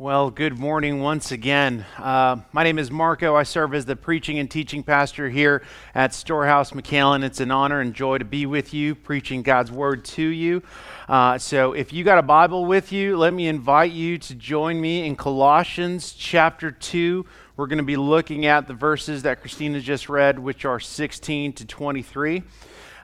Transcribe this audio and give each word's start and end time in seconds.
Well, 0.00 0.30
good 0.30 0.56
morning 0.56 1.00
once 1.00 1.32
again. 1.32 1.84
Uh, 1.96 2.36
my 2.52 2.62
name 2.62 2.78
is 2.78 2.88
Marco. 2.88 3.34
I 3.34 3.42
serve 3.42 3.74
as 3.74 3.84
the 3.84 3.96
preaching 3.96 4.38
and 4.38 4.48
teaching 4.48 4.84
pastor 4.84 5.28
here 5.28 5.64
at 5.92 6.14
Storehouse 6.14 6.70
McAllen. 6.70 7.24
It's 7.24 7.40
an 7.40 7.50
honor 7.50 7.80
and 7.80 7.92
joy 7.92 8.18
to 8.18 8.24
be 8.24 8.46
with 8.46 8.72
you, 8.72 8.94
preaching 8.94 9.42
God's 9.42 9.72
word 9.72 10.04
to 10.04 10.22
you. 10.22 10.62
Uh, 11.08 11.36
so, 11.36 11.72
if 11.72 11.92
you 11.92 12.04
got 12.04 12.16
a 12.16 12.22
Bible 12.22 12.64
with 12.64 12.92
you, 12.92 13.16
let 13.16 13.34
me 13.34 13.48
invite 13.48 13.90
you 13.90 14.18
to 14.18 14.36
join 14.36 14.80
me 14.80 15.04
in 15.04 15.16
Colossians 15.16 16.12
chapter 16.12 16.70
2. 16.70 17.26
We're 17.56 17.66
going 17.66 17.78
to 17.78 17.82
be 17.82 17.96
looking 17.96 18.46
at 18.46 18.68
the 18.68 18.74
verses 18.74 19.24
that 19.24 19.40
Christina 19.40 19.80
just 19.80 20.08
read, 20.08 20.38
which 20.38 20.64
are 20.64 20.78
16 20.78 21.54
to 21.54 21.66
23. 21.66 22.44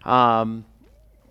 Um, 0.04 0.64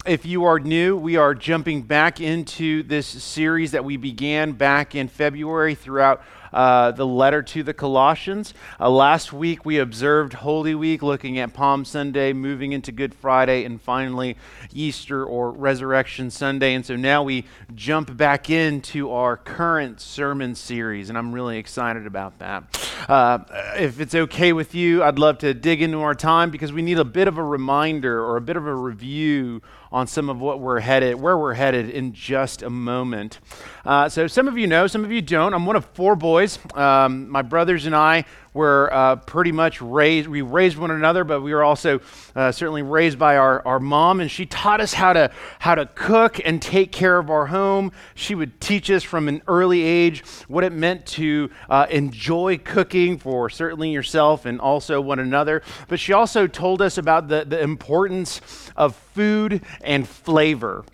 if 0.05 0.25
you 0.25 0.45
are 0.45 0.59
new, 0.59 0.97
we 0.97 1.15
are 1.15 1.33
jumping 1.33 1.81
back 1.83 2.19
into 2.19 2.83
this 2.83 3.07
series 3.07 3.71
that 3.71 3.85
we 3.85 3.95
began 3.95 4.51
back 4.51 4.95
in 4.95 5.07
February 5.07 5.75
throughout 5.75 6.21
uh, 6.53 6.91
the 6.91 7.05
letter 7.05 7.41
to 7.41 7.63
the 7.63 7.73
Colossians. 7.73 8.53
Uh, 8.79 8.89
last 8.89 9.33
week 9.33 9.65
we 9.65 9.79
observed 9.79 10.33
Holy 10.33 10.75
Week, 10.75 11.01
looking 11.01 11.39
at 11.39 11.53
Palm 11.53 11.85
Sunday, 11.85 12.33
moving 12.33 12.71
into 12.71 12.91
Good 12.91 13.13
Friday, 13.13 13.63
and 13.63 13.81
finally 13.81 14.37
Easter 14.73 15.25
or 15.25 15.51
Resurrection 15.51 16.29
Sunday. 16.29 16.73
And 16.73 16.85
so 16.85 16.95
now 16.95 17.23
we 17.23 17.45
jump 17.75 18.15
back 18.15 18.49
into 18.49 19.11
our 19.11 19.37
current 19.37 19.99
sermon 19.99 20.55
series, 20.55 21.09
and 21.09 21.17
I'm 21.17 21.31
really 21.31 21.57
excited 21.57 22.05
about 22.05 22.39
that. 22.39 22.63
Uh, 23.07 23.39
if 23.77 23.99
it's 23.99 24.15
okay 24.15 24.53
with 24.53 24.75
you, 24.75 25.03
I'd 25.03 25.19
love 25.19 25.39
to 25.39 25.53
dig 25.53 25.81
into 25.81 26.01
our 26.01 26.15
time 26.15 26.51
because 26.51 26.71
we 26.71 26.81
need 26.81 26.99
a 26.99 27.05
bit 27.05 27.27
of 27.27 27.37
a 27.37 27.43
reminder 27.43 28.23
or 28.23 28.37
a 28.37 28.41
bit 28.41 28.57
of 28.57 28.65
a 28.65 28.75
review 28.75 29.61
on 29.93 30.07
some 30.07 30.27
of 30.27 30.41
what 30.41 30.59
we're 30.59 30.79
headed, 30.79 31.21
where 31.21 31.37
we're 31.37 31.53
headed 31.53 31.87
in 31.87 32.13
just 32.13 32.63
a 32.63 32.69
moment. 32.69 33.39
Uh, 33.85 34.09
so 34.09 34.25
some 34.25 34.47
of 34.47 34.57
you 34.57 34.65
know, 34.65 34.87
some 34.87 35.05
of 35.05 35.11
you 35.11 35.21
don't. 35.21 35.53
I'm 35.53 35.67
one 35.67 35.75
of 35.75 35.85
four 35.93 36.15
boys. 36.15 36.42
Um, 36.75 37.29
my 37.29 37.41
brothers 37.41 37.85
and 37.85 37.95
I 37.95 38.25
were 38.53 38.89
uh, 38.93 39.15
pretty 39.15 39.51
much 39.51 39.81
raised, 39.81 40.27
we 40.27 40.41
raised 40.41 40.77
one 40.77 40.91
another, 40.91 41.23
but 41.23 41.41
we 41.41 41.53
were 41.53 41.63
also 41.63 42.01
uh, 42.35 42.51
certainly 42.51 42.81
raised 42.81 43.17
by 43.17 43.37
our, 43.37 43.65
our 43.65 43.79
mom, 43.79 44.19
and 44.19 44.29
she 44.29 44.45
taught 44.45 44.79
us 44.79 44.93
how 44.93 45.13
to, 45.13 45.31
how 45.59 45.73
to 45.73 45.85
cook 45.95 46.39
and 46.45 46.61
take 46.61 46.91
care 46.91 47.17
of 47.17 47.29
our 47.29 47.47
home. 47.47 47.91
She 48.13 48.35
would 48.35 48.59
teach 48.61 48.91
us 48.91 49.03
from 49.03 49.27
an 49.27 49.41
early 49.47 49.81
age 49.81 50.23
what 50.47 50.63
it 50.63 50.71
meant 50.71 51.05
to 51.07 51.49
uh, 51.69 51.87
enjoy 51.89 52.57
cooking 52.57 53.17
for 53.17 53.49
certainly 53.49 53.91
yourself 53.91 54.45
and 54.45 54.59
also 54.59 55.01
one 55.01 55.19
another. 55.19 55.63
But 55.87 55.99
she 55.99 56.13
also 56.13 56.45
told 56.45 56.81
us 56.81 56.97
about 56.97 57.27
the, 57.27 57.45
the 57.45 57.61
importance 57.61 58.41
of 58.75 58.95
food 58.95 59.61
and 59.81 60.07
flavor. 60.07 60.85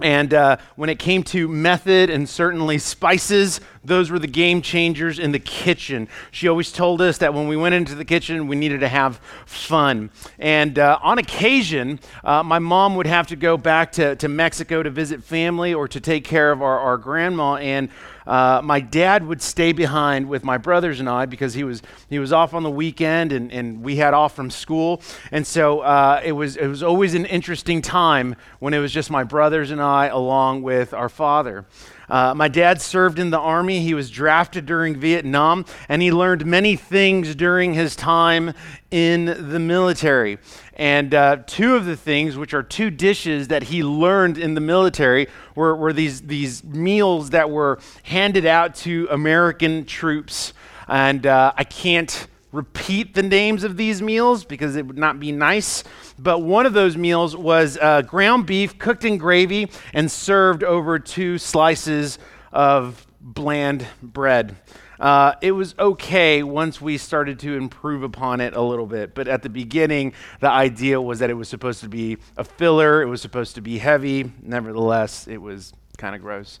And 0.00 0.34
uh, 0.34 0.56
when 0.74 0.90
it 0.90 0.98
came 0.98 1.22
to 1.24 1.46
method 1.46 2.10
and 2.10 2.28
certainly 2.28 2.78
spices, 2.78 3.60
those 3.84 4.10
were 4.10 4.18
the 4.18 4.26
game 4.26 4.62
changers 4.62 5.18
in 5.18 5.32
the 5.32 5.38
kitchen. 5.38 6.08
She 6.30 6.48
always 6.48 6.72
told 6.72 7.00
us 7.00 7.18
that 7.18 7.34
when 7.34 7.48
we 7.48 7.56
went 7.56 7.74
into 7.74 7.94
the 7.94 8.04
kitchen, 8.04 8.48
we 8.48 8.56
needed 8.56 8.80
to 8.80 8.88
have 8.88 9.18
fun. 9.46 10.10
And 10.38 10.78
uh, 10.78 10.98
on 11.02 11.18
occasion, 11.18 12.00
uh, 12.22 12.42
my 12.42 12.58
mom 12.58 12.96
would 12.96 13.06
have 13.06 13.26
to 13.28 13.36
go 13.36 13.56
back 13.56 13.92
to, 13.92 14.16
to 14.16 14.28
Mexico 14.28 14.82
to 14.82 14.90
visit 14.90 15.22
family 15.22 15.74
or 15.74 15.86
to 15.88 16.00
take 16.00 16.24
care 16.24 16.50
of 16.50 16.62
our, 16.62 16.78
our 16.78 16.96
grandma. 16.96 17.56
And 17.56 17.90
uh, 18.26 18.62
my 18.64 18.80
dad 18.80 19.26
would 19.26 19.42
stay 19.42 19.72
behind 19.72 20.28
with 20.28 20.44
my 20.44 20.56
brothers 20.56 21.00
and 21.00 21.08
I 21.08 21.26
because 21.26 21.54
he 21.54 21.64
was 21.64 21.82
he 22.08 22.18
was 22.18 22.32
off 22.32 22.54
on 22.54 22.62
the 22.62 22.70
weekend 22.70 23.32
and, 23.32 23.52
and 23.52 23.82
we 23.82 23.96
had 23.96 24.14
off 24.14 24.34
from 24.34 24.50
school, 24.50 25.02
and 25.30 25.46
so 25.46 25.80
uh, 25.80 26.22
it 26.24 26.32
was 26.32 26.56
it 26.56 26.66
was 26.66 26.82
always 26.82 27.14
an 27.14 27.26
interesting 27.26 27.82
time 27.82 28.34
when 28.60 28.72
it 28.72 28.78
was 28.78 28.92
just 28.92 29.10
my 29.10 29.24
brothers 29.24 29.70
and 29.70 29.80
I 29.80 30.06
along 30.06 30.62
with 30.62 30.94
our 30.94 31.08
father. 31.08 31.66
Uh, 32.08 32.34
my 32.34 32.48
dad 32.48 32.80
served 32.80 33.18
in 33.18 33.30
the 33.30 33.38
Army. 33.38 33.80
He 33.80 33.94
was 33.94 34.10
drafted 34.10 34.66
during 34.66 34.96
Vietnam, 34.96 35.64
and 35.88 36.02
he 36.02 36.12
learned 36.12 36.44
many 36.46 36.76
things 36.76 37.34
during 37.34 37.74
his 37.74 37.96
time 37.96 38.52
in 38.90 39.24
the 39.24 39.58
military. 39.58 40.38
And 40.74 41.14
uh, 41.14 41.38
two 41.46 41.76
of 41.76 41.86
the 41.86 41.96
things, 41.96 42.36
which 42.36 42.54
are 42.54 42.62
two 42.62 42.90
dishes 42.90 43.48
that 43.48 43.64
he 43.64 43.82
learned 43.82 44.38
in 44.38 44.54
the 44.54 44.60
military, 44.60 45.28
were, 45.54 45.74
were 45.76 45.92
these, 45.92 46.22
these 46.22 46.64
meals 46.64 47.30
that 47.30 47.50
were 47.50 47.78
handed 48.02 48.46
out 48.46 48.74
to 48.76 49.08
American 49.10 49.84
troops. 49.84 50.52
And 50.88 51.26
uh, 51.26 51.52
I 51.56 51.64
can't 51.64 52.26
repeat 52.54 53.14
the 53.14 53.22
names 53.22 53.64
of 53.64 53.76
these 53.76 54.00
meals 54.00 54.44
because 54.44 54.76
it 54.76 54.86
would 54.86 54.98
not 54.98 55.18
be 55.18 55.32
nice. 55.32 55.84
But 56.18 56.40
one 56.40 56.66
of 56.66 56.72
those 56.72 56.96
meals 56.96 57.36
was 57.36 57.76
uh, 57.80 58.02
ground 58.02 58.46
beef 58.46 58.78
cooked 58.78 59.04
in 59.04 59.18
gravy 59.18 59.70
and 59.92 60.10
served 60.10 60.62
over 60.62 60.98
two 60.98 61.38
slices 61.38 62.18
of 62.52 63.06
bland 63.20 63.86
bread. 64.02 64.56
Uh, 65.00 65.34
it 65.42 65.50
was 65.52 65.74
okay 65.78 66.42
once 66.42 66.80
we 66.80 66.96
started 66.96 67.40
to 67.40 67.56
improve 67.56 68.02
upon 68.02 68.40
it 68.40 68.54
a 68.54 68.60
little 68.60 68.86
bit. 68.86 69.14
But 69.14 69.26
at 69.26 69.42
the 69.42 69.48
beginning, 69.48 70.12
the 70.40 70.48
idea 70.48 71.00
was 71.00 71.18
that 71.18 71.30
it 71.30 71.34
was 71.34 71.48
supposed 71.48 71.80
to 71.80 71.88
be 71.88 72.18
a 72.36 72.44
filler, 72.44 73.02
it 73.02 73.06
was 73.06 73.20
supposed 73.20 73.56
to 73.56 73.60
be 73.60 73.78
heavy. 73.78 74.30
Nevertheless, 74.42 75.26
it 75.26 75.38
was 75.38 75.72
kind 75.98 76.14
of 76.14 76.22
gross. 76.22 76.60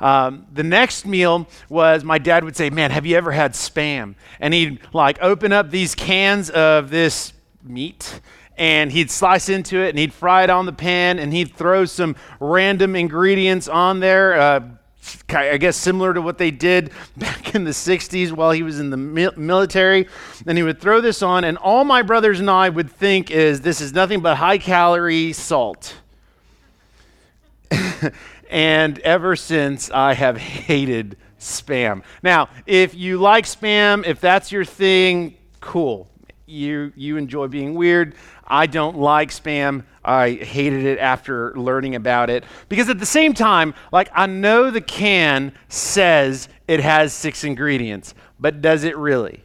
Um, 0.00 0.46
the 0.52 0.62
next 0.62 1.06
meal 1.06 1.46
was 1.68 2.04
my 2.04 2.18
dad 2.18 2.44
would 2.44 2.56
say, 2.56 2.70
Man, 2.70 2.90
have 2.90 3.06
you 3.06 3.16
ever 3.16 3.32
had 3.32 3.52
spam? 3.52 4.14
And 4.40 4.52
he'd 4.54 4.80
like 4.92 5.18
open 5.20 5.52
up 5.52 5.70
these 5.70 5.94
cans 5.94 6.50
of 6.50 6.90
this 6.90 7.32
meat 7.62 8.20
and 8.56 8.92
he'd 8.92 9.10
slice 9.10 9.48
into 9.48 9.78
it 9.78 9.90
and 9.90 9.98
he'd 9.98 10.12
fry 10.12 10.44
it 10.44 10.50
on 10.50 10.66
the 10.66 10.72
pan 10.72 11.18
and 11.18 11.32
he'd 11.32 11.54
throw 11.54 11.84
some 11.84 12.16
random 12.40 12.96
ingredients 12.96 13.68
on 13.68 14.00
there. 14.00 14.38
Uh, 14.38 14.60
I 15.30 15.56
guess 15.56 15.76
similar 15.76 16.14
to 16.14 16.22
what 16.22 16.38
they 16.38 16.50
did 16.50 16.92
back 17.16 17.54
in 17.54 17.64
the 17.64 17.72
60s 17.72 18.32
while 18.32 18.52
he 18.52 18.62
was 18.62 18.78
in 18.78 18.90
the 18.90 18.96
military. 18.96 20.08
And 20.46 20.56
he 20.56 20.62
would 20.62 20.80
throw 20.80 21.00
this 21.00 21.22
on, 21.22 21.44
and 21.44 21.58
all 21.58 21.84
my 21.84 22.02
brothers 22.02 22.40
and 22.40 22.48
I 22.50 22.68
would 22.68 22.90
think 22.90 23.30
is 23.30 23.60
this 23.62 23.80
is 23.80 23.92
nothing 23.92 24.20
but 24.20 24.36
high 24.36 24.58
calorie 24.58 25.32
salt. 25.32 25.96
And 28.52 28.98
ever 28.98 29.34
since, 29.34 29.90
I 29.90 30.12
have 30.12 30.36
hated 30.36 31.16
spam. 31.40 32.02
Now, 32.22 32.50
if 32.66 32.94
you 32.94 33.16
like 33.16 33.46
spam, 33.46 34.06
if 34.06 34.20
that's 34.20 34.52
your 34.52 34.66
thing, 34.66 35.36
cool. 35.60 36.10
You, 36.44 36.92
you 36.94 37.16
enjoy 37.16 37.46
being 37.46 37.72
weird. 37.74 38.14
I 38.46 38.66
don't 38.66 38.98
like 38.98 39.30
spam. 39.30 39.84
I 40.04 40.32
hated 40.32 40.84
it 40.84 40.98
after 40.98 41.54
learning 41.54 41.94
about 41.94 42.28
it. 42.28 42.44
Because 42.68 42.90
at 42.90 42.98
the 42.98 43.06
same 43.06 43.32
time, 43.32 43.72
like, 43.90 44.10
I 44.12 44.26
know 44.26 44.70
the 44.70 44.82
can 44.82 45.54
says 45.70 46.50
it 46.68 46.80
has 46.80 47.14
six 47.14 47.44
ingredients, 47.44 48.12
but 48.38 48.60
does 48.60 48.84
it 48.84 48.98
really? 48.98 49.42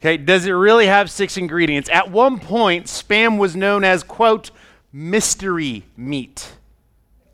Okay, 0.00 0.16
does 0.16 0.46
it 0.46 0.52
really 0.52 0.86
have 0.86 1.10
six 1.10 1.36
ingredients? 1.36 1.90
At 1.90 2.12
one 2.12 2.38
point, 2.38 2.86
spam 2.86 3.36
was 3.36 3.56
known 3.56 3.82
as, 3.82 4.04
quote, 4.04 4.52
mystery 4.92 5.86
meat 5.96 6.52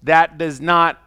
that 0.06 0.38
does 0.38 0.60
not 0.60 1.00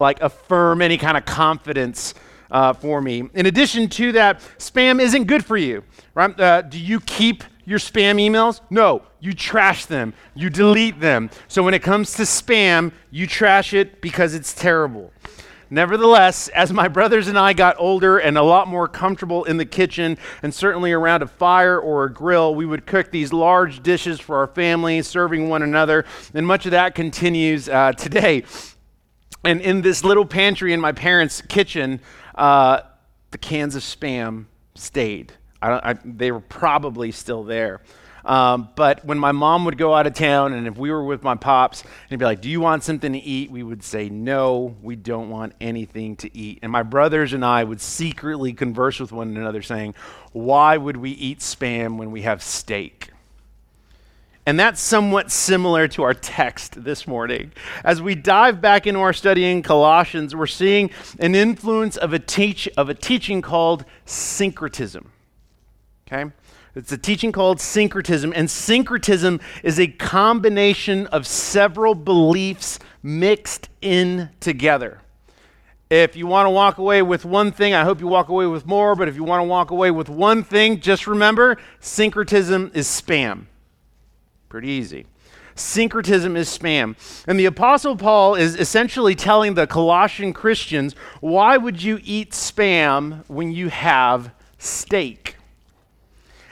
like 0.00 0.20
affirm 0.20 0.82
any 0.82 0.98
kind 0.98 1.16
of 1.16 1.24
confidence 1.24 2.14
uh, 2.50 2.72
for 2.72 3.00
me. 3.00 3.28
In 3.34 3.46
addition 3.46 3.88
to 3.88 4.12
that, 4.12 4.40
spam 4.58 5.00
isn't 5.00 5.24
good 5.24 5.44
for 5.44 5.56
you, 5.56 5.84
right? 6.14 6.38
Uh, 6.38 6.62
do 6.62 6.78
you 6.78 7.00
keep 7.00 7.44
your 7.64 7.78
spam 7.78 8.16
emails? 8.16 8.60
No, 8.70 9.02
you 9.20 9.34
trash 9.34 9.86
them, 9.86 10.14
you 10.34 10.48
delete 10.50 11.00
them. 11.00 11.30
So 11.48 11.62
when 11.62 11.74
it 11.74 11.82
comes 11.82 12.14
to 12.14 12.22
spam, 12.22 12.92
you 13.10 13.26
trash 13.26 13.74
it 13.74 14.00
because 14.00 14.34
it's 14.34 14.54
terrible. 14.54 15.12
Nevertheless, 15.70 16.48
as 16.48 16.72
my 16.72 16.88
brothers 16.88 17.28
and 17.28 17.38
I 17.38 17.52
got 17.52 17.76
older 17.78 18.18
and 18.18 18.38
a 18.38 18.42
lot 18.42 18.68
more 18.68 18.88
comfortable 18.88 19.44
in 19.44 19.58
the 19.58 19.66
kitchen 19.66 20.16
and 20.42 20.54
certainly 20.54 20.92
around 20.92 21.22
a 21.22 21.26
fire 21.26 21.78
or 21.78 22.04
a 22.04 22.12
grill, 22.12 22.54
we 22.54 22.64
would 22.64 22.86
cook 22.86 23.10
these 23.10 23.32
large 23.32 23.82
dishes 23.82 24.18
for 24.18 24.36
our 24.36 24.46
family, 24.46 25.02
serving 25.02 25.48
one 25.48 25.62
another. 25.62 26.06
And 26.32 26.46
much 26.46 26.64
of 26.64 26.70
that 26.70 26.94
continues 26.94 27.68
uh, 27.68 27.92
today. 27.92 28.44
And 29.44 29.60
in 29.60 29.82
this 29.82 30.04
little 30.04 30.24
pantry 30.24 30.72
in 30.72 30.80
my 30.80 30.92
parents' 30.92 31.42
kitchen, 31.42 32.00
uh, 32.34 32.80
the 33.30 33.38
cans 33.38 33.76
of 33.76 33.82
spam 33.82 34.46
stayed. 34.74 35.34
I 35.60 35.90
I, 35.90 35.94
they 36.04 36.32
were 36.32 36.40
probably 36.40 37.12
still 37.12 37.44
there. 37.44 37.82
Um, 38.28 38.68
but 38.76 39.02
when 39.06 39.18
my 39.18 39.32
mom 39.32 39.64
would 39.64 39.78
go 39.78 39.94
out 39.94 40.06
of 40.06 40.12
town, 40.12 40.52
and 40.52 40.66
if 40.66 40.76
we 40.76 40.90
were 40.90 41.02
with 41.02 41.22
my 41.22 41.34
pops, 41.34 41.80
and 41.80 41.90
he'd 42.10 42.18
be 42.18 42.26
like, 42.26 42.42
Do 42.42 42.50
you 42.50 42.60
want 42.60 42.84
something 42.84 43.14
to 43.14 43.18
eat? 43.18 43.50
We 43.50 43.62
would 43.62 43.82
say, 43.82 44.10
No, 44.10 44.76
we 44.82 44.96
don't 44.96 45.30
want 45.30 45.54
anything 45.62 46.14
to 46.16 46.36
eat. 46.36 46.58
And 46.62 46.70
my 46.70 46.82
brothers 46.82 47.32
and 47.32 47.42
I 47.42 47.64
would 47.64 47.80
secretly 47.80 48.52
converse 48.52 49.00
with 49.00 49.12
one 49.12 49.34
another, 49.34 49.62
saying, 49.62 49.94
Why 50.32 50.76
would 50.76 50.98
we 50.98 51.10
eat 51.12 51.38
spam 51.38 51.96
when 51.96 52.10
we 52.10 52.22
have 52.22 52.42
steak? 52.42 53.10
And 54.44 54.60
that's 54.60 54.80
somewhat 54.80 55.30
similar 55.30 55.88
to 55.88 56.02
our 56.02 56.14
text 56.14 56.84
this 56.84 57.06
morning. 57.06 57.52
As 57.82 58.00
we 58.02 58.14
dive 58.14 58.60
back 58.60 58.86
into 58.86 59.00
our 59.00 59.12
study 59.14 59.44
in 59.44 59.62
Colossians, 59.62 60.36
we're 60.36 60.46
seeing 60.46 60.90
an 61.18 61.34
influence 61.34 61.96
of 61.96 62.12
a, 62.12 62.18
teach, 62.18 62.68
of 62.76 62.90
a 62.90 62.94
teaching 62.94 63.40
called 63.42 63.86
syncretism. 64.04 65.12
Okay? 66.06 66.30
It's 66.78 66.92
a 66.92 66.96
teaching 66.96 67.32
called 67.32 67.60
syncretism, 67.60 68.32
and 68.36 68.48
syncretism 68.48 69.40
is 69.64 69.80
a 69.80 69.88
combination 69.88 71.08
of 71.08 71.26
several 71.26 71.96
beliefs 71.96 72.78
mixed 73.02 73.68
in 73.82 74.28
together. 74.38 75.00
If 75.90 76.14
you 76.14 76.28
want 76.28 76.46
to 76.46 76.50
walk 76.50 76.78
away 76.78 77.02
with 77.02 77.24
one 77.24 77.50
thing, 77.50 77.74
I 77.74 77.82
hope 77.82 77.98
you 77.98 78.06
walk 78.06 78.28
away 78.28 78.46
with 78.46 78.64
more, 78.64 78.94
but 78.94 79.08
if 79.08 79.16
you 79.16 79.24
want 79.24 79.40
to 79.40 79.44
walk 79.44 79.72
away 79.72 79.90
with 79.90 80.08
one 80.08 80.44
thing, 80.44 80.78
just 80.78 81.08
remember 81.08 81.56
syncretism 81.80 82.70
is 82.74 82.86
spam. 82.86 83.46
Pretty 84.48 84.68
easy. 84.68 85.06
Syncretism 85.56 86.36
is 86.36 86.48
spam. 86.48 86.94
And 87.26 87.40
the 87.40 87.46
Apostle 87.46 87.96
Paul 87.96 88.36
is 88.36 88.54
essentially 88.54 89.16
telling 89.16 89.54
the 89.54 89.66
Colossian 89.66 90.32
Christians 90.32 90.94
why 91.18 91.56
would 91.56 91.82
you 91.82 91.98
eat 92.04 92.30
spam 92.30 93.24
when 93.26 93.50
you 93.50 93.68
have 93.68 94.32
steak? 94.58 95.37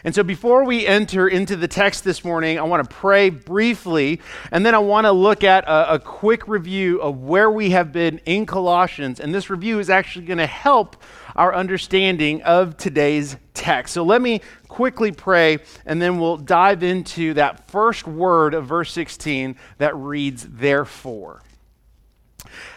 And 0.06 0.14
so, 0.14 0.22
before 0.22 0.62
we 0.62 0.86
enter 0.86 1.26
into 1.26 1.56
the 1.56 1.66
text 1.66 2.04
this 2.04 2.24
morning, 2.24 2.60
I 2.60 2.62
want 2.62 2.88
to 2.88 2.94
pray 2.94 3.28
briefly, 3.28 4.20
and 4.52 4.64
then 4.64 4.72
I 4.72 4.78
want 4.78 5.04
to 5.04 5.10
look 5.10 5.42
at 5.42 5.64
a, 5.64 5.94
a 5.94 5.98
quick 5.98 6.46
review 6.46 7.02
of 7.02 7.24
where 7.24 7.50
we 7.50 7.70
have 7.70 7.90
been 7.90 8.18
in 8.18 8.46
Colossians. 8.46 9.18
And 9.18 9.34
this 9.34 9.50
review 9.50 9.80
is 9.80 9.90
actually 9.90 10.26
going 10.26 10.38
to 10.38 10.46
help 10.46 11.02
our 11.34 11.52
understanding 11.52 12.40
of 12.44 12.76
today's 12.76 13.34
text. 13.52 13.94
So, 13.94 14.04
let 14.04 14.22
me 14.22 14.42
quickly 14.68 15.10
pray, 15.10 15.58
and 15.84 16.00
then 16.00 16.20
we'll 16.20 16.36
dive 16.36 16.84
into 16.84 17.34
that 17.34 17.68
first 17.68 18.06
word 18.06 18.54
of 18.54 18.64
verse 18.64 18.92
16 18.92 19.56
that 19.78 19.96
reads, 19.96 20.46
Therefore. 20.48 21.42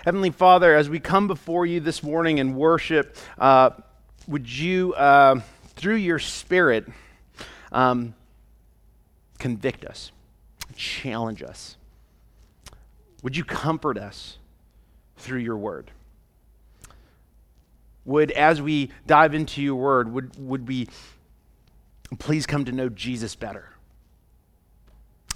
Heavenly 0.03 0.31
Father, 0.31 0.75
as 0.75 0.89
we 0.89 0.99
come 0.99 1.27
before 1.27 1.67
you 1.67 1.79
this 1.79 2.01
morning 2.01 2.39
and 2.39 2.55
worship, 2.55 3.15
uh, 3.37 3.69
would 4.27 4.51
you, 4.51 4.95
uh, 4.95 5.41
through 5.75 5.97
your 5.97 6.17
Spirit, 6.17 6.87
um, 7.71 8.13
convict 9.37 9.85
us, 9.85 10.11
challenge 10.75 11.43
us. 11.43 11.77
Would 13.23 13.35
you 13.35 13.43
comfort 13.43 13.97
us 13.97 14.37
through 15.17 15.39
your 15.39 15.57
word? 15.57 15.91
Would, 18.05 18.31
as 18.31 18.61
we 18.61 18.91
dive 19.05 19.33
into 19.33 19.61
your 19.61 19.75
word, 19.75 20.11
would, 20.11 20.31
would 20.39 20.67
we 20.67 20.87
please 22.17 22.45
come 22.45 22.65
to 22.65 22.71
know 22.71 22.89
Jesus 22.89 23.35
better? 23.35 23.69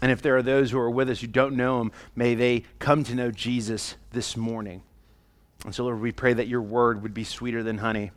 And 0.02 0.12
if 0.12 0.22
there 0.22 0.36
are 0.36 0.42
those 0.42 0.72
who 0.72 0.80
are 0.80 0.90
with 0.90 1.10
us 1.10 1.22
who 1.22 1.28
don't 1.28 1.56
know 1.56 1.80
him, 1.80 1.92
may 2.16 2.36
they 2.36 2.64
come 2.80 3.04
to 3.06 3.16
know 3.16 3.32
Jesus 3.32 3.96
this 4.12 4.36
morning. 4.36 4.82
And 5.66 5.74
so, 5.74 5.86
Lord, 5.86 6.02
we 6.02 6.12
pray 6.12 6.34
that 6.34 6.48
your 6.48 6.62
word 6.62 7.04
would 7.04 7.14
be 7.14 7.24
sweeter 7.24 7.64
than 7.64 7.78
honey. 7.78 8.12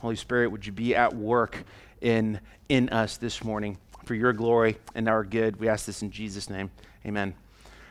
Holy 0.00 0.16
Spirit, 0.16 0.48
would 0.48 0.66
you 0.66 0.72
be 0.72 0.94
at 0.94 1.14
work 1.14 1.64
in, 2.02 2.40
in 2.68 2.88
us 2.90 3.16
this 3.16 3.42
morning 3.42 3.78
for 4.04 4.14
your 4.14 4.32
glory 4.32 4.76
and 4.94 5.08
our 5.08 5.24
good. 5.24 5.58
We 5.58 5.68
ask 5.68 5.86
this 5.86 6.02
in 6.02 6.10
Jesus' 6.10 6.50
name. 6.50 6.70
Amen. 7.06 7.34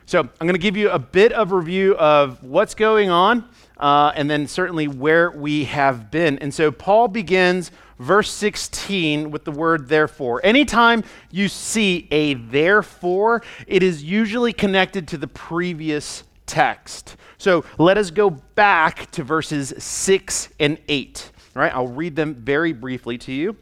So, 0.04 0.20
I'm 0.20 0.46
going 0.46 0.54
to 0.54 0.58
give 0.58 0.76
you 0.76 0.90
a 0.90 0.98
bit 0.98 1.32
of 1.32 1.52
review 1.52 1.96
of 1.96 2.42
what's 2.42 2.74
going 2.74 3.08
on 3.08 3.48
uh, 3.78 4.12
and 4.14 4.28
then 4.28 4.46
certainly 4.48 4.88
where 4.88 5.30
we 5.30 5.64
have 5.64 6.10
been. 6.10 6.38
And 6.38 6.52
so, 6.52 6.72
Paul 6.72 7.08
begins 7.08 7.70
verse 7.98 8.30
16 8.32 9.30
with 9.30 9.44
the 9.44 9.52
word 9.52 9.88
therefore. 9.88 10.40
Anytime 10.42 11.04
you 11.30 11.48
see 11.48 12.08
a 12.10 12.34
therefore, 12.34 13.42
it 13.66 13.82
is 13.82 14.02
usually 14.02 14.52
connected 14.52 15.06
to 15.08 15.16
the 15.16 15.28
previous 15.28 16.24
text. 16.46 17.16
So, 17.38 17.64
let 17.78 17.96
us 17.96 18.10
go 18.10 18.30
back 18.30 19.08
to 19.12 19.22
verses 19.22 19.72
6 19.78 20.48
and 20.58 20.78
8. 20.88 21.30
All 21.54 21.62
right, 21.62 21.72
I'll 21.72 21.86
read 21.86 22.16
them 22.16 22.34
very 22.34 22.72
briefly 22.72 23.18
to 23.18 23.32
you. 23.32 23.56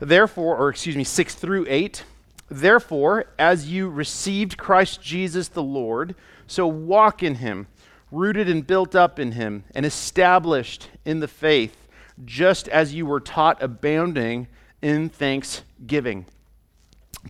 Therefore, 0.00 0.56
or 0.56 0.68
excuse 0.68 0.96
me, 0.96 1.04
6 1.04 1.34
through 1.34 1.66
8. 1.68 2.04
Therefore, 2.50 3.26
as 3.38 3.70
you 3.70 3.88
received 3.88 4.58
Christ 4.58 5.02
Jesus 5.02 5.48
the 5.48 5.62
Lord, 5.62 6.14
so 6.46 6.66
walk 6.66 7.22
in 7.22 7.36
him, 7.36 7.66
rooted 8.10 8.48
and 8.48 8.66
built 8.66 8.94
up 8.94 9.18
in 9.18 9.32
him, 9.32 9.64
and 9.74 9.86
established 9.86 10.88
in 11.04 11.20
the 11.20 11.28
faith, 11.28 11.76
just 12.24 12.68
as 12.68 12.94
you 12.94 13.06
were 13.06 13.20
taught, 13.20 13.62
abounding 13.62 14.46
in 14.82 15.08
thanksgiving. 15.08 16.26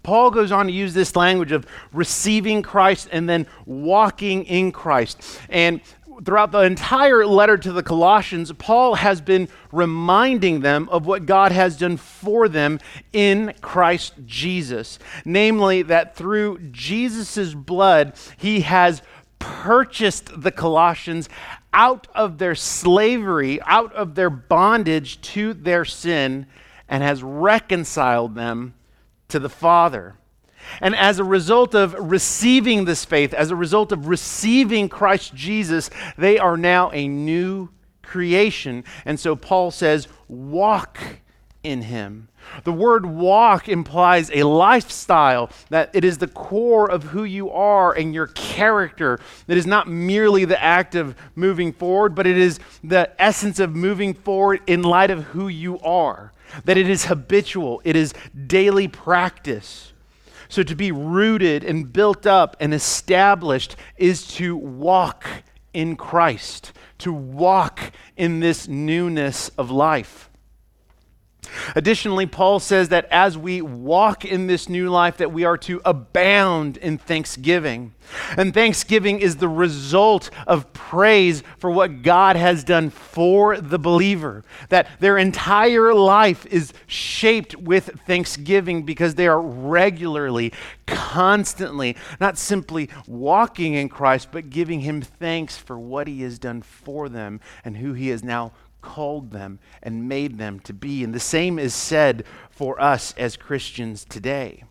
Paul 0.03 0.31
goes 0.31 0.51
on 0.51 0.67
to 0.67 0.73
use 0.73 0.93
this 0.93 1.15
language 1.15 1.53
of 1.53 1.67
receiving 1.93 2.62
Christ 2.62 3.09
and 3.12 3.29
then 3.29 3.47
walking 3.65 4.45
in 4.45 4.73
Christ. 4.73 5.23
And 5.49 5.81
throughout 6.25 6.52
the 6.52 6.61
entire 6.61 7.26
letter 7.26 7.56
to 7.56 7.72
the 7.72 7.82
Colossians, 7.82 8.52
Paul 8.52 8.96
has 8.96 9.20
been 9.20 9.49
reminding 9.72 10.61
them 10.61 10.88
of 10.90 11.06
what 11.06 11.26
God 11.26 11.52
has 11.52 11.76
done 11.76 11.96
for 11.96 12.49
them 12.49 12.81
in 13.12 13.55
Christ 13.61 14.14
Jesus. 14.25 14.99
Namely, 15.25 15.82
that 15.82 16.16
through 16.16 16.58
Jesus' 16.70 17.55
blood, 17.55 18.14
he 18.37 18.61
has 18.61 19.02
purchased 19.38 20.40
the 20.40 20.52
Colossians 20.52 21.28
out 21.72 22.06
of 22.14 22.38
their 22.38 22.55
slavery, 22.55 23.60
out 23.62 23.93
of 23.94 24.14
their 24.14 24.31
bondage 24.31 25.20
to 25.20 25.52
their 25.55 25.84
sin, 25.84 26.46
and 26.88 27.02
has 27.02 27.22
reconciled 27.22 28.34
them 28.34 28.75
to 29.28 29.38
the 29.38 29.49
Father. 29.49 30.14
And 30.81 30.94
as 30.96 31.19
a 31.19 31.25
result 31.25 31.75
of 31.75 31.94
receiving 31.99 32.84
this 32.84 33.05
faith, 33.05 33.34
as 33.34 33.50
a 33.50 33.56
result 33.56 33.93
of 33.93 34.08
receiving 34.08 34.88
Christ 34.88 35.34
Jesus, 35.34 35.90
they 36.16 36.38
are 36.38 36.56
now 36.56 36.90
a 36.93 37.08
new 37.08 37.70
creation. 38.02 38.84
And 39.05 39.19
so 39.19 39.37
Paul 39.37 39.70
says, 39.70 40.08
walk 40.28 40.99
in 41.62 41.82
him. 41.82 42.28
The 42.64 42.72
word 42.72 43.06
walk 43.06 43.70
implies 43.70 44.31
a 44.31 44.43
lifestyle, 44.43 45.50
that 45.70 45.90
it 45.94 46.05
is 46.05 46.19
the 46.19 46.28
core 46.28 46.90
of 46.90 47.05
who 47.05 47.25
you 47.25 47.50
are 47.50 47.94
and 47.94 48.12
your 48.12 48.26
character. 48.26 49.19
It 49.49 49.56
is 49.56 49.67
not 49.67 49.88
merely 49.88 50.44
the 50.44 50.62
act 50.62 50.94
of 50.94 51.17
moving 51.34 51.72
forward, 51.72 52.14
but 52.14 52.26
it 52.26 52.37
is 52.37 52.60
the 52.84 53.10
essence 53.19 53.58
of 53.60 53.75
moving 53.75 54.12
forward 54.12 54.60
in 54.67 54.82
light 54.82 55.10
of 55.10 55.25
who 55.25 55.49
you 55.49 55.81
are. 55.81 56.32
That 56.67 56.76
it 56.76 56.88
is 56.88 57.06
habitual, 57.06 57.81
it 57.82 57.96
is 57.96 58.12
daily 58.46 58.88
practice. 58.88 59.94
So 60.55 60.62
to 60.62 60.77
be 60.77 60.93
rooted 60.93 61.65
and 61.65 61.93
built 61.93 62.29
up 62.29 62.56
and 62.61 62.73
established 62.73 63.75
is 63.97 64.25
to 64.37 64.56
walk 64.56 65.27
in 65.73 65.97
Christ, 65.97 66.73
to 66.99 67.12
walk 67.12 67.91
in 68.17 68.39
this 68.39 68.69
newness 68.69 69.49
of 69.59 69.73
life. 69.73 70.31
Additionally, 71.75 72.26
Paul 72.26 72.61
says 72.61 72.88
that 72.91 73.06
as 73.11 73.37
we 73.37 73.62
walk 73.62 74.25
in 74.25 74.46
this 74.46 74.69
new 74.69 74.91
life 74.91 75.17
that 75.19 75.32
we 75.32 75.44
are 75.44 75.58
to 75.58 75.81
abound 75.85 76.76
in 76.76 76.99
thanksgiving. 76.99 77.94
And 78.37 78.52
thanksgiving 78.52 79.20
is 79.20 79.37
the 79.37 79.49
result 79.49 80.31
of 80.46 80.73
praise 80.73 81.43
for 81.58 81.70
what 81.70 82.03
God 82.03 82.36
has 82.36 82.63
done 82.65 82.91
for 82.91 83.58
the 83.58 83.79
believer. 83.79 84.44
That 84.69 84.89
their 85.01 85.17
entire 85.19 85.94
life 85.94 86.46
is 86.46 86.72
shaped 86.86 87.56
with 87.56 88.01
thanksgiving 88.06 88.82
because 88.82 89.15
they 89.15 89.27
are 89.27 89.41
regularly, 89.41 90.53
constantly, 90.86 91.96
not 92.20 92.36
simply 92.39 92.91
walking 93.06 93.74
in 93.74 93.89
Christ, 93.89 94.29
but 94.31 94.51
giving 94.51 94.81
him 94.81 95.01
thanks 95.01 95.56
for 95.56 95.79
what 95.79 96.06
he 96.06 96.22
has 96.22 96.39
done 96.39 96.63
for 96.63 97.08
them 97.08 97.41
and 97.65 97.79
who 97.79 97.94
he 97.94 98.10
is 98.10 98.22
now 98.22 98.53
called 98.84 99.31
them 99.31 99.58
and 99.82 100.08
made 100.08 100.38
them 100.38 100.60
to 100.60 100.74
be. 100.74 101.03
And 101.03 101.14
the 101.14 101.19
same 101.19 101.58
is 101.58 101.74
said 101.74 102.24
for 102.50 102.81
us 102.81 103.14
as 103.17 103.36
Christians 103.36 104.05
today. 104.05 104.64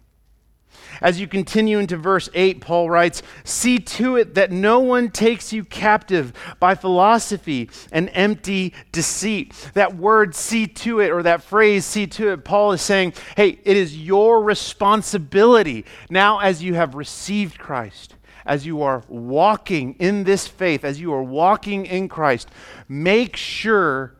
As 1.01 1.19
you 1.19 1.27
continue 1.27 1.79
into 1.79 1.97
verse 1.97 2.29
8, 2.33 2.61
Paul 2.61 2.89
writes, 2.89 3.23
See 3.43 3.79
to 3.79 4.15
it 4.15 4.35
that 4.35 4.51
no 4.51 4.79
one 4.79 5.09
takes 5.09 5.51
you 5.51 5.63
captive 5.63 6.33
by 6.59 6.75
philosophy 6.75 7.69
and 7.91 8.09
empty 8.13 8.73
deceit. 8.91 9.53
That 9.73 9.95
word, 9.95 10.35
see 10.35 10.67
to 10.67 10.99
it, 10.99 11.09
or 11.09 11.23
that 11.23 11.41
phrase, 11.41 11.85
see 11.85 12.05
to 12.07 12.31
it, 12.33 12.43
Paul 12.43 12.73
is 12.73 12.81
saying, 12.81 13.13
Hey, 13.35 13.59
it 13.63 13.77
is 13.77 13.97
your 13.97 14.43
responsibility 14.43 15.85
now 16.09 16.39
as 16.39 16.61
you 16.61 16.75
have 16.75 16.95
received 16.95 17.57
Christ 17.57 18.15
as 18.45 18.65
you 18.65 18.81
are 18.81 19.03
walking 19.07 19.95
in 19.99 20.23
this 20.23 20.47
faith, 20.47 20.83
as 20.83 20.99
you 20.99 21.13
are 21.13 21.23
walking 21.23 21.85
in 21.85 22.09
Christ, 22.09 22.49
make 22.87 23.35
sure 23.35 24.15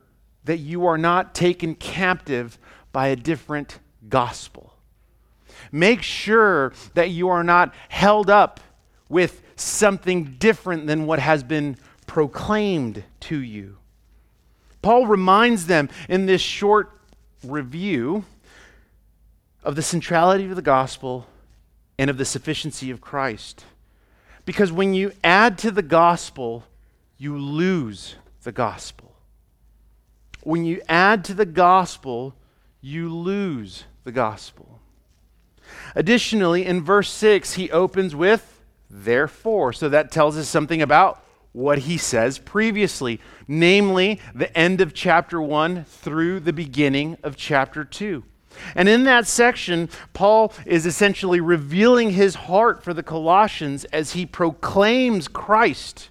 that 0.45 0.57
you 0.57 0.85
are 0.85 0.97
not 0.97 1.33
taken 1.33 1.75
captive 1.75 2.57
by 2.91 3.07
a 3.07 3.15
different 3.15 3.79
gospel. 4.09 4.73
Make 5.71 6.01
sure 6.01 6.73
that 6.93 7.09
you 7.09 7.29
are 7.29 7.43
not 7.43 7.73
held 7.89 8.29
up 8.29 8.59
with 9.09 9.41
something 9.55 10.35
different 10.37 10.87
than 10.87 11.05
what 11.05 11.19
has 11.19 11.43
been 11.43 11.77
proclaimed 12.07 13.03
to 13.21 13.37
you. 13.37 13.77
Paul 14.81 15.07
reminds 15.07 15.67
them 15.67 15.89
in 16.09 16.25
this 16.25 16.41
short 16.41 16.91
review 17.43 18.25
of 19.63 19.75
the 19.75 19.81
centrality 19.81 20.45
of 20.45 20.55
the 20.55 20.61
gospel 20.61 21.27
and 21.97 22.09
of 22.09 22.17
the 22.17 22.25
sufficiency 22.25 22.91
of 22.91 22.99
Christ. 22.99 23.65
Because 24.45 24.71
when 24.71 24.93
you 24.93 25.13
add 25.23 25.57
to 25.59 25.71
the 25.71 25.81
gospel, 25.81 26.65
you 27.17 27.37
lose 27.37 28.15
the 28.43 28.51
gospel. 28.51 29.13
When 30.41 30.65
you 30.65 30.81
add 30.89 31.23
to 31.25 31.33
the 31.33 31.45
gospel, 31.45 32.35
you 32.81 33.13
lose 33.13 33.85
the 34.03 34.11
gospel. 34.11 34.79
Additionally, 35.95 36.65
in 36.65 36.83
verse 36.83 37.09
6, 37.09 37.53
he 37.53 37.71
opens 37.71 38.13
with 38.15 38.61
therefore. 38.89 39.73
So 39.73 39.89
that 39.89 40.11
tells 40.11 40.37
us 40.37 40.47
something 40.47 40.81
about 40.81 41.23
what 41.53 41.79
he 41.79 41.97
says 41.97 42.39
previously, 42.39 43.21
namely 43.47 44.19
the 44.35 44.55
end 44.57 44.81
of 44.81 44.93
chapter 44.93 45.41
1 45.41 45.85
through 45.85 46.41
the 46.41 46.53
beginning 46.53 47.17
of 47.23 47.37
chapter 47.37 47.85
2. 47.85 48.23
And 48.75 48.89
in 48.89 49.03
that 49.03 49.27
section, 49.27 49.89
Paul 50.13 50.53
is 50.65 50.85
essentially 50.85 51.39
revealing 51.39 52.11
his 52.11 52.35
heart 52.35 52.83
for 52.83 52.93
the 52.93 53.03
Colossians 53.03 53.85
as 53.85 54.13
he 54.13 54.25
proclaims 54.25 55.27
Christ, 55.27 56.09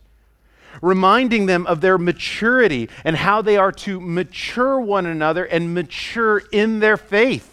reminding 0.80 1.46
them 1.46 1.66
of 1.66 1.80
their 1.80 1.98
maturity 1.98 2.88
and 3.04 3.16
how 3.16 3.42
they 3.42 3.56
are 3.56 3.72
to 3.72 4.00
mature 4.00 4.80
one 4.80 5.06
another 5.06 5.44
and 5.44 5.74
mature 5.74 6.42
in 6.52 6.80
their 6.80 6.96
faith 6.96 7.52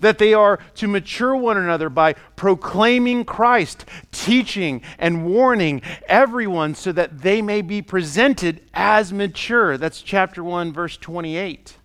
that 0.00 0.18
they 0.18 0.34
are 0.34 0.58
to 0.76 0.86
mature 0.86 1.34
one 1.34 1.56
another 1.56 1.88
by 1.88 2.14
proclaiming 2.36 3.24
Christ, 3.24 3.84
teaching 4.10 4.82
and 4.98 5.26
warning 5.26 5.82
everyone 6.08 6.74
so 6.74 6.92
that 6.92 7.20
they 7.20 7.42
may 7.42 7.62
be 7.62 7.82
presented 7.82 8.60
as 8.74 9.12
mature. 9.12 9.76
That's 9.76 10.02
chapter 10.02 10.42
1, 10.44 10.72
verse 10.72 10.96
28. 10.96 11.76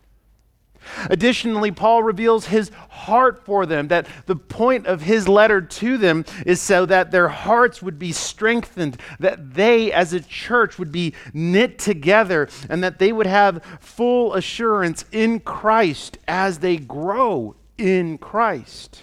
Additionally, 1.10 1.72
Paul 1.72 2.04
reveals 2.04 2.48
his 2.48 2.70
heart 2.90 3.46
for 3.46 3.66
them, 3.66 3.88
that 3.90 4.08
the 4.26 4.36
point 4.36 4.88
of 4.88 5.02
his 5.02 5.28
letter 5.28 5.62
to 5.62 5.98
them 5.98 6.26
is 6.46 6.62
so 6.62 6.86
that 6.86 7.12
their 7.12 7.28
hearts 7.28 7.82
would 7.82 8.00
be 8.00 8.12
strengthened, 8.12 8.98
that 9.20 9.54
they 9.54 9.92
as 9.92 10.14
a 10.14 10.20
church 10.20 10.78
would 10.80 10.92
be 10.92 11.14
knit 11.34 11.80
together, 11.80 12.48
and 12.70 12.84
that 12.84 13.00
they 13.00 13.12
would 13.12 13.28
have 13.28 13.64
full 13.80 14.34
assurance 14.34 15.06
in 15.12 15.40
Christ 15.40 16.18
as 16.28 16.60
they 16.60 16.78
grow 16.78 17.56
in 17.78 18.18
Christ. 18.18 19.02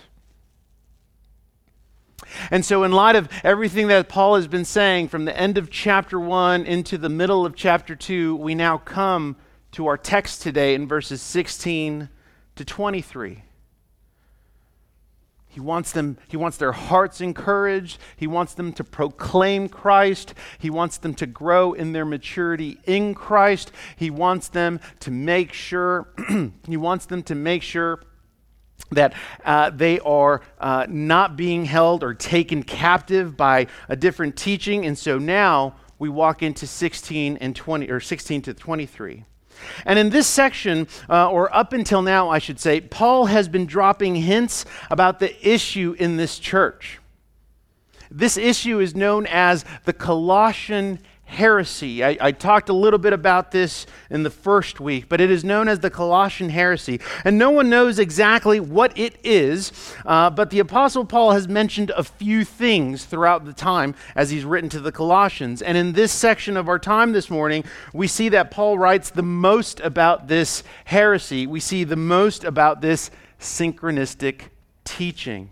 And 2.51 2.65
so, 2.65 2.83
in 2.83 2.93
light 2.93 3.17
of 3.17 3.29
everything 3.43 3.89
that 3.89 4.09
Paul 4.09 4.37
has 4.37 4.49
been 4.49 4.65
saying 4.65 5.09
from 5.09 5.25
the 5.25 5.39
end 5.39 5.59
of 5.59 5.71
chapter 5.71 6.19
1 6.19 6.67
into 6.67 6.99
the 6.99 7.09
middle 7.09 7.47
of 7.47 7.55
chapter 7.55 7.95
2, 7.95 8.37
we 8.37 8.55
now 8.55 8.79
come 8.79 9.37
to 9.75 9.89
our 9.89 9.97
text 9.97 10.41
today 10.41 10.75
in 10.75 10.87
verses 10.87 11.21
16 11.21 12.09
to 12.55 12.65
23. 12.65 13.43
He 15.49 15.61
wants 15.61 15.93
them 15.93 16.17
he 16.29 16.37
wants 16.37 16.57
their 16.57 16.73
hearts 16.73 17.21
encouraged. 17.21 17.99
He 18.17 18.27
wants 18.29 18.55
them 18.55 18.73
to 18.75 18.85
proclaim 18.85 19.69
Christ. 19.69 20.35
He 20.59 20.71
wants 20.71 20.99
them 20.99 21.15
to 21.15 21.27
grow 21.27 21.73
in 21.73 21.93
their 21.93 22.05
maturity 22.05 22.79
in 22.85 23.15
Christ. 23.15 23.73
He 23.97 24.11
wants 24.11 24.49
them 24.49 24.81
to 25.01 25.11
make 25.11 25.53
sure 25.53 26.09
he 26.69 26.77
wants 26.77 27.07
them 27.07 27.25
to 27.25 27.35
make 27.35 27.63
sure 27.63 28.01
that 28.93 29.15
uh, 29.45 29.71
they 29.71 29.99
are 30.01 30.41
uh, 30.61 30.87
not 30.89 31.37
being 31.37 31.65
held 31.65 32.05
or 32.05 32.15
taken 32.15 32.63
captive 32.63 33.37
by 33.37 33.67
a 33.89 33.97
different 33.97 34.37
teaching. 34.37 34.87
And 34.87 34.97
so 34.97 35.19
now 35.19 35.75
we 35.99 36.09
walk 36.09 36.43
into 36.43 36.67
16 36.67 37.39
and 37.39 37.57
20, 37.57 37.91
or 37.91 37.99
16 37.99 38.43
to 38.43 38.55
23. 38.55 39.25
And 39.85 39.99
in 39.99 40.11
this 40.11 40.27
section, 40.27 40.89
uh, 41.09 41.31
or 41.31 41.55
up 41.55 41.73
until 41.73 42.03
now, 42.03 42.29
I 42.29 42.39
should 42.39 42.61
say, 42.61 42.81
Paul 42.81 43.27
has 43.27 43.49
been 43.49 43.67
dropping 43.67 44.17
hints 44.17 44.65
about 44.91 45.21
the 45.21 45.49
issue 45.49 45.97
in 45.99 46.17
this 46.17 46.39
church. 46.39 47.01
This 48.11 48.37
issue 48.37 48.79
is 48.79 48.95
known 48.95 49.27
as 49.27 49.65
the 49.85 49.93
Colossian 49.93 51.01
heresy. 51.27 52.05
I, 52.05 52.17
I, 52.21 52.33
talked 52.33 52.69
a 52.69 52.73
little 52.73 52.99
bit 52.99 53.13
about 53.13 53.51
this 53.51 53.87
in 54.11 54.23
the 54.23 54.31
first 54.31 54.79
week, 54.79 55.09
but 55.09 55.21
it 55.21 55.31
is 55.31 55.43
known 55.43 55.69
as 55.69 55.81
the 55.81 55.91
Colossian 55.91 56.51
heresy. 56.51 57.01
And 57.25 57.39
no 57.39 57.51
one 57.51 57.69
knows 57.69 57.99
exactly 57.99 58.61
what 58.61 58.97
it 58.97 59.17
is, 59.25 59.73
uh, 60.05 60.31
but 60.31 60.51
the 60.51 60.61
Apostle 60.61 61.05
Paul 61.05 61.33
has 61.33 61.49
mentioned 61.49 61.91
a 61.97 62.05
few 62.05 62.45
things 62.45 63.05
throughout 63.05 63.45
the 63.45 63.53
time 63.53 63.95
as 64.15 64.31
he's 64.31 64.45
written 64.45 64.69
to 64.71 64.81
the 64.81 64.93
Colossians. 64.93 65.63
And 65.63 65.77
in 65.77 65.93
this 65.93 66.13
section 66.13 66.57
of 66.57 66.69
our 66.69 66.79
time 66.79 67.13
this 67.13 67.31
morning, 67.31 67.65
we 67.93 68.07
see 68.07 68.29
that 68.31 68.51
Paul 68.51 68.79
writes 68.79 69.11
the 69.11 69.23
most 69.23 69.81
about 69.81 70.29
this 70.29 70.63
heresy. 70.85 71.47
We 71.47 71.61
see 71.61 71.85
the 71.85 71.97
most 71.97 72.45
about 72.45 72.81
this 72.81 73.11
syncretistic 73.41 74.51
teaching. 74.85 75.51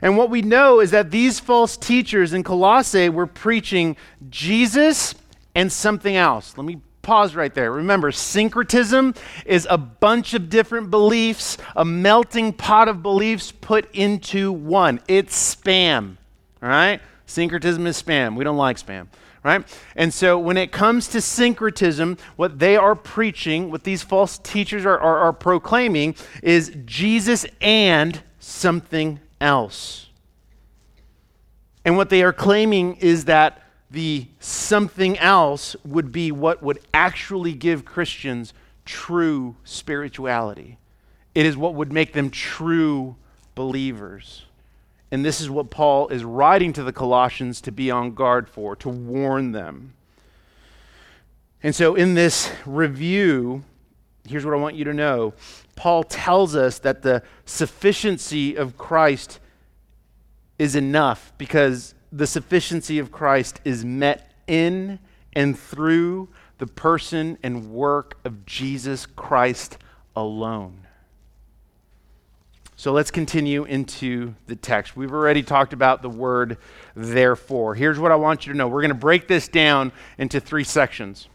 And 0.00 0.16
what 0.16 0.30
we 0.30 0.42
know 0.42 0.80
is 0.80 0.90
that 0.92 1.10
these 1.10 1.38
false 1.38 1.76
teachers 1.76 2.32
in 2.32 2.42
Colossae 2.42 3.08
were 3.08 3.26
preaching 3.26 3.96
Jesus 4.30 5.14
and 5.54 5.70
something 5.70 6.16
else. 6.16 6.56
Let 6.56 6.64
me 6.64 6.80
pause 7.02 7.34
right 7.34 7.52
there. 7.52 7.72
Remember, 7.72 8.12
syncretism 8.12 9.14
is 9.44 9.66
a 9.68 9.76
bunch 9.76 10.34
of 10.34 10.48
different 10.48 10.90
beliefs, 10.90 11.58
a 11.76 11.84
melting 11.84 12.52
pot 12.52 12.88
of 12.88 13.02
beliefs 13.02 13.52
put 13.52 13.92
into 13.94 14.52
one. 14.52 15.00
It's 15.08 15.56
spam, 15.56 16.16
all 16.62 16.68
right? 16.68 17.00
Syncretism 17.26 17.86
is 17.86 18.00
spam. 18.00 18.36
We 18.36 18.44
don't 18.44 18.56
like 18.56 18.76
spam, 18.76 19.08
right? 19.42 19.66
And 19.96 20.14
so 20.14 20.38
when 20.38 20.56
it 20.56 20.70
comes 20.70 21.08
to 21.08 21.20
syncretism, 21.20 22.18
what 22.36 22.58
they 22.58 22.76
are 22.76 22.94
preaching, 22.94 23.70
what 23.70 23.84
these 23.84 24.02
false 24.02 24.38
teachers 24.38 24.86
are, 24.86 24.98
are, 24.98 25.18
are 25.18 25.32
proclaiming, 25.32 26.14
is 26.42 26.72
Jesus 26.84 27.44
and 27.60 28.22
something 28.38 29.20
else. 29.42 30.08
And 31.84 31.96
what 31.96 32.10
they 32.10 32.22
are 32.22 32.32
claiming 32.32 32.96
is 32.96 33.26
that 33.26 33.62
the 33.90 34.26
something 34.40 35.18
else 35.18 35.76
would 35.84 36.12
be 36.12 36.32
what 36.32 36.62
would 36.62 36.78
actually 36.94 37.52
give 37.52 37.84
Christians 37.84 38.54
true 38.84 39.56
spirituality. 39.64 40.78
It 41.34 41.44
is 41.46 41.56
what 41.56 41.74
would 41.74 41.92
make 41.92 42.12
them 42.12 42.30
true 42.30 43.16
believers. 43.54 44.44
And 45.10 45.24
this 45.24 45.40
is 45.40 45.50
what 45.50 45.70
Paul 45.70 46.08
is 46.08 46.24
writing 46.24 46.72
to 46.72 46.82
the 46.82 46.92
Colossians 46.92 47.60
to 47.62 47.72
be 47.72 47.90
on 47.90 48.14
guard 48.14 48.48
for, 48.48 48.74
to 48.76 48.88
warn 48.88 49.52
them. 49.52 49.92
And 51.62 51.74
so, 51.74 51.94
in 51.94 52.14
this 52.14 52.50
review, 52.64 53.62
here's 54.26 54.44
what 54.44 54.54
I 54.54 54.56
want 54.56 54.74
you 54.74 54.84
to 54.84 54.94
know 54.94 55.34
Paul 55.82 56.04
tells 56.04 56.54
us 56.54 56.78
that 56.78 57.02
the 57.02 57.24
sufficiency 57.44 58.54
of 58.54 58.78
Christ 58.78 59.40
is 60.56 60.76
enough 60.76 61.32
because 61.38 61.96
the 62.12 62.28
sufficiency 62.28 63.00
of 63.00 63.10
Christ 63.10 63.60
is 63.64 63.84
met 63.84 64.32
in 64.46 65.00
and 65.32 65.58
through 65.58 66.28
the 66.58 66.68
person 66.68 67.36
and 67.42 67.72
work 67.72 68.16
of 68.24 68.46
Jesus 68.46 69.06
Christ 69.06 69.76
alone. 70.14 70.86
So 72.76 72.92
let's 72.92 73.10
continue 73.10 73.64
into 73.64 74.36
the 74.46 74.54
text. 74.54 74.96
We've 74.96 75.12
already 75.12 75.42
talked 75.42 75.72
about 75.72 76.00
the 76.00 76.08
word 76.08 76.58
therefore. 76.94 77.74
Here's 77.74 77.98
what 77.98 78.12
I 78.12 78.16
want 78.16 78.46
you 78.46 78.52
to 78.52 78.56
know 78.56 78.68
we're 78.68 78.82
going 78.82 78.90
to 78.90 78.94
break 78.94 79.26
this 79.26 79.48
down 79.48 79.90
into 80.16 80.38
three 80.38 80.62
sections. 80.62 81.26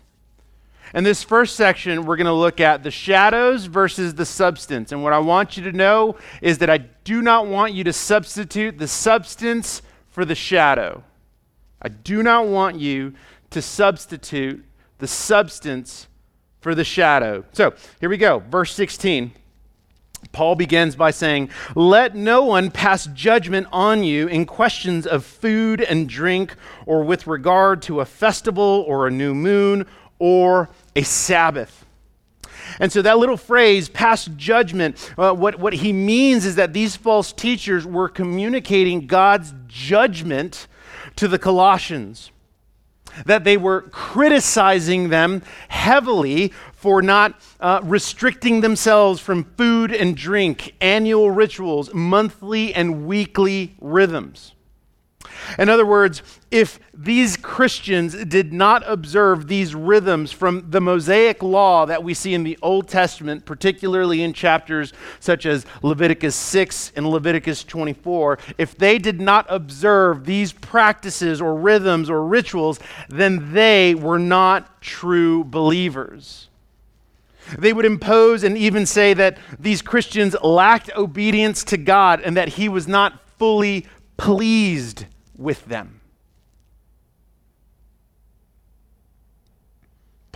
In 0.94 1.04
this 1.04 1.24
first 1.24 1.56
section, 1.56 2.06
we're 2.06 2.16
going 2.16 2.26
to 2.26 2.34
look 2.34 2.60
at 2.60 2.84
the 2.84 2.92
shadows 2.92 3.66
versus 3.66 4.16
the 4.16 4.26
substance. 4.26 4.92
And 4.92 5.04
what 5.04 5.14
I 5.14 5.20
want 5.20 5.58
you 5.58 5.64
to 5.64 5.72
know 5.72 6.16
is 6.42 6.60
that 6.60 6.70
I 6.70 6.78
do 6.78 7.22
not 7.22 7.48
want 7.48 7.74
you 7.74 7.84
to 7.84 7.94
substitute 7.94 8.78
the 8.78 8.88
substance 8.88 9.82
for 10.10 10.26
the 10.26 10.36
shadow. 10.36 11.04
I 11.82 11.90
do 11.90 12.24
not 12.24 12.48
want 12.48 12.80
you 12.80 13.14
to 13.52 13.62
substitute 13.62 14.64
the 14.98 15.08
substance 15.08 16.08
for 16.62 16.74
the 16.74 16.84
shadow. 16.84 17.44
So 17.52 17.74
here 18.00 18.10
we 18.10 18.18
go. 18.18 18.40
Verse 18.40 18.74
16. 18.74 19.32
Paul 20.32 20.56
begins 20.56 20.96
by 20.96 21.12
saying, 21.12 21.50
Let 21.76 22.16
no 22.16 22.44
one 22.44 22.72
pass 22.72 23.06
judgment 23.08 23.68
on 23.72 24.04
you 24.04 24.28
in 24.28 24.46
questions 24.46 25.06
of 25.06 25.24
food 25.24 25.82
and 25.82 26.10
drink, 26.10 26.56
or 26.86 27.04
with 27.04 27.28
regard 27.28 27.84
to 27.84 28.02
a 28.02 28.06
festival, 28.06 28.84
or 28.88 29.06
a 29.06 29.12
new 29.12 29.36
moon, 29.36 29.86
or 30.20 30.70
a 30.96 31.04
Sabbath. 31.04 31.86
And 32.80 32.92
so 32.92 33.02
that 33.02 33.18
little 33.18 33.38
phrase, 33.38 33.90
pass 33.90 34.26
judgment, 34.36 35.14
uh, 35.18 35.34
what, 35.34 35.60
what 35.60 35.74
he 35.74 35.94
means 35.94 36.46
is 36.46 36.56
that 36.56 36.74
these 36.74 36.96
false 36.96 37.32
teachers 37.32 37.86
were 37.86 38.10
communicating 38.10 39.08
God's 39.08 39.54
judgment 39.68 40.68
to 41.16 41.28
the 41.28 41.40
Colossians. 41.40 42.32
That 43.26 43.44
they 43.44 43.58
were 43.58 43.82
criticizing 43.82 45.10
them 45.10 45.42
heavily 45.70 46.54
for 46.74 47.02
not 47.02 47.40
uh, 47.60 47.80
restricting 47.84 48.62
themselves 48.62 49.20
from 49.20 49.44
food 49.44 49.92
and 49.92 50.16
drink, 50.16 50.76
annual 50.80 51.32
rituals, 51.32 51.92
monthly 51.94 52.76
and 52.76 53.08
weekly 53.08 53.76
rhythms. 53.82 54.54
In 55.58 55.70
other 55.70 55.86
words, 55.86 56.22
if 56.52 56.80
these 56.94 57.38
Christians 57.38 58.14
did 58.26 58.54
not 58.54 58.84
observe 58.86 59.48
these 59.48 59.76
rhythms 59.76 60.32
from 60.32 60.70
the 60.70 60.82
Mosaic 60.82 61.44
law 61.44 61.86
that 61.86 62.04
we 62.04 62.14
see 62.14 62.34
in 62.34 62.44
the 62.44 62.58
Old 62.62 62.88
Testament, 62.88 63.46
particularly 63.46 64.24
in 64.24 64.34
chapters 64.34 64.94
such 65.20 65.46
as 65.46 65.66
Leviticus 65.82 66.36
6 66.36 66.94
and 66.96 67.10
Leviticus 67.10 67.64
24, 67.64 68.40
if 68.58 68.78
they 68.78 68.98
did 68.98 69.20
not 69.20 69.46
observe 69.50 70.26
these 70.26 70.54
practices 70.54 71.42
or 71.42 71.56
rhythms 71.56 72.10
or 72.10 72.26
rituals, 72.26 72.80
then 73.10 73.54
they 73.54 73.94
were 73.96 74.20
not 74.20 74.82
true 74.82 75.44
believers. 75.44 76.50
They 77.58 77.74
would 77.74 77.86
impose 77.86 78.44
and 78.44 78.58
even 78.58 78.86
say 78.86 79.14
that 79.14 79.38
these 79.60 79.82
Christians 79.82 80.36
lacked 80.42 80.92
obedience 80.96 81.64
to 81.66 81.78
God 81.78 82.22
and 82.22 82.36
that 82.36 82.50
He 82.50 82.68
was 82.68 82.88
not 82.88 83.22
fully 83.38 83.86
pleased 84.18 85.06
with 85.38 85.66
them. 85.66 86.02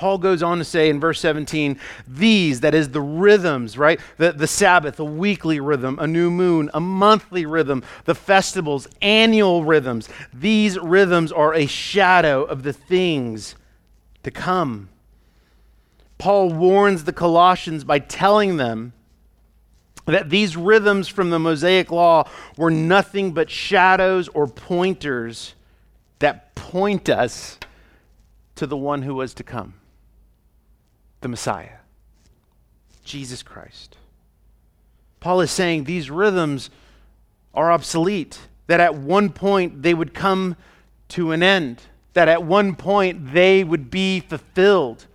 Paul 0.02 0.18
goes 0.18 0.42
on 0.42 0.58
to 0.58 0.64
say 0.64 0.90
in 0.90 1.00
verse 1.00 1.20
17, 1.20 1.80
these, 2.08 2.62
that 2.62 2.74
is 2.74 2.90
the 2.90 3.02
rhythms, 3.02 3.78
right? 3.78 4.00
The, 4.18 4.32
the 4.32 4.48
Sabbath, 4.48 5.00
a 5.00 5.06
weekly 5.06 5.60
rhythm, 5.60 6.00
a 6.00 6.08
new 6.08 6.32
moon, 6.32 6.72
a 6.74 6.80
monthly 6.80 7.46
rhythm, 7.46 7.84
the 8.06 8.16
festivals, 8.16 8.88
annual 9.04 9.64
rhythms. 9.64 10.10
These 10.34 10.80
rhythms 10.80 11.32
are 11.32 11.54
a 11.54 11.68
shadow 11.68 12.44
of 12.44 12.64
the 12.64 12.74
things 12.74 13.54
to 14.24 14.32
come. 14.32 14.90
Paul 16.18 16.52
warns 16.52 17.04
the 17.04 17.14
Colossians 17.14 17.84
by 17.84 18.00
telling 18.00 18.58
them 18.58 18.94
that 20.12 20.30
these 20.30 20.58
rhythms 20.58 21.08
from 21.08 21.30
the 21.30 21.40
Mosaic 21.40 21.92
law 21.92 22.28
were 22.58 22.72
nothing 22.72 23.32
but 23.32 23.50
shadows 23.50 24.28
or 24.30 24.48
pointers 24.48 25.56
that 26.20 26.54
point 26.56 27.10
us 27.10 27.58
to 28.56 28.68
the 28.68 28.78
one 28.78 29.02
who 29.02 29.16
was 29.16 29.34
to 29.36 29.44
come 29.44 29.74
the 31.22 31.28
Messiah, 31.28 31.78
Jesus 33.04 33.44
Christ. 33.44 33.98
Paul 35.20 35.42
is 35.42 35.52
saying 35.52 35.84
these 35.84 36.10
rhythms 36.10 36.72
are 37.54 37.72
obsolete, 37.72 38.40
that 38.68 38.80
at 38.80 38.96
one 38.96 39.30
point 39.30 39.84
they 39.84 39.94
would 39.94 40.14
come 40.14 40.56
to 41.10 41.32
an 41.32 41.44
end, 41.44 41.82
that 42.14 42.28
at 42.28 42.44
one 42.44 42.76
point 42.76 43.34
they 43.34 43.64
would 43.64 43.92
be 43.92 44.20
fulfilled. 44.20 45.06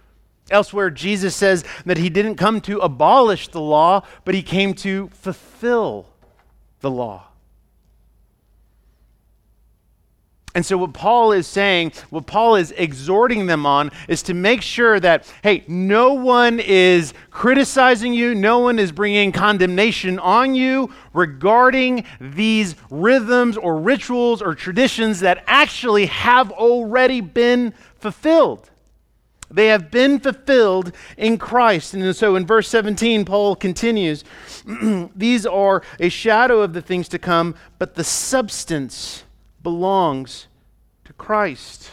Elsewhere, 0.50 0.90
Jesus 0.90 1.34
says 1.34 1.64
that 1.86 1.98
he 1.98 2.08
didn't 2.08 2.36
come 2.36 2.60
to 2.62 2.78
abolish 2.78 3.48
the 3.48 3.60
law, 3.60 4.02
but 4.24 4.34
he 4.34 4.42
came 4.42 4.74
to 4.74 5.08
fulfill 5.08 6.06
the 6.80 6.90
law. 6.90 7.26
And 10.56 10.64
so, 10.64 10.78
what 10.78 10.94
Paul 10.94 11.32
is 11.32 11.46
saying, 11.46 11.92
what 12.08 12.26
Paul 12.26 12.56
is 12.56 12.72
exhorting 12.78 13.44
them 13.44 13.66
on, 13.66 13.90
is 14.08 14.22
to 14.22 14.32
make 14.32 14.62
sure 14.62 14.98
that, 15.00 15.30
hey, 15.42 15.64
no 15.68 16.14
one 16.14 16.60
is 16.60 17.12
criticizing 17.30 18.14
you, 18.14 18.34
no 18.34 18.60
one 18.60 18.78
is 18.78 18.90
bringing 18.90 19.32
condemnation 19.32 20.18
on 20.18 20.54
you 20.54 20.90
regarding 21.12 22.04
these 22.22 22.74
rhythms 22.88 23.58
or 23.58 23.78
rituals 23.78 24.40
or 24.40 24.54
traditions 24.54 25.20
that 25.20 25.44
actually 25.46 26.06
have 26.06 26.50
already 26.52 27.20
been 27.20 27.74
fulfilled. 27.98 28.70
They 29.50 29.68
have 29.68 29.90
been 29.90 30.18
fulfilled 30.18 30.92
in 31.16 31.38
Christ. 31.38 31.94
And 31.94 32.14
so 32.16 32.36
in 32.36 32.46
verse 32.46 32.68
17, 32.68 33.24
Paul 33.24 33.56
continues 33.56 34.24
These 35.14 35.46
are 35.46 35.82
a 36.00 36.08
shadow 36.08 36.62
of 36.62 36.72
the 36.72 36.82
things 36.82 37.08
to 37.08 37.18
come, 37.18 37.54
but 37.78 37.94
the 37.94 38.04
substance 38.04 39.24
belongs 39.62 40.48
to 41.04 41.12
Christ. 41.12 41.90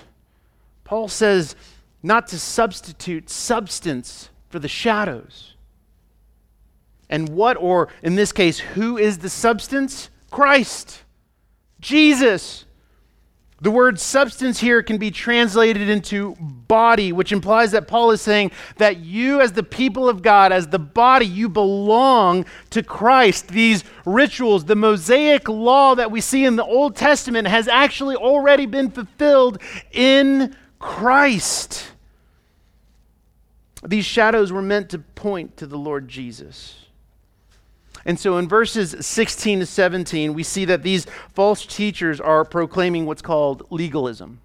Paul 0.84 1.08
says 1.08 1.56
not 2.02 2.28
to 2.28 2.40
substitute 2.40 3.30
substance 3.30 4.30
for 4.50 4.60
the 4.60 4.68
shadows. 4.68 5.56
And 7.10 7.30
what, 7.30 7.58
or 7.58 7.90
in 8.02 8.16
this 8.16 8.32
case, 8.32 8.60
who 8.60 8.98
is 8.98 9.20
the 9.20 9.30
substance? 9.30 10.10
Christ, 10.32 11.04
Jesus. 11.80 12.66
The 13.64 13.72
word 13.72 13.98
substance 13.98 14.60
here 14.60 14.84
can 14.84 14.98
be 14.98 15.10
translated 15.10 15.88
into 15.88 16.36
body, 16.36 17.14
which 17.14 17.32
implies 17.32 17.72
that 17.72 17.88
Paul 17.88 18.12
is 18.12 18.20
saying 18.20 18.52
that 18.76 18.98
you, 18.98 19.40
as 19.40 19.54
the 19.54 19.64
people 19.64 20.10
of 20.10 20.22
God, 20.22 20.52
as 20.52 20.68
the 20.68 20.80
body, 20.80 21.26
you 21.26 21.48
belong 21.48 22.44
to 22.72 22.84
Christ. 22.84 23.48
These 23.48 23.86
rituals, 24.06 24.66
the 24.66 24.76
Mosaic 24.76 25.48
law 25.48 25.96
that 25.96 26.12
we 26.12 26.20
see 26.20 26.44
in 26.44 26.58
the 26.58 26.66
Old 26.66 26.98
Testament, 26.98 27.48
has 27.48 27.70
actually 27.70 28.18
already 28.18 28.66
been 28.66 28.92
fulfilled 28.92 29.62
in 29.94 30.58
Christ. 30.78 31.88
These 33.88 34.04
shadows 34.04 34.52
were 34.52 34.62
meant 34.62 34.90
to 34.90 35.00
point 35.00 35.56
to 35.56 35.68
the 35.68 35.78
Lord 35.78 36.10
Jesus. 36.10 36.88
And 38.06 38.20
so 38.20 38.38
in 38.38 38.48
verses 38.48 38.96
16 39.00 39.62
to 39.62 39.66
17, 39.66 40.34
we 40.34 40.44
see 40.44 40.66
that 40.66 40.84
these 40.84 41.06
false 41.34 41.66
teachers 41.66 42.20
are 42.20 42.44
proclaiming 42.44 43.06
what's 43.06 43.22
called 43.22 43.66
legalism. 43.70 44.42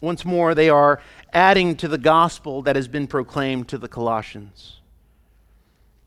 Once 0.00 0.24
more, 0.24 0.54
they 0.54 0.68
are 0.68 1.00
adding 1.32 1.76
to 1.76 1.88
the 1.88 1.98
gospel 1.98 2.62
that 2.62 2.76
has 2.76 2.86
been 2.86 3.06
proclaimed 3.06 3.68
to 3.68 3.78
the 3.78 3.88
Colossians. 3.88 4.80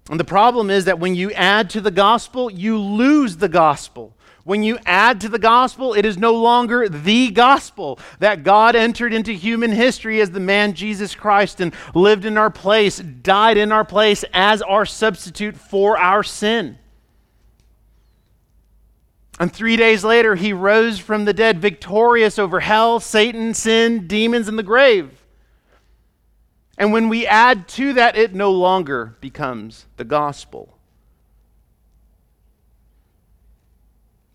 And 0.09 0.19
the 0.19 0.23
problem 0.23 0.69
is 0.69 0.85
that 0.85 0.99
when 0.99 1.15
you 1.15 1.31
add 1.33 1.69
to 1.71 1.81
the 1.81 1.91
gospel, 1.91 2.49
you 2.49 2.77
lose 2.79 3.37
the 3.37 3.49
gospel. 3.49 4.13
When 4.47 4.63
you 4.63 4.79
add 4.85 5.19
to 5.21 5.27
the 5.27 5.39
gospel, 5.39 5.93
it 5.93 6.05
is 6.05 6.17
no 6.17 6.33
longer 6.33 6.87
the 6.87 7.31
gospel 7.31 7.99
that 8.19 8.45
God 8.45 8.77
entered 8.77 9.13
into 9.13 9.33
human 9.33 9.73
history 9.73 10.21
as 10.21 10.31
the 10.31 10.39
man 10.39 10.73
Jesus 10.73 11.15
Christ 11.15 11.59
and 11.59 11.75
lived 11.93 12.23
in 12.23 12.37
our 12.37 12.49
place, 12.49 12.99
died 12.99 13.57
in 13.57 13.73
our 13.73 13.83
place 13.83 14.23
as 14.33 14.61
our 14.61 14.85
substitute 14.85 15.57
for 15.57 15.97
our 15.97 16.23
sin. 16.23 16.77
And 19.37 19.51
three 19.51 19.75
days 19.75 20.05
later, 20.05 20.35
he 20.35 20.53
rose 20.53 20.97
from 20.97 21.25
the 21.25 21.33
dead, 21.33 21.59
victorious 21.59 22.39
over 22.39 22.61
hell, 22.61 23.01
Satan, 23.01 23.53
sin, 23.53 24.07
demons, 24.07 24.47
and 24.47 24.57
the 24.57 24.63
grave. 24.63 25.25
And 26.77 26.93
when 26.93 27.09
we 27.09 27.27
add 27.27 27.67
to 27.67 27.91
that, 27.95 28.15
it 28.15 28.33
no 28.33 28.53
longer 28.53 29.17
becomes 29.19 29.87
the 29.97 30.05
gospel. 30.05 30.76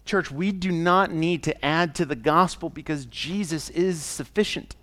Church, 0.04 0.30
we 0.30 0.52
do 0.52 0.72
not 0.72 1.12
need 1.12 1.42
to 1.44 1.64
add 1.64 1.94
to 1.96 2.04
the 2.04 2.16
gospel 2.16 2.68
because 2.68 3.06
Jesus 3.06 3.70
is 3.70 4.02
sufficient. 4.02 4.76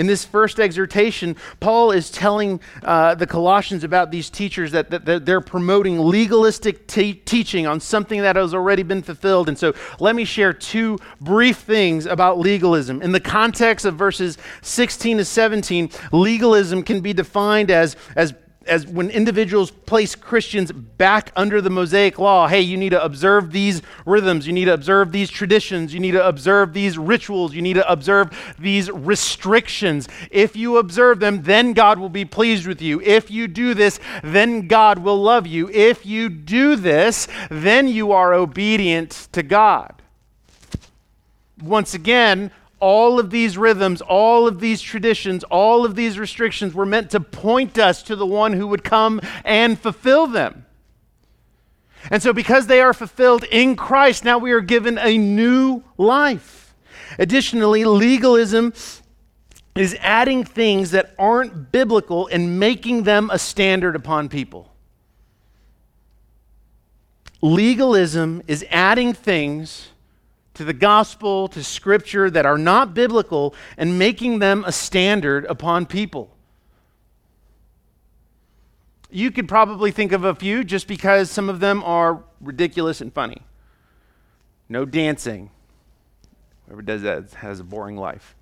In 0.00 0.06
this 0.06 0.24
first 0.24 0.58
exhortation, 0.58 1.36
Paul 1.60 1.90
is 1.90 2.10
telling 2.10 2.58
uh, 2.82 3.16
the 3.16 3.26
Colossians 3.26 3.84
about 3.84 4.10
these 4.10 4.30
teachers 4.30 4.72
that, 4.72 4.88
that, 4.88 5.04
that 5.04 5.26
they're 5.26 5.42
promoting 5.42 5.98
legalistic 5.98 6.86
teaching 6.86 7.66
on 7.66 7.80
something 7.80 8.22
that 8.22 8.34
has 8.34 8.54
already 8.54 8.82
been 8.82 9.02
fulfilled. 9.02 9.50
And 9.50 9.58
so 9.58 9.74
let 9.98 10.16
me 10.16 10.24
share 10.24 10.54
two 10.54 10.98
brief 11.20 11.58
things 11.58 12.06
about 12.06 12.38
legalism. 12.38 13.02
In 13.02 13.12
the 13.12 13.20
context 13.20 13.84
of 13.84 13.96
verses 13.96 14.38
16 14.62 15.18
to 15.18 15.24
17, 15.26 15.90
legalism 16.12 16.82
can 16.82 17.02
be 17.02 17.12
defined 17.12 17.70
as, 17.70 17.94
as 18.16 18.32
as 18.66 18.86
when 18.86 19.08
individuals 19.10 19.70
place 19.70 20.14
Christians 20.14 20.70
back 20.70 21.32
under 21.34 21.60
the 21.60 21.70
Mosaic 21.70 22.18
law, 22.18 22.46
hey, 22.46 22.60
you 22.60 22.76
need 22.76 22.90
to 22.90 23.02
observe 23.02 23.52
these 23.52 23.80
rhythms, 24.04 24.46
you 24.46 24.52
need 24.52 24.66
to 24.66 24.74
observe 24.74 25.12
these 25.12 25.30
traditions, 25.30 25.94
you 25.94 26.00
need 26.00 26.12
to 26.12 26.26
observe 26.26 26.72
these 26.72 26.98
rituals, 26.98 27.54
you 27.54 27.62
need 27.62 27.74
to 27.74 27.90
observe 27.90 28.54
these 28.58 28.90
restrictions. 28.90 30.08
If 30.30 30.56
you 30.56 30.76
observe 30.76 31.20
them, 31.20 31.42
then 31.42 31.72
God 31.72 31.98
will 31.98 32.10
be 32.10 32.24
pleased 32.24 32.66
with 32.66 32.82
you. 32.82 33.00
If 33.00 33.30
you 33.30 33.48
do 33.48 33.72
this, 33.72 33.98
then 34.22 34.68
God 34.68 34.98
will 34.98 35.20
love 35.20 35.46
you. 35.46 35.70
If 35.70 36.04
you 36.04 36.28
do 36.28 36.76
this, 36.76 37.28
then 37.50 37.88
you 37.88 38.12
are 38.12 38.34
obedient 38.34 39.28
to 39.32 39.42
God. 39.42 40.02
Once 41.62 41.94
again, 41.94 42.50
all 42.80 43.20
of 43.20 43.30
these 43.30 43.56
rhythms, 43.56 44.00
all 44.00 44.48
of 44.48 44.58
these 44.58 44.80
traditions, 44.80 45.44
all 45.44 45.84
of 45.84 45.94
these 45.94 46.18
restrictions 46.18 46.74
were 46.74 46.86
meant 46.86 47.10
to 47.10 47.20
point 47.20 47.78
us 47.78 48.02
to 48.04 48.16
the 48.16 48.26
one 48.26 48.54
who 48.54 48.66
would 48.66 48.82
come 48.82 49.20
and 49.44 49.78
fulfill 49.78 50.26
them. 50.26 50.64
And 52.10 52.22
so, 52.22 52.32
because 52.32 52.66
they 52.66 52.80
are 52.80 52.94
fulfilled 52.94 53.44
in 53.44 53.76
Christ, 53.76 54.24
now 54.24 54.38
we 54.38 54.52
are 54.52 54.62
given 54.62 54.96
a 54.96 55.18
new 55.18 55.82
life. 55.98 56.74
Additionally, 57.18 57.84
legalism 57.84 58.72
is 59.74 59.96
adding 60.00 60.42
things 60.42 60.92
that 60.92 61.14
aren't 61.18 61.70
biblical 61.70 62.26
and 62.28 62.58
making 62.58 63.02
them 63.02 63.28
a 63.30 63.38
standard 63.38 63.94
upon 63.94 64.30
people. 64.30 64.72
Legalism 67.42 68.42
is 68.46 68.64
adding 68.70 69.12
things 69.12 69.89
to 70.54 70.64
the 70.64 70.72
gospel, 70.72 71.48
to 71.48 71.62
scripture 71.62 72.30
that 72.30 72.44
are 72.44 72.58
not 72.58 72.94
biblical 72.94 73.54
and 73.76 73.98
making 73.98 74.38
them 74.38 74.64
a 74.66 74.72
standard 74.72 75.44
upon 75.46 75.86
people. 75.86 76.36
You 79.10 79.30
could 79.30 79.48
probably 79.48 79.90
think 79.90 80.12
of 80.12 80.24
a 80.24 80.34
few 80.34 80.62
just 80.64 80.86
because 80.86 81.30
some 81.30 81.48
of 81.48 81.60
them 81.60 81.82
are 81.84 82.22
ridiculous 82.40 83.00
and 83.00 83.12
funny. 83.12 83.42
No 84.68 84.84
dancing. 84.84 85.50
Whoever 86.66 86.82
does 86.82 87.02
that 87.02 87.32
has 87.34 87.58
a 87.58 87.64
boring 87.64 87.96
life, 87.96 88.36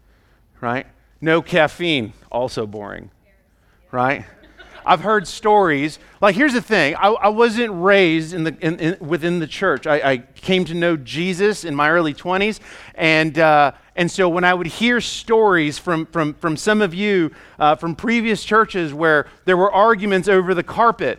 right? 0.61 0.87
No 1.21 1.41
caffeine, 1.41 2.13
also 2.31 2.67
boring, 2.67 3.11
right? 3.91 4.27
I've 4.89 5.03
heard 5.03 5.29
stories. 5.29 5.99
Like, 6.23 6.35
here's 6.35 6.55
the 6.55 6.63
thing 6.63 6.97
I, 6.97 7.09
I 7.09 7.29
wasn't 7.29 7.71
raised 7.75 8.33
in 8.33 8.45
the, 8.45 8.57
in, 8.59 8.81
in, 8.81 9.07
within 9.07 9.39
the 9.39 9.47
church. 9.47 9.87
I, 9.87 10.13
I, 10.13 10.17
came 10.17 10.65
to 10.65 10.75
know 10.75 10.97
Jesus 10.97 11.63
in 11.63 11.75
my 11.75 11.91
early 11.91 12.15
20s. 12.15 12.59
And, 12.95 13.39
uh, 13.39 13.73
and 13.97 14.11
so 14.11 14.31
when 14.31 14.45
I 14.45 14.55
would 14.55 14.67
hear 14.67 15.03
stories 15.03 15.79
from, 15.79 16.07
from, 16.07 16.33
from 16.33 16.57
some 16.57 16.81
of 16.81 16.95
you 16.95 17.33
uh, 17.59 17.77
from 17.77 17.97
previous 17.97 18.43
churches 18.43 18.95
where 18.95 19.27
there 19.45 19.59
were 19.59 19.71
arguments 19.71 20.27
over 20.27 20.55
the 20.55 20.63
carpet, 20.63 21.19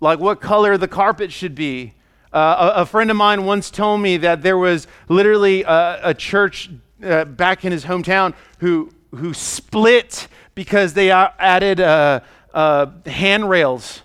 like 0.00 0.18
what 0.18 0.42
color 0.42 0.76
the 0.76 0.88
carpet 0.88 1.32
should 1.32 1.54
be, 1.54 1.94
uh, 2.30 2.72
a, 2.76 2.82
a, 2.82 2.86
friend 2.86 3.10
of 3.10 3.16
mine 3.16 3.46
once 3.46 3.70
told 3.70 4.02
me 4.02 4.18
that 4.18 4.42
there 4.42 4.58
was 4.58 4.86
literally 5.08 5.62
a, 5.62 6.10
a 6.10 6.12
church 6.12 6.68
uh, 7.02 7.24
back 7.24 7.64
in 7.64 7.72
his 7.72 7.86
hometown 7.86 8.34
who, 8.58 8.92
who 9.14 9.32
split 9.32 10.28
because 10.54 10.92
they 10.92 11.10
added 11.10 11.80
uh, 11.80 12.20
uh, 12.56 12.86
handrails 13.04 14.02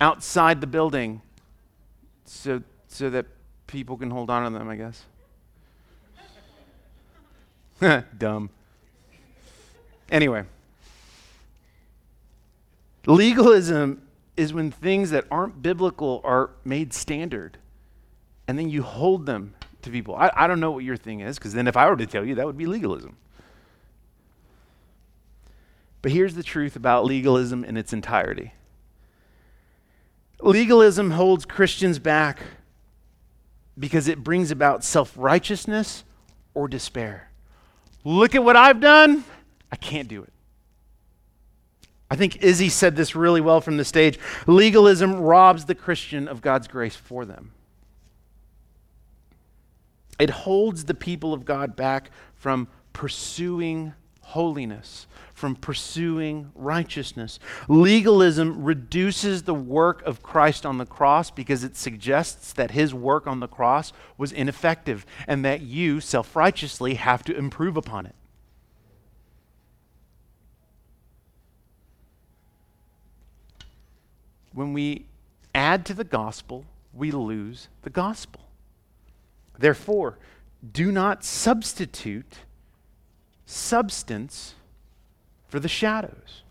outside 0.00 0.60
the 0.60 0.66
building 0.66 1.22
so, 2.24 2.60
so 2.88 3.08
that 3.08 3.26
people 3.68 3.96
can 3.96 4.10
hold 4.10 4.28
on 4.28 4.50
to 4.50 4.58
them, 4.58 4.68
I 4.68 4.76
guess. 4.76 5.04
Dumb. 8.18 8.50
Anyway, 10.10 10.44
legalism 13.06 14.02
is 14.36 14.52
when 14.52 14.72
things 14.72 15.10
that 15.10 15.24
aren't 15.30 15.62
biblical 15.62 16.20
are 16.24 16.50
made 16.64 16.92
standard, 16.92 17.56
and 18.48 18.58
then 18.58 18.68
you 18.68 18.82
hold 18.82 19.26
them 19.26 19.54
to 19.82 19.90
people. 19.90 20.16
I, 20.16 20.30
I 20.34 20.46
don't 20.48 20.60
know 20.60 20.72
what 20.72 20.82
your 20.82 20.96
thing 20.96 21.20
is, 21.20 21.38
because 21.38 21.54
then 21.54 21.68
if 21.68 21.76
I 21.76 21.88
were 21.88 21.96
to 21.96 22.06
tell 22.06 22.24
you, 22.24 22.34
that 22.34 22.46
would 22.46 22.58
be 22.58 22.66
legalism. 22.66 23.16
But 26.02 26.12
here's 26.12 26.34
the 26.34 26.42
truth 26.42 26.76
about 26.76 27.04
legalism 27.04 27.64
in 27.64 27.76
its 27.76 27.92
entirety 27.92 28.52
legalism 30.40 31.12
holds 31.12 31.44
Christians 31.44 32.00
back 32.00 32.40
because 33.78 34.08
it 34.08 34.22
brings 34.22 34.50
about 34.50 34.84
self 34.84 35.14
righteousness 35.16 36.04
or 36.54 36.68
despair. 36.68 37.30
Look 38.04 38.34
at 38.34 38.44
what 38.44 38.56
I've 38.56 38.80
done. 38.80 39.24
I 39.70 39.76
can't 39.76 40.08
do 40.08 40.22
it. 40.22 40.32
I 42.10 42.16
think 42.16 42.42
Izzy 42.42 42.68
said 42.68 42.94
this 42.94 43.16
really 43.16 43.40
well 43.40 43.62
from 43.62 43.78
the 43.78 43.84
stage. 43.84 44.18
Legalism 44.46 45.14
robs 45.14 45.64
the 45.64 45.74
Christian 45.74 46.28
of 46.28 46.42
God's 46.42 46.68
grace 46.68 46.96
for 46.96 47.24
them. 47.24 47.52
It 50.18 50.28
holds 50.28 50.84
the 50.84 50.94
people 50.94 51.32
of 51.32 51.46
God 51.46 51.74
back 51.74 52.10
from 52.34 52.68
pursuing 52.92 53.94
holiness, 54.20 55.06
from 55.42 55.56
pursuing 55.56 56.52
righteousness. 56.54 57.40
Legalism 57.66 58.62
reduces 58.62 59.42
the 59.42 59.52
work 59.52 60.00
of 60.02 60.22
Christ 60.22 60.64
on 60.64 60.78
the 60.78 60.86
cross 60.86 61.32
because 61.32 61.64
it 61.64 61.76
suggests 61.76 62.52
that 62.52 62.70
his 62.70 62.94
work 62.94 63.26
on 63.26 63.40
the 63.40 63.48
cross 63.48 63.92
was 64.16 64.30
ineffective 64.30 65.04
and 65.26 65.44
that 65.44 65.60
you 65.60 66.00
self 66.00 66.36
righteously 66.36 66.94
have 66.94 67.24
to 67.24 67.36
improve 67.36 67.76
upon 67.76 68.06
it. 68.06 68.14
When 74.52 74.72
we 74.72 75.06
add 75.56 75.84
to 75.86 75.94
the 75.94 76.04
gospel, 76.04 76.66
we 76.94 77.10
lose 77.10 77.66
the 77.82 77.90
gospel. 77.90 78.42
Therefore, 79.58 80.20
do 80.72 80.92
not 80.92 81.24
substitute 81.24 82.38
substance 83.44 84.54
for 85.52 85.60
the 85.60 85.68
shadows. 85.68 86.44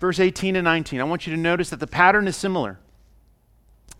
Verse 0.00 0.18
18 0.18 0.56
and 0.56 0.64
19, 0.64 1.00
I 1.00 1.04
want 1.04 1.24
you 1.24 1.32
to 1.32 1.40
notice 1.40 1.70
that 1.70 1.78
the 1.78 1.86
pattern 1.86 2.26
is 2.26 2.36
similar. 2.36 2.80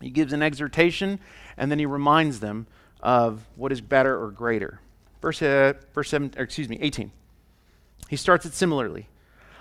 He 0.00 0.10
gives 0.10 0.32
an 0.32 0.42
exhortation 0.42 1.20
and 1.56 1.70
then 1.70 1.78
he 1.78 1.86
reminds 1.86 2.40
them 2.40 2.66
of 3.00 3.46
what 3.54 3.70
is 3.70 3.80
better 3.80 4.20
or 4.20 4.32
greater. 4.32 4.80
Verse, 5.22 5.40
uh, 5.40 5.74
verse 5.94 6.10
7, 6.10 6.32
excuse 6.36 6.68
me, 6.68 6.78
18. 6.80 7.12
He 8.08 8.16
starts 8.16 8.44
it 8.44 8.54
similarly. 8.54 9.06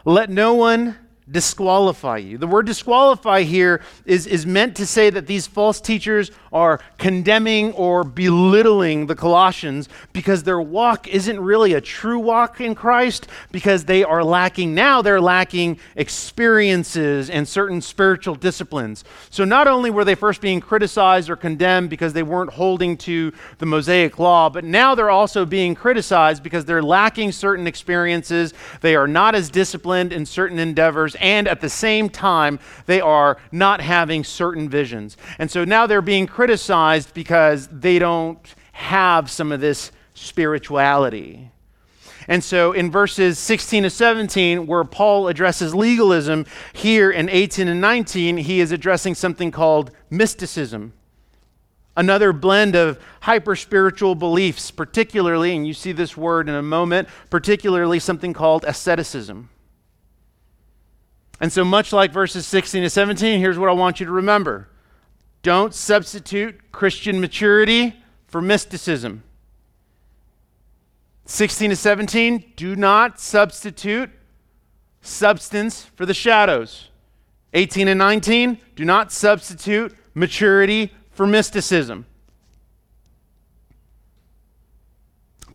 Let 0.04 0.32
no 0.32 0.56
one 0.56 0.98
disqualify 1.30 2.18
you. 2.18 2.38
The 2.38 2.48
word 2.48 2.66
disqualify 2.66 3.42
here 3.42 3.82
is, 4.06 4.28
is 4.28 4.46
meant 4.46 4.78
to 4.78 4.86
say 4.86 5.10
that 5.10 5.28
these 5.28 5.46
false 5.46 5.82
teachers 5.82 6.32
are 6.54 6.80
condemning 6.98 7.74
or 7.74 8.04
belittling 8.06 9.08
the 9.08 9.16
Colossians 9.16 9.90
because 10.14 10.44
their 10.44 10.62
walk 10.62 11.08
isn't 11.08 11.40
really 11.40 11.74
a 11.74 11.82
true 11.82 12.20
walk 12.20 12.62
in 12.62 12.76
Christ 12.76 13.28
because 13.52 13.84
they 13.84 14.04
are 14.06 14.24
lacking, 14.24 14.74
now 14.74 15.02
they're 15.02 15.20
lacking 15.20 15.80
experiences 15.96 17.30
and 17.30 17.46
certain 17.46 17.82
spiritual 17.82 18.36
disciplines. 18.36 19.04
So 19.30 19.44
not 19.44 19.68
only 19.68 19.90
were 19.90 20.06
they 20.06 20.16
first 20.16 20.40
being 20.40 20.62
criticized 20.62 21.30
or 21.30 21.36
condemned 21.36 21.90
because 21.90 22.14
they 22.14 22.24
weren't 22.24 22.54
holding 22.54 22.96
to 22.98 23.34
the 23.58 23.66
Mosaic 23.66 24.18
law, 24.18 24.50
but 24.50 24.64
now 24.64 24.96
they're 24.96 25.10
also 25.10 25.46
being 25.46 25.76
criticized 25.76 26.42
because 26.42 26.64
they're 26.64 26.82
lacking 26.82 27.34
certain 27.34 27.68
experiences. 27.68 28.54
They 28.80 28.96
are 28.96 29.08
not 29.08 29.36
as 29.36 29.50
disciplined 29.50 30.14
in 30.14 30.26
certain 30.26 30.58
endeavors 30.60 31.17
and 31.20 31.48
at 31.48 31.62
the 31.62 31.70
same 31.70 32.10
time, 32.10 32.60
they 32.86 33.02
are 33.02 33.38
not 33.52 33.82
having 33.82 34.24
certain 34.24 34.70
visions. 34.70 35.18
And 35.40 35.50
so 35.50 35.66
now 35.66 35.88
they're 35.88 36.02
being 36.02 36.28
criticized 36.28 37.14
because 37.14 37.68
they 37.68 38.00
don't 38.00 38.40
have 38.72 39.30
some 39.30 39.52
of 39.52 39.60
this 39.60 39.92
spirituality. 40.14 41.52
And 42.28 42.44
so 42.44 42.74
in 42.74 42.92
verses 42.92 43.40
16 43.40 43.84
to 43.84 43.90
17, 43.90 44.68
where 44.68 44.84
Paul 44.84 45.28
addresses 45.28 45.74
legalism, 45.74 46.46
here 46.74 47.10
in 47.10 47.30
18 47.30 47.68
and 47.68 47.80
19, 47.80 48.38
he 48.38 48.60
is 48.60 48.72
addressing 48.72 49.16
something 49.16 49.50
called 49.50 49.92
mysticism. 50.10 50.94
Another 51.96 52.34
blend 52.34 52.76
of 52.76 53.00
hyper 53.22 53.56
spiritual 53.56 54.14
beliefs, 54.14 54.70
particularly, 54.70 55.56
and 55.56 55.66
you 55.66 55.74
see 55.74 55.94
this 55.94 56.16
word 56.16 56.48
in 56.50 56.56
a 56.56 56.62
moment, 56.62 57.08
particularly 57.30 57.98
something 57.98 58.34
called 58.34 58.64
asceticism. 58.66 59.50
And 61.40 61.52
so, 61.52 61.64
much 61.64 61.94
like 61.94 62.12
verses 62.12 62.48
16 62.48 62.84
to 62.84 62.90
17, 62.90 63.40
here's 63.40 63.58
what 63.58 63.70
I 63.70 63.74
want 63.74 64.00
you 64.00 64.06
to 64.06 64.12
remember 64.12 64.70
don't 65.44 65.74
substitute 65.74 66.72
Christian 66.72 67.22
maturity 67.22 67.96
for 68.28 68.42
mysticism. 68.42 69.24
16 71.26 71.72
to 71.72 71.76
17, 71.76 72.54
do 72.56 72.76
not 72.76 73.20
substitute 73.20 74.10
substance 75.02 75.84
for 75.96 76.06
the 76.06 76.14
shadows. 76.14 76.90
18 77.54 77.88
and 77.88 77.98
19, 77.98 78.58
do 78.76 78.86
not 78.86 79.12
substitute 79.12 79.96
maturity 80.14 80.94
for 81.12 81.28
mysticism. 81.28 82.06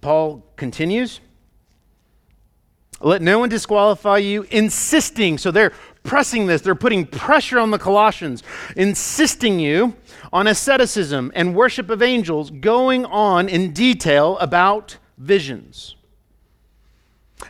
Paul 0.01 0.45
continues. 0.57 1.21
Let 3.03 3.23
no 3.23 3.38
one 3.38 3.49
disqualify 3.49 4.19
you, 4.19 4.47
insisting. 4.51 5.38
So 5.38 5.51
they're 5.51 5.73
pressing 6.03 6.47
this, 6.47 6.62
they're 6.62 6.75
putting 6.75 7.07
pressure 7.07 7.59
on 7.59 7.71
the 7.71 7.79
Colossians, 7.79 8.43
insisting 8.77 9.61
you 9.61 9.95
on 10.33 10.47
asceticism 10.47 11.31
and 11.35 11.55
worship 11.55 11.91
of 11.91 12.03
angels, 12.03 12.51
going 12.51 13.05
on 13.05 13.49
in 13.49 13.73
detail 13.73 14.38
about 14.38 14.97
visions. 15.19 15.97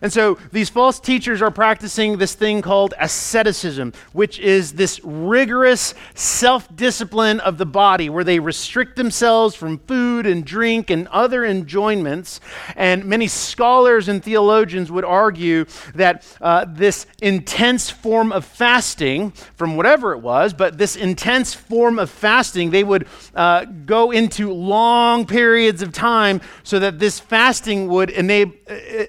And 0.01 0.13
so 0.13 0.39
these 0.51 0.69
false 0.69 0.99
teachers 0.99 1.43
are 1.43 1.51
practicing 1.51 2.19
this 2.19 2.35
thing 2.35 2.63
called 2.63 2.95
asceticism, 2.99 3.93
which 4.13 4.39
is 4.39 4.73
this 4.73 5.01
rigorous 5.05 5.95
self 6.15 6.75
discipline 6.75 7.41
of 7.41 7.59
the 7.59 7.67
body 7.67 8.09
where 8.09 8.25
they 8.25 8.39
restrict 8.39 8.97
themselves 8.97 9.55
from 9.55 9.79
food 9.79 10.27
and 10.27 10.45
drink 10.45 10.91
and 10.91 11.09
other 11.09 11.45
enjoyments. 11.45 12.41
And 12.77 13.05
many 13.05 13.27
scholars 13.27 14.09
and 14.09 14.23
theologians 14.23 14.91
would 14.91 15.05
argue 15.05 15.67
that 15.95 16.25
uh, 16.41 16.65
this 16.69 17.07
intense 17.21 17.91
form 17.91 18.33
of 18.33 18.45
fasting, 18.45 19.33
from 19.57 19.77
whatever 19.77 20.13
it 20.13 20.19
was, 20.19 20.53
but 20.53 20.79
this 20.79 20.97
intense 20.97 21.55
form 21.55 21.99
of 21.99 22.11
fasting, 22.11 22.71
they 22.71 22.85
would 22.85 23.07
uh, 23.35 23.65
go 23.65 24.11
into 24.11 24.53
long 24.53 25.27
periods 25.27 25.83
of 25.83 25.93
time 25.93 26.41
so 26.63 26.79
that 26.79 26.99
this 26.99 27.19
fasting 27.21 27.89
would 27.89 28.09
enab- 28.11 28.57
uh, 28.69 29.07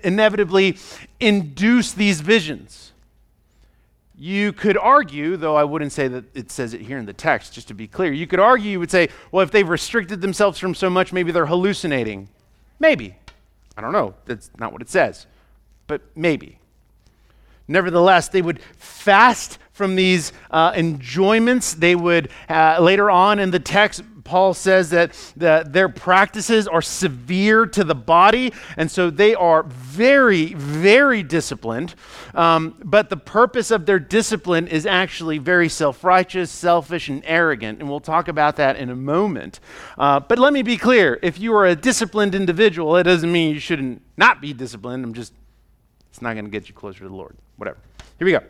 induce 1.19 1.93
these 1.93 2.21
visions. 2.21 2.91
You 4.15 4.53
could 4.53 4.77
argue, 4.77 5.37
though 5.37 5.55
I 5.55 5.63
wouldn't 5.63 5.91
say 5.91 6.07
that 6.07 6.25
it 6.35 6.51
says 6.51 6.73
it 6.73 6.81
here 6.81 6.97
in 6.97 7.05
the 7.05 7.13
text, 7.13 7.53
just 7.53 7.67
to 7.69 7.73
be 7.73 7.87
clear, 7.87 8.13
you 8.13 8.27
could 8.27 8.39
argue, 8.39 8.71
you 8.71 8.79
would 8.79 8.91
say, 8.91 9.09
well, 9.31 9.43
if 9.43 9.51
they've 9.51 9.67
restricted 9.67 10.21
themselves 10.21 10.59
from 10.59 10.75
so 10.75 10.89
much, 10.89 11.11
maybe 11.11 11.31
they're 11.31 11.47
hallucinating. 11.47 12.29
Maybe. 12.79 13.15
I 13.75 13.81
don't 13.81 13.91
know. 13.91 14.13
That's 14.25 14.51
not 14.59 14.71
what 14.71 14.81
it 14.81 14.89
says. 14.89 15.25
But 15.87 16.01
maybe. 16.15 16.59
Nevertheless, 17.67 18.27
they 18.27 18.41
would 18.41 18.59
fast 18.77 19.57
from 19.71 19.95
these 19.95 20.31
uh, 20.51 20.73
enjoyments. 20.75 21.73
They 21.73 21.95
would, 21.95 22.29
uh, 22.49 22.77
later 22.79 23.09
on 23.09 23.39
in 23.39 23.51
the 23.51 23.59
text, 23.59 24.03
Paul 24.23 24.53
says 24.53 24.89
that 24.91 25.11
the, 25.35 25.65
their 25.67 25.89
practices 25.89 26.67
are 26.67 26.81
severe 26.81 27.65
to 27.67 27.83
the 27.83 27.95
body, 27.95 28.53
and 28.77 28.89
so 28.89 29.09
they 29.09 29.35
are 29.35 29.63
very, 29.63 30.53
very 30.53 31.23
disciplined. 31.23 31.95
Um, 32.33 32.75
but 32.83 33.09
the 33.09 33.17
purpose 33.17 33.69
of 33.69 33.85
their 33.85 33.99
discipline 33.99 34.67
is 34.67 34.85
actually 34.85 35.39
very 35.39 35.69
self 35.69 36.03
righteous, 36.03 36.49
selfish, 36.51 37.09
and 37.09 37.21
arrogant. 37.25 37.79
And 37.79 37.89
we'll 37.89 37.99
talk 37.99 38.27
about 38.27 38.55
that 38.57 38.77
in 38.77 38.89
a 38.89 38.95
moment. 38.95 39.59
Uh, 39.97 40.19
but 40.19 40.39
let 40.39 40.53
me 40.53 40.61
be 40.61 40.77
clear 40.77 41.19
if 41.21 41.39
you 41.39 41.53
are 41.55 41.65
a 41.65 41.75
disciplined 41.75 42.33
individual, 42.33 42.95
it 42.95 43.03
doesn't 43.03 43.31
mean 43.31 43.53
you 43.53 43.59
shouldn't 43.59 44.01
not 44.15 44.41
be 44.41 44.53
disciplined. 44.53 45.03
I'm 45.03 45.13
just, 45.13 45.33
it's 46.09 46.21
not 46.21 46.33
going 46.33 46.45
to 46.45 46.51
get 46.51 46.69
you 46.69 46.75
closer 46.75 46.99
to 46.99 47.09
the 47.09 47.15
Lord. 47.15 47.35
Whatever. 47.57 47.77
Here 48.17 48.25
we 48.25 48.31
go. 48.31 48.41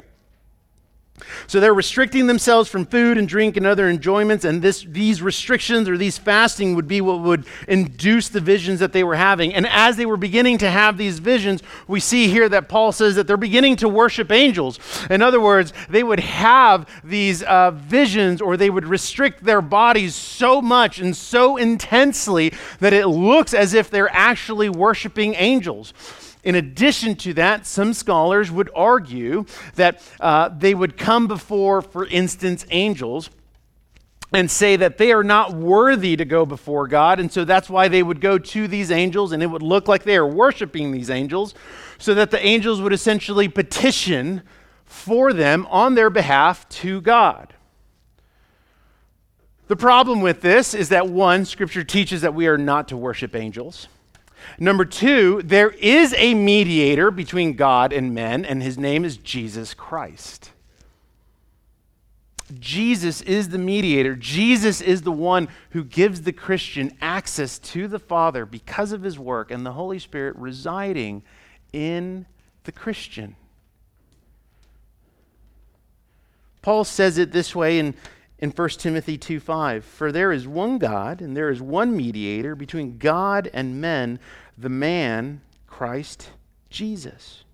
So 1.47 1.59
they're 1.59 1.73
restricting 1.73 2.27
themselves 2.27 2.69
from 2.69 2.85
food 2.85 3.17
and 3.17 3.27
drink 3.27 3.57
and 3.57 3.65
other 3.65 3.89
enjoyments, 3.89 4.45
and 4.45 4.61
this, 4.61 4.85
these 4.87 5.21
restrictions 5.21 5.87
or 5.89 5.97
these 5.97 6.17
fasting 6.17 6.75
would 6.75 6.87
be 6.87 7.01
what 7.01 7.19
would 7.21 7.45
induce 7.67 8.29
the 8.29 8.39
visions 8.39 8.79
that 8.79 8.93
they 8.93 9.03
were 9.03 9.15
having. 9.15 9.53
And 9.53 9.67
as 9.67 9.97
they 9.97 10.05
were 10.05 10.17
beginning 10.17 10.57
to 10.59 10.69
have 10.69 10.97
these 10.97 11.19
visions, 11.19 11.61
we 11.87 11.99
see 11.99 12.27
here 12.27 12.49
that 12.49 12.69
Paul 12.69 12.91
says 12.91 13.15
that 13.15 13.27
they're 13.27 13.37
beginning 13.37 13.75
to 13.77 13.89
worship 13.89 14.31
angels. 14.31 14.79
In 15.09 15.21
other 15.21 15.41
words, 15.41 15.73
they 15.89 16.03
would 16.03 16.19
have 16.19 16.89
these 17.03 17.43
uh, 17.43 17.71
visions 17.71 18.41
or 18.41 18.57
they 18.57 18.69
would 18.69 18.85
restrict 18.85 19.43
their 19.43 19.61
bodies 19.61 20.15
so 20.15 20.61
much 20.61 20.99
and 20.99 21.15
so 21.15 21.57
intensely 21.57 22.53
that 22.79 22.93
it 22.93 23.07
looks 23.07 23.53
as 23.53 23.73
if 23.73 23.89
they're 23.89 24.13
actually 24.13 24.69
worshiping 24.69 25.35
angels. 25.35 25.93
In 26.43 26.55
addition 26.55 27.15
to 27.15 27.33
that, 27.35 27.65
some 27.65 27.93
scholars 27.93 28.51
would 28.51 28.69
argue 28.75 29.45
that 29.75 30.01
uh, 30.19 30.49
they 30.49 30.75
would 30.75 30.97
come 30.97 31.27
before, 31.27 31.81
for 31.81 32.05
instance, 32.07 32.65
angels 32.69 33.29
and 34.33 34.49
say 34.49 34.75
that 34.75 34.97
they 34.97 35.13
are 35.13 35.23
not 35.23 35.53
worthy 35.53 36.15
to 36.17 36.25
go 36.25 36.45
before 36.45 36.87
God. 36.87 37.19
And 37.19 37.31
so 37.31 37.45
that's 37.45 37.69
why 37.69 37.87
they 37.87 38.03
would 38.03 38.19
go 38.19 38.37
to 38.37 38.67
these 38.67 38.91
angels, 38.91 39.31
and 39.31 39.43
it 39.43 39.47
would 39.47 39.61
look 39.61 39.87
like 39.87 40.03
they 40.03 40.17
are 40.17 40.27
worshiping 40.27 40.91
these 40.91 41.09
angels, 41.09 41.53
so 41.97 42.13
that 42.15 42.31
the 42.31 42.43
angels 42.45 42.81
would 42.81 42.93
essentially 42.93 43.47
petition 43.47 44.41
for 44.83 45.33
them 45.33 45.65
on 45.69 45.95
their 45.95 46.09
behalf 46.09 46.67
to 46.69 46.99
God. 46.99 47.53
The 49.67 49.75
problem 49.75 50.21
with 50.21 50.41
this 50.41 50.73
is 50.73 50.89
that 50.89 51.07
one, 51.07 51.45
Scripture 51.45 51.83
teaches 51.83 52.21
that 52.21 52.33
we 52.33 52.47
are 52.47 52.57
not 52.57 52.89
to 52.89 52.97
worship 52.97 53.35
angels. 53.35 53.87
Number 54.59 54.85
two, 54.85 55.41
there 55.43 55.71
is 55.71 56.13
a 56.17 56.33
mediator 56.33 57.11
between 57.11 57.53
God 57.53 57.93
and 57.93 58.13
men, 58.13 58.45
and 58.45 58.61
his 58.61 58.77
name 58.77 59.05
is 59.05 59.17
Jesus 59.17 59.73
Christ. 59.73 60.51
Jesus 62.59 63.21
is 63.21 63.49
the 63.49 63.57
mediator. 63.57 64.15
Jesus 64.15 64.81
is 64.81 65.01
the 65.01 65.11
one 65.11 65.47
who 65.71 65.83
gives 65.83 66.21
the 66.21 66.33
Christian 66.33 66.95
access 67.01 67.57
to 67.59 67.87
the 67.87 67.99
Father 67.99 68.45
because 68.45 68.91
of 68.91 69.01
his 69.01 69.17
work 69.17 69.49
and 69.49 69.65
the 69.65 69.71
Holy 69.71 69.99
Spirit 69.99 70.35
residing 70.35 71.23
in 71.71 72.25
the 72.65 72.71
Christian. 72.71 73.35
Paul 76.61 76.83
says 76.83 77.17
it 77.17 77.31
this 77.31 77.55
way 77.55 77.79
in, 77.79 77.95
in 78.43 78.51
1 78.51 78.69
Timothy 78.71 79.17
2 79.17 79.39
5 79.39 79.85
For 79.85 80.11
there 80.11 80.33
is 80.33 80.45
one 80.45 80.77
God, 80.77 81.21
and 81.21 81.35
there 81.35 81.49
is 81.49 81.61
one 81.61 81.95
mediator 81.95 82.55
between 82.55 82.97
God 82.97 83.49
and 83.53 83.79
men 83.79 84.19
the 84.57 84.67
man, 84.67 85.39
Christ 85.65 86.29
Jesus. 86.69 87.45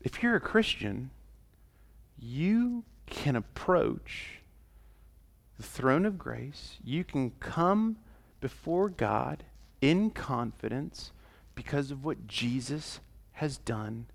If 0.00 0.22
you're 0.22 0.36
a 0.36 0.40
Christian, 0.40 1.10
you 2.16 2.84
can 3.06 3.34
approach 3.34 4.42
the 5.56 5.64
throne 5.64 6.06
of 6.06 6.18
grace. 6.18 6.76
You 6.84 7.02
can 7.02 7.32
come 7.40 7.96
before 8.40 8.88
God 8.88 9.42
in 9.80 10.10
confidence 10.10 11.10
because 11.56 11.90
of 11.90 12.04
what 12.04 12.28
Jesus 12.28 13.00
has 13.32 13.58
done 13.58 14.06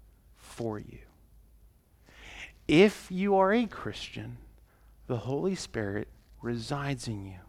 for 0.52 0.80
you. 0.80 1.00
If 2.68 3.08
you 3.10 3.36
are 3.36 3.54
a 3.54 3.66
Christian, 3.66 4.38
the 5.08 5.18
Holy 5.18 5.56
Spirit 5.56 6.08
resides 6.42 7.08
in 7.08 7.26
you. 7.26 7.40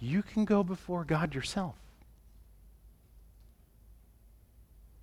You 0.00 0.22
can 0.22 0.44
go 0.44 0.62
before 0.62 1.04
God 1.04 1.34
yourself. 1.34 1.76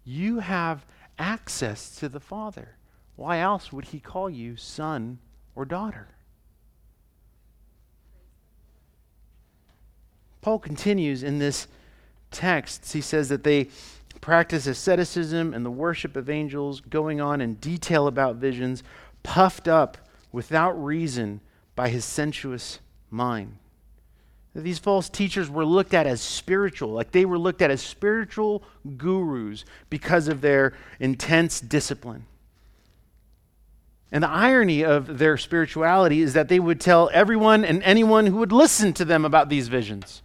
You 0.04 0.40
have 0.40 0.86
access 1.18 1.96
to 1.98 2.10
the 2.10 2.20
Father. 2.20 2.76
Why 3.16 3.40
else 3.40 3.72
would 3.72 3.86
He 3.86 4.00
call 4.00 4.30
you 4.30 4.58
son 4.58 5.20
or 5.56 5.66
daughter? 5.66 6.08
Paul 10.42 10.60
continues 10.60 11.22
in 11.24 11.40
this 11.40 11.68
text. 12.32 12.94
He 12.94 13.02
says 13.02 13.30
that 13.30 13.44
they 13.44 13.70
practice 14.22 14.68
asceticism 14.68 15.54
and 15.54 15.66
the 15.66 15.72
worship 15.72 16.16
of 16.16 16.30
angels, 16.30 16.80
going 16.80 17.20
on 17.20 17.42
in 17.42 17.56
detail 17.56 18.08
about 18.08 18.38
visions, 18.38 18.84
puffed 19.24 19.68
up 19.68 19.98
without 20.32 20.72
reason 20.72 21.42
by 21.76 21.90
his 21.90 22.06
sensuous 22.06 22.80
mind. 23.10 23.58
These 24.54 24.80
false 24.80 25.08
teachers 25.10 25.50
were 25.50 25.66
looked 25.66 25.94
at 25.94 26.06
as 26.06 26.22
spiritual, 26.22 26.90
like 26.90 27.12
they 27.12 27.26
were 27.26 27.40
looked 27.40 27.62
at 27.62 27.72
as 27.72 27.82
spiritual 27.82 28.64
gurus 28.98 29.64
because 29.90 30.28
of 30.28 30.42
their 30.42 30.74
intense 31.00 31.62
discipline. 31.62 32.26
And 34.12 34.24
the 34.24 34.30
irony 34.30 34.84
of 34.84 35.20
their 35.20 35.38
spirituality 35.38 36.22
is 36.22 36.34
that 36.34 36.50
they 36.50 36.60
would 36.60 36.82
tell 36.82 37.10
everyone 37.14 37.64
and 37.64 37.82
anyone 37.84 38.26
who 38.26 38.38
would 38.38 38.52
listen 38.52 38.92
to 38.94 39.06
them 39.06 39.24
about 39.24 39.48
these 39.48 39.70
visions. 39.70 40.22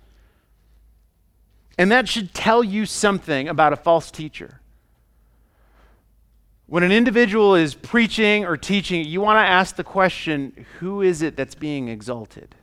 And 1.79 1.93
that 1.93 2.09
should 2.09 2.33
tell 2.33 2.65
you 2.65 2.87
something 2.87 3.49
about 3.49 3.73
a 3.73 3.77
false 3.77 4.11
teacher. 4.11 4.61
When 6.67 6.83
an 6.83 6.91
individual 6.91 7.55
is 7.55 7.75
preaching 7.75 8.45
or 8.45 8.57
teaching, 8.57 9.05
you 9.05 9.21
want 9.21 9.37
to 9.37 9.49
ask 9.49 9.77
the 9.77 9.85
question 9.85 10.67
who 10.79 11.01
is 11.01 11.23
it 11.23 11.37
that's 11.37 11.55
being 11.55 11.89
exalted? 11.89 12.55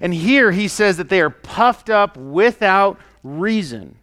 And 0.00 0.14
here 0.14 0.52
he 0.52 0.68
says 0.68 0.96
that 0.96 1.08
they 1.08 1.20
are 1.20 1.30
puffed 1.30 1.90
up 1.90 2.16
without 2.16 2.98
reason 3.22 3.96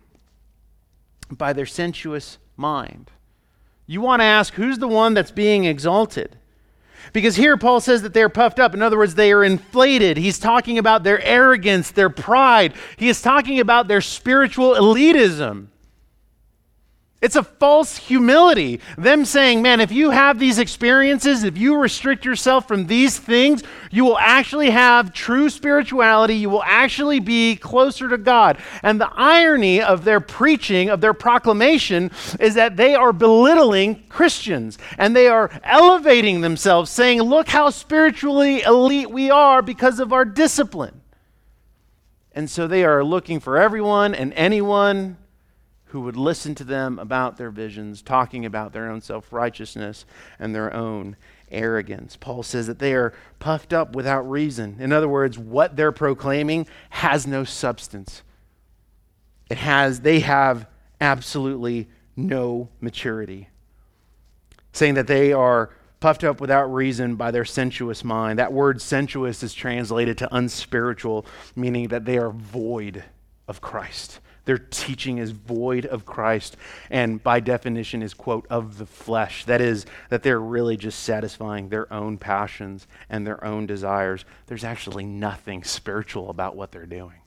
by 1.32 1.54
their 1.54 1.66
sensuous 1.66 2.38
mind. 2.58 3.12
You 3.88 4.02
want 4.02 4.20
to 4.20 4.26
ask 4.26 4.54
who's 4.54 4.78
the 4.78 4.88
one 4.88 5.16
that's 5.16 5.32
being 5.32 5.66
exalted? 5.66 6.38
Because 7.14 7.36
here 7.36 7.58
Paul 7.58 7.82
says 7.82 8.02
that 8.02 8.14
they 8.14 8.22
are 8.22 8.30
puffed 8.30 8.60
up. 8.60 8.74
In 8.74 8.82
other 8.82 8.98
words, 8.98 9.16
they 9.16 9.32
are 9.32 9.44
inflated. 9.44 10.18
He's 10.18 10.40
talking 10.40 10.78
about 10.78 11.04
their 11.04 11.22
arrogance, 11.22 11.92
their 11.92 12.10
pride. 12.10 12.74
He 12.98 13.10
is 13.10 13.22
talking 13.22 13.60
about 13.60 13.88
their 13.88 14.02
spiritual 14.02 14.76
elitism. 14.76 15.68
It's 17.22 17.36
a 17.36 17.44
false 17.44 17.98
humility. 17.98 18.80
Them 18.98 19.26
saying, 19.26 19.62
man, 19.62 19.82
if 19.82 19.92
you 19.92 20.12
have 20.12 20.40
these 20.40 20.58
experiences, 20.58 21.44
if 21.44 21.58
you 21.58 21.78
restrict 21.78 22.24
yourself 22.24 22.66
from 22.66 22.88
these 22.88 23.20
things, 23.20 23.62
you 23.92 24.06
will 24.06 24.18
actually 24.18 24.70
have 24.70 25.12
true 25.12 25.50
spirituality. 25.50 26.36
You 26.36 26.50
will 26.50 26.64
actually 26.64 27.20
be 27.20 27.58
closer 27.58 28.08
to 28.08 28.18
God. 28.18 28.58
And 28.84 29.02
the 29.02 29.12
irony 29.14 29.82
of 29.82 30.06
their 30.06 30.22
preaching, 30.22 30.90
of 30.90 31.02
their 31.02 31.14
proclamation, 31.14 32.10
is 32.40 32.54
that 32.54 32.78
they 32.78 32.96
are 32.96 33.12
belittling 33.12 34.08
Christians 34.08 34.78
and 34.98 35.14
they 35.14 35.28
are 35.28 35.52
elevating 35.66 36.40
themselves, 36.40 36.90
saying, 36.90 37.22
look 37.22 37.50
how 37.50 37.70
spiritually 37.70 38.62
elite 38.62 39.12
we 39.12 39.30
are 39.30 39.62
because 39.62 40.00
of 40.00 40.14
our 40.14 40.24
discipline. 40.24 41.02
And 42.32 42.50
so 42.50 42.66
they 42.66 42.86
are 42.86 43.04
looking 43.04 43.42
for 43.42 43.58
everyone 43.58 44.16
and 44.16 44.32
anyone 44.36 45.18
who 45.90 46.02
would 46.02 46.16
listen 46.16 46.56
to 46.56 46.64
them 46.64 47.00
about 47.00 47.38
their 47.38 47.50
visions, 47.50 48.02
talking 48.02 48.46
about 48.46 48.74
their 48.74 48.90
own 48.90 49.02
self 49.02 49.34
righteousness 49.34 50.06
and 50.38 50.54
their 50.54 50.74
own 50.74 51.16
arrogance. 51.52 52.16
Paul 52.16 52.44
says 52.44 52.68
that 52.68 52.80
they 52.80 52.94
are 52.94 53.14
puffed 53.40 53.74
up 53.74 53.96
without 53.96 54.30
reason. 54.30 54.78
In 54.80 54.94
other 54.94 55.08
words, 55.08 55.38
what 55.38 55.76
they're 55.76 55.92
proclaiming 55.92 56.68
has 56.90 57.26
no 57.26 57.44
substance. 57.44 58.22
It 59.50 59.58
has, 59.58 60.02
they 60.02 60.20
have 60.20 60.68
absolutely 61.02 61.88
no 62.16 62.70
maturity. 62.82 63.50
Saying 64.72 64.94
that 64.94 65.08
they 65.08 65.34
are 65.34 65.72
puffed 66.00 66.24
up 66.24 66.40
without 66.40 66.72
reason 66.72 67.16
by 67.16 67.32
their 67.32 67.46
sensuous 67.46 68.04
mind. 68.04 68.38
That 68.38 68.54
word 68.54 68.80
sensuous 68.80 69.42
is 69.42 69.54
translated 69.54 70.20
to 70.20 70.36
unspiritual, 70.36 71.26
meaning 71.56 71.88
that 71.90 72.06
they 72.06 72.20
are 72.20 72.30
void 72.30 73.04
of 73.48 73.60
Christ. 73.60 74.20
Their 74.50 74.58
teaching 74.58 75.20
is 75.20 75.30
void 75.30 75.86
of 75.86 76.08
Christ 76.08 76.58
and, 76.90 77.22
by 77.22 77.40
definition, 77.40 78.02
is, 78.02 78.16
quote, 78.16 78.48
of 78.50 78.80
the 78.80 78.88
flesh. 78.88 79.46
That 79.46 79.62
is, 79.62 79.86
that 80.10 80.24
they're 80.24 80.40
really 80.40 80.76
just 80.76 81.04
satisfying 81.04 81.70
their 81.70 81.94
own 81.94 82.18
passions 82.18 82.88
and 83.12 83.28
their 83.28 83.46
own 83.46 83.68
desires. 83.68 84.26
There's 84.48 84.64
actually 84.64 85.06
nothing 85.06 85.64
spiritual 85.64 86.32
about 86.32 86.56
what 86.56 86.72
they're 86.72 86.88
doing. 86.88 87.22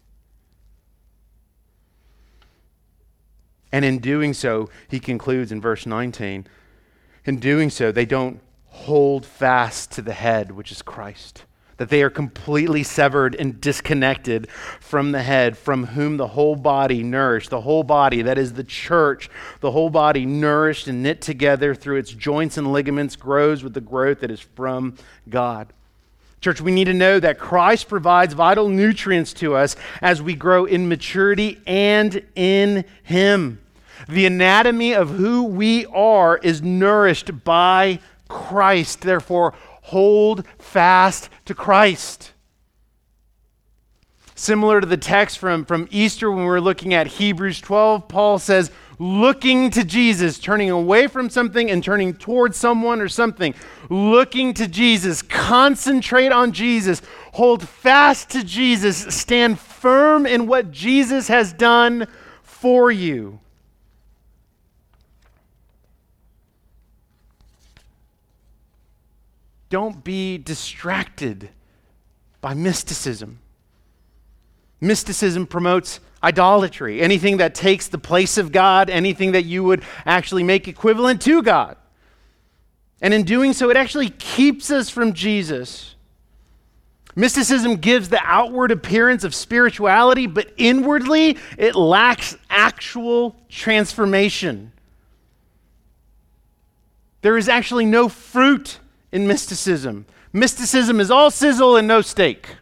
And 3.70 3.84
in 3.84 4.00
doing 4.00 4.34
so, 4.34 4.68
he 4.88 4.98
concludes 4.98 5.52
in 5.52 5.60
verse 5.60 5.86
19, 5.86 6.48
in 7.24 7.38
doing 7.38 7.70
so, 7.70 7.92
they 7.92 8.04
don't 8.04 8.40
hold 8.66 9.24
fast 9.24 9.92
to 9.92 10.02
the 10.02 10.12
head, 10.12 10.50
which 10.50 10.72
is 10.72 10.82
Christ 10.82 11.44
that 11.82 11.88
they 11.88 12.00
are 12.04 12.10
completely 12.10 12.84
severed 12.84 13.34
and 13.34 13.60
disconnected 13.60 14.48
from 14.78 15.10
the 15.10 15.20
head, 15.20 15.58
from 15.58 15.84
whom 15.84 16.16
the 16.16 16.28
whole 16.28 16.54
body 16.54 17.02
nourished, 17.02 17.50
the 17.50 17.62
whole 17.62 17.82
body, 17.82 18.22
that 18.22 18.38
is 18.38 18.52
the 18.52 18.62
church, 18.62 19.28
the 19.58 19.72
whole 19.72 19.90
body 19.90 20.24
nourished 20.24 20.86
and 20.86 21.02
knit 21.02 21.20
together 21.20 21.74
through 21.74 21.96
its 21.96 22.12
joints 22.12 22.56
and 22.56 22.72
ligaments, 22.72 23.16
grows 23.16 23.64
with 23.64 23.74
the 23.74 23.80
growth 23.80 24.20
that 24.20 24.30
is 24.30 24.38
from 24.38 24.94
God. 25.28 25.72
Church, 26.40 26.60
we 26.60 26.70
need 26.70 26.84
to 26.84 26.94
know 26.94 27.18
that 27.18 27.40
Christ 27.40 27.88
provides 27.88 28.32
vital 28.32 28.68
nutrients 28.68 29.32
to 29.32 29.56
us 29.56 29.74
as 30.00 30.22
we 30.22 30.36
grow 30.36 30.66
in 30.66 30.88
maturity 30.88 31.60
and 31.66 32.24
in 32.36 32.84
Him. 33.02 33.60
The 34.08 34.26
anatomy 34.26 34.94
of 34.94 35.10
who 35.10 35.42
we 35.42 35.86
are 35.86 36.38
is 36.38 36.62
nourished 36.62 37.42
by 37.42 37.98
Christ. 38.28 39.00
Therefore, 39.00 39.54
hold 39.82 40.46
fast 40.58 41.28
to 41.44 41.54
Christ. 41.54 42.32
Similar 44.34 44.80
to 44.80 44.86
the 44.86 44.96
text 44.96 45.38
from, 45.38 45.64
from 45.64 45.86
Easter 45.90 46.30
when 46.30 46.40
we 46.40 46.46
we're 46.46 46.58
looking 46.58 46.94
at 46.94 47.06
Hebrews 47.06 47.60
12, 47.60 48.08
Paul 48.08 48.38
says, 48.38 48.72
looking 48.98 49.70
to 49.70 49.84
Jesus, 49.84 50.38
turning 50.38 50.70
away 50.70 51.06
from 51.06 51.28
something 51.28 51.70
and 51.70 51.84
turning 51.84 52.14
towards 52.14 52.56
someone 52.56 53.00
or 53.00 53.08
something. 53.08 53.54
Looking 53.90 54.54
to 54.54 54.66
Jesus, 54.66 55.22
concentrate 55.22 56.32
on 56.32 56.52
Jesus, 56.52 57.02
hold 57.34 57.68
fast 57.68 58.30
to 58.30 58.42
Jesus, 58.42 58.96
stand 59.14 59.58
firm 59.58 60.24
in 60.24 60.46
what 60.46 60.70
Jesus 60.70 61.28
has 61.28 61.52
done 61.52 62.06
for 62.42 62.90
you. 62.90 63.38
Don't 69.72 70.04
be 70.04 70.36
distracted 70.36 71.48
by 72.42 72.52
mysticism. 72.52 73.38
Mysticism 74.82 75.46
promotes 75.46 75.98
idolatry, 76.22 77.00
anything 77.00 77.38
that 77.38 77.54
takes 77.54 77.88
the 77.88 77.96
place 77.96 78.36
of 78.36 78.52
God, 78.52 78.90
anything 78.90 79.32
that 79.32 79.46
you 79.46 79.64
would 79.64 79.82
actually 80.04 80.42
make 80.42 80.68
equivalent 80.68 81.22
to 81.22 81.42
God. 81.42 81.78
And 83.00 83.14
in 83.14 83.22
doing 83.22 83.54
so, 83.54 83.70
it 83.70 83.78
actually 83.78 84.10
keeps 84.10 84.70
us 84.70 84.90
from 84.90 85.14
Jesus. 85.14 85.94
Mysticism 87.16 87.76
gives 87.76 88.10
the 88.10 88.20
outward 88.22 88.72
appearance 88.72 89.24
of 89.24 89.34
spirituality, 89.34 90.26
but 90.26 90.52
inwardly, 90.58 91.38
it 91.56 91.74
lacks 91.74 92.36
actual 92.50 93.36
transformation. 93.48 94.70
There 97.22 97.38
is 97.38 97.48
actually 97.48 97.86
no 97.86 98.10
fruit 98.10 98.78
in 99.12 99.26
mysticism. 99.26 100.06
Mysticism 100.32 100.98
is 100.98 101.10
all 101.10 101.30
sizzle 101.30 101.76
and 101.76 101.86
no 101.86 102.00
steak. 102.00 102.56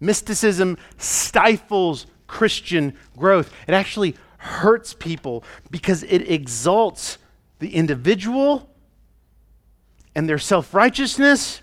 Mysticism 0.00 0.76
stifles 0.98 2.06
Christian 2.26 2.96
growth. 3.16 3.52
It 3.68 3.74
actually 3.74 4.16
hurts 4.38 4.94
people 4.94 5.44
because 5.70 6.02
it 6.02 6.30
exalts 6.30 7.18
the 7.58 7.74
individual 7.74 8.68
and 10.14 10.28
their 10.28 10.38
self 10.38 10.74
righteousness 10.74 11.60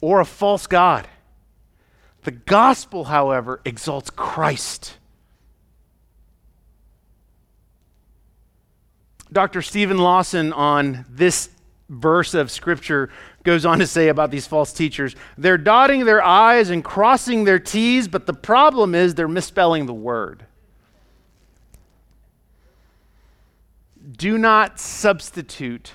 or 0.00 0.20
a 0.20 0.24
false 0.24 0.66
God. 0.66 1.08
The 2.22 2.30
gospel, 2.30 3.04
however, 3.04 3.60
exalts 3.64 4.10
Christ. 4.10 4.96
Dr. 9.32 9.62
Steven 9.62 9.98
Lawson 9.98 10.52
on 10.52 11.04
this 11.08 11.50
verse 11.88 12.34
of 12.34 12.50
Scripture 12.50 13.10
goes 13.42 13.66
on 13.66 13.78
to 13.78 13.86
say 13.86 14.08
about 14.08 14.30
these 14.30 14.46
false 14.46 14.72
teachers 14.72 15.14
they're 15.36 15.58
dotting 15.58 16.04
their 16.04 16.22
I's 16.24 16.70
and 16.70 16.82
crossing 16.82 17.44
their 17.44 17.58
T's, 17.58 18.08
but 18.08 18.26
the 18.26 18.32
problem 18.34 18.94
is 18.94 19.14
they're 19.14 19.28
misspelling 19.28 19.86
the 19.86 19.94
word. 19.94 20.46
Do 24.16 24.38
not 24.38 24.78
substitute 24.78 25.94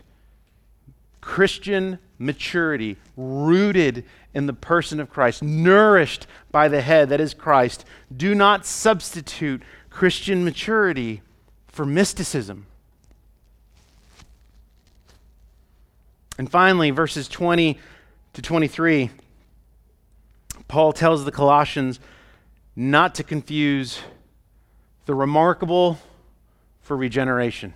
Christian 1.21 1.99
maturity 2.17 2.97
rooted 3.15 4.03
in 4.33 4.45
the 4.45 4.53
person 4.53 4.99
of 4.99 5.09
Christ, 5.09 5.41
nourished 5.43 6.27
by 6.51 6.67
the 6.67 6.81
head 6.81 7.09
that 7.09 7.21
is 7.21 7.33
Christ. 7.33 7.85
Do 8.15 8.35
not 8.35 8.65
substitute 8.65 9.63
Christian 9.89 10.43
maturity 10.43 11.21
for 11.67 11.85
mysticism. 11.85 12.65
And 16.39 16.49
finally, 16.49 16.89
verses 16.89 17.27
20 17.27 17.77
to 18.31 18.41
23, 18.41 19.09
Paul 20.69 20.93
tells 20.93 21.25
the 21.25 21.33
Colossians 21.33 21.99
not 22.77 23.13
to 23.15 23.25
confuse 23.25 23.99
the 25.05 25.13
remarkable 25.13 25.99
for 26.79 26.95
regeneration. 26.95 27.73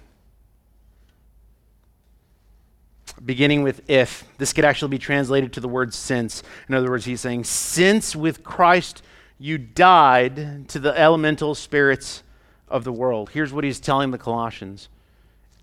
Beginning 3.25 3.63
with 3.63 3.81
if, 3.89 4.23
this 4.37 4.53
could 4.53 4.63
actually 4.63 4.91
be 4.91 4.97
translated 4.97 5.51
to 5.53 5.59
the 5.59 5.67
word 5.67 5.93
since. 5.93 6.41
In 6.69 6.73
other 6.73 6.89
words, 6.89 7.03
he's 7.03 7.19
saying, 7.19 7.43
Since 7.43 8.15
with 8.15 8.45
Christ 8.45 9.03
you 9.37 9.57
died 9.57 10.69
to 10.69 10.79
the 10.79 10.97
elemental 10.97 11.53
spirits 11.53 12.23
of 12.69 12.85
the 12.85 12.93
world. 12.93 13.31
Here's 13.31 13.51
what 13.51 13.65
he's 13.65 13.81
telling 13.81 14.11
the 14.11 14.17
Colossians 14.17 14.87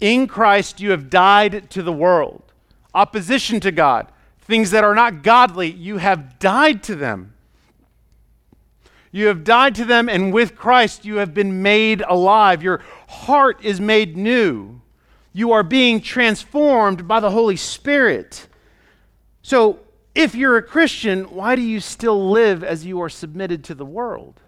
In 0.00 0.26
Christ 0.26 0.82
you 0.82 0.90
have 0.90 1.08
died 1.08 1.70
to 1.70 1.82
the 1.82 1.94
world 1.94 2.49
opposition 2.94 3.60
to 3.60 3.72
God, 3.72 4.10
things 4.40 4.70
that 4.70 4.84
are 4.84 4.94
not 4.94 5.22
godly, 5.22 5.70
you 5.70 5.98
have 5.98 6.38
died 6.38 6.82
to 6.84 6.94
them. 6.94 7.34
You 9.12 9.26
have 9.26 9.42
died 9.42 9.74
to 9.76 9.84
them, 9.84 10.08
and 10.08 10.32
with 10.32 10.54
Christ 10.54 11.04
you 11.04 11.16
have 11.16 11.34
been 11.34 11.62
made 11.62 12.02
alive. 12.02 12.62
Your 12.62 12.82
heart 13.08 13.64
is 13.64 13.80
made 13.80 14.16
new. 14.16 14.80
You 15.32 15.52
are 15.52 15.62
being 15.62 16.00
transformed 16.00 17.08
by 17.08 17.20
the 17.20 17.30
Holy 17.30 17.56
Spirit. 17.56 18.46
So, 19.42 19.80
if 20.14 20.34
you're 20.34 20.56
a 20.56 20.62
Christian, 20.62 21.24
why 21.24 21.54
do 21.56 21.62
you 21.62 21.80
still 21.80 22.30
live 22.30 22.64
as 22.64 22.84
you 22.84 23.00
are 23.00 23.08
submitted 23.08 23.62
to 23.64 23.74
the 23.74 23.84
world? 23.84 24.40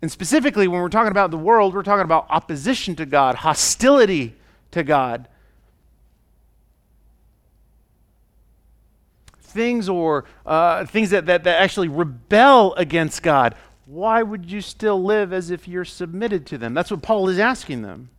And 0.00 0.10
specifically, 0.10 0.68
when 0.68 0.80
we're 0.80 0.88
talking 0.88 1.10
about 1.10 1.30
the 1.30 1.38
world, 1.38 1.74
we're 1.74 1.82
talking 1.82 2.04
about 2.04 2.26
opposition 2.30 2.94
to 2.96 3.06
God, 3.06 3.36
hostility 3.36 4.34
to 4.70 4.84
God. 4.84 5.28
Things 9.40 9.88
or 9.88 10.24
uh, 10.46 10.84
things 10.86 11.10
that, 11.10 11.26
that, 11.26 11.44
that 11.44 11.60
actually 11.60 11.88
rebel 11.88 12.74
against 12.74 13.22
God. 13.22 13.56
Why 13.86 14.22
would 14.22 14.50
you 14.50 14.60
still 14.60 15.02
live 15.02 15.32
as 15.32 15.50
if 15.50 15.66
you're 15.66 15.84
submitted 15.84 16.46
to 16.46 16.58
them? 16.58 16.74
That's 16.74 16.90
what 16.90 17.02
Paul 17.02 17.28
is 17.28 17.38
asking 17.38 17.82
them. 17.82 18.10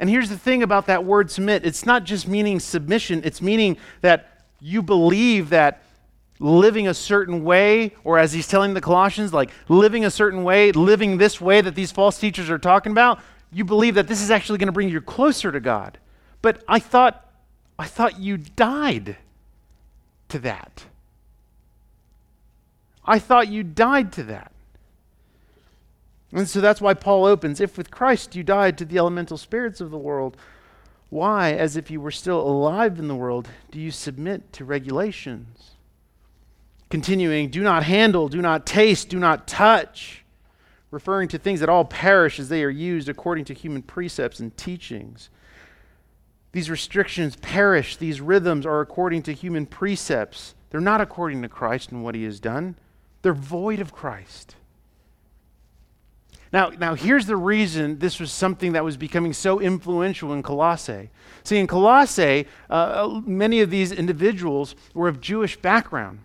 And 0.00 0.10
here's 0.10 0.28
the 0.28 0.38
thing 0.38 0.62
about 0.62 0.86
that 0.86 1.04
word 1.04 1.30
submit 1.30 1.64
it's 1.64 1.86
not 1.86 2.02
just 2.04 2.26
meaning 2.26 2.58
submission, 2.58 3.20
it's 3.24 3.40
meaning 3.40 3.76
that 4.00 4.44
you 4.60 4.82
believe 4.82 5.50
that 5.50 5.83
living 6.44 6.86
a 6.86 6.94
certain 6.94 7.42
way, 7.42 7.94
or 8.04 8.18
as 8.18 8.34
he's 8.34 8.46
telling 8.46 8.74
the 8.74 8.80
Colossians, 8.80 9.32
like 9.32 9.50
living 9.68 10.04
a 10.04 10.10
certain 10.10 10.44
way, 10.44 10.72
living 10.72 11.16
this 11.16 11.40
way 11.40 11.62
that 11.62 11.74
these 11.74 11.90
false 11.90 12.18
teachers 12.18 12.50
are 12.50 12.58
talking 12.58 12.92
about, 12.92 13.18
you 13.50 13.64
believe 13.64 13.94
that 13.94 14.08
this 14.08 14.20
is 14.20 14.30
actually 14.30 14.58
going 14.58 14.66
to 14.66 14.72
bring 14.72 14.90
you 14.90 15.00
closer 15.00 15.50
to 15.50 15.58
God. 15.58 15.96
But 16.42 16.62
I 16.68 16.80
thought, 16.80 17.26
I 17.78 17.86
thought 17.86 18.20
you 18.20 18.36
died 18.36 19.16
to 20.28 20.38
that. 20.40 20.84
I 23.06 23.18
thought 23.18 23.48
you 23.48 23.62
died 23.62 24.12
to 24.12 24.24
that. 24.24 24.52
And 26.30 26.46
so 26.46 26.60
that's 26.60 26.80
why 26.80 26.92
Paul 26.92 27.24
opens 27.24 27.58
if 27.58 27.78
with 27.78 27.90
Christ 27.90 28.36
you 28.36 28.42
died 28.42 28.76
to 28.78 28.84
the 28.84 28.98
elemental 28.98 29.38
spirits 29.38 29.80
of 29.80 29.90
the 29.90 29.96
world, 29.96 30.36
why, 31.08 31.52
as 31.52 31.76
if 31.76 31.90
you 31.90 32.02
were 32.02 32.10
still 32.10 32.40
alive 32.40 32.98
in 32.98 33.08
the 33.08 33.14
world, 33.14 33.48
do 33.70 33.80
you 33.80 33.90
submit 33.90 34.52
to 34.54 34.64
regulations? 34.64 35.73
Continuing, 36.94 37.48
do 37.48 37.60
not 37.60 37.82
handle, 37.82 38.28
do 38.28 38.40
not 38.40 38.66
taste, 38.66 39.08
do 39.08 39.18
not 39.18 39.48
touch, 39.48 40.24
referring 40.92 41.26
to 41.26 41.38
things 41.38 41.58
that 41.58 41.68
all 41.68 41.84
perish 41.84 42.38
as 42.38 42.48
they 42.48 42.62
are 42.62 42.70
used 42.70 43.08
according 43.08 43.44
to 43.46 43.52
human 43.52 43.82
precepts 43.82 44.38
and 44.38 44.56
teachings. 44.56 45.28
These 46.52 46.70
restrictions 46.70 47.34
perish, 47.34 47.96
these 47.96 48.20
rhythms 48.20 48.64
are 48.64 48.80
according 48.80 49.24
to 49.24 49.32
human 49.32 49.66
precepts. 49.66 50.54
They're 50.70 50.80
not 50.80 51.00
according 51.00 51.42
to 51.42 51.48
Christ 51.48 51.90
and 51.90 52.04
what 52.04 52.14
he 52.14 52.22
has 52.22 52.38
done, 52.38 52.76
they're 53.22 53.34
void 53.34 53.80
of 53.80 53.92
Christ. 53.92 54.54
Now, 56.52 56.68
now, 56.68 56.94
here's 56.94 57.26
the 57.26 57.36
reason 57.36 57.98
this 57.98 58.20
was 58.20 58.30
something 58.30 58.70
that 58.74 58.84
was 58.84 58.96
becoming 58.96 59.32
so 59.32 59.60
influential 59.60 60.32
in 60.32 60.44
Colossae. 60.44 61.10
See, 61.42 61.58
in 61.58 61.66
Colossae, 61.66 62.46
uh, 62.70 63.20
many 63.26 63.62
of 63.62 63.70
these 63.70 63.90
individuals 63.90 64.76
were 64.94 65.08
of 65.08 65.20
Jewish 65.20 65.56
background. 65.56 66.20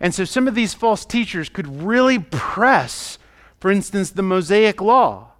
And 0.00 0.14
so 0.14 0.24
some 0.24 0.48
of 0.48 0.54
these 0.54 0.74
false 0.74 1.04
teachers 1.04 1.48
could 1.48 1.82
really 1.82 2.18
press, 2.18 3.18
for 3.60 3.70
instance, 3.70 4.10
the 4.10 4.22
Mosaic 4.22 4.80
law. 4.80 5.33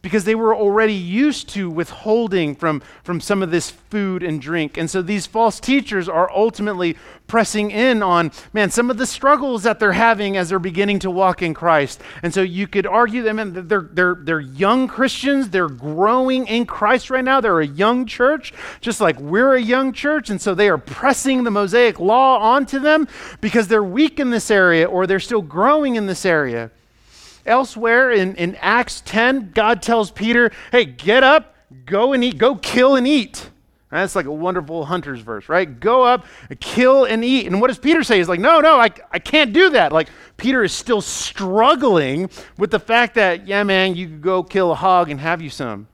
Because 0.00 0.24
they 0.24 0.34
were 0.34 0.54
already 0.54 0.94
used 0.94 1.48
to 1.48 1.68
withholding 1.68 2.54
from, 2.54 2.80
from 3.02 3.20
some 3.20 3.42
of 3.42 3.50
this 3.50 3.70
food 3.70 4.22
and 4.22 4.40
drink. 4.40 4.76
And 4.76 4.88
so 4.88 5.02
these 5.02 5.26
false 5.26 5.58
teachers 5.58 6.08
are 6.08 6.30
ultimately 6.30 6.96
pressing 7.26 7.70
in 7.72 8.02
on, 8.02 8.30
man, 8.52 8.70
some 8.70 8.90
of 8.90 8.96
the 8.96 9.06
struggles 9.06 9.64
that 9.64 9.80
they're 9.80 9.92
having 9.92 10.36
as 10.36 10.48
they're 10.48 10.60
beginning 10.60 11.00
to 11.00 11.10
walk 11.10 11.42
in 11.42 11.52
Christ. 11.52 12.00
And 12.22 12.32
so 12.32 12.42
you 12.42 12.68
could 12.68 12.86
argue 12.86 13.22
them, 13.22 13.38
and 13.40 13.54
they're, 13.54 13.88
they're, 13.92 14.14
they're 14.14 14.40
young 14.40 14.86
Christians. 14.86 15.50
They're 15.50 15.68
growing 15.68 16.46
in 16.46 16.64
Christ 16.64 17.10
right 17.10 17.24
now. 17.24 17.40
They're 17.40 17.60
a 17.60 17.66
young 17.66 18.06
church, 18.06 18.54
just 18.80 19.00
like 19.00 19.18
we're 19.18 19.56
a 19.56 19.60
young 19.60 19.92
church. 19.92 20.30
And 20.30 20.40
so 20.40 20.54
they 20.54 20.68
are 20.68 20.78
pressing 20.78 21.42
the 21.42 21.50
Mosaic 21.50 21.98
law 21.98 22.38
onto 22.38 22.78
them 22.78 23.08
because 23.40 23.66
they're 23.66 23.82
weak 23.82 24.20
in 24.20 24.30
this 24.30 24.50
area 24.50 24.86
or 24.86 25.06
they're 25.06 25.20
still 25.20 25.42
growing 25.42 25.96
in 25.96 26.06
this 26.06 26.24
area. 26.24 26.70
Elsewhere 27.48 28.10
in, 28.10 28.36
in 28.36 28.54
Acts 28.56 29.00
10, 29.00 29.52
God 29.52 29.82
tells 29.82 30.10
Peter, 30.10 30.52
hey, 30.70 30.84
get 30.84 31.24
up, 31.24 31.54
go 31.84 32.12
and 32.12 32.22
eat, 32.22 32.38
go 32.38 32.54
kill 32.54 32.94
and 32.94 33.06
eat. 33.06 33.50
That's 33.90 34.14
like 34.14 34.26
a 34.26 34.32
wonderful 34.32 34.84
hunter's 34.84 35.20
verse, 35.20 35.48
right? 35.48 35.80
Go 35.80 36.04
up, 36.04 36.26
kill 36.60 37.04
and 37.04 37.24
eat. 37.24 37.46
And 37.46 37.58
what 37.60 37.68
does 37.68 37.78
Peter 37.78 38.02
say? 38.02 38.18
He's 38.18 38.28
like, 38.28 38.40
no, 38.40 38.60
no, 38.60 38.78
I, 38.78 38.90
I 39.10 39.18
can't 39.18 39.54
do 39.54 39.70
that. 39.70 39.92
Like, 39.92 40.08
Peter 40.36 40.62
is 40.62 40.72
still 40.72 41.00
struggling 41.00 42.28
with 42.58 42.70
the 42.70 42.78
fact 42.78 43.14
that, 43.14 43.46
yeah, 43.46 43.62
man, 43.62 43.96
you 43.96 44.06
could 44.06 44.20
go 44.20 44.42
kill 44.42 44.72
a 44.72 44.74
hog 44.74 45.10
and 45.10 45.18
have 45.18 45.40
you 45.40 45.48
some, 45.48 45.88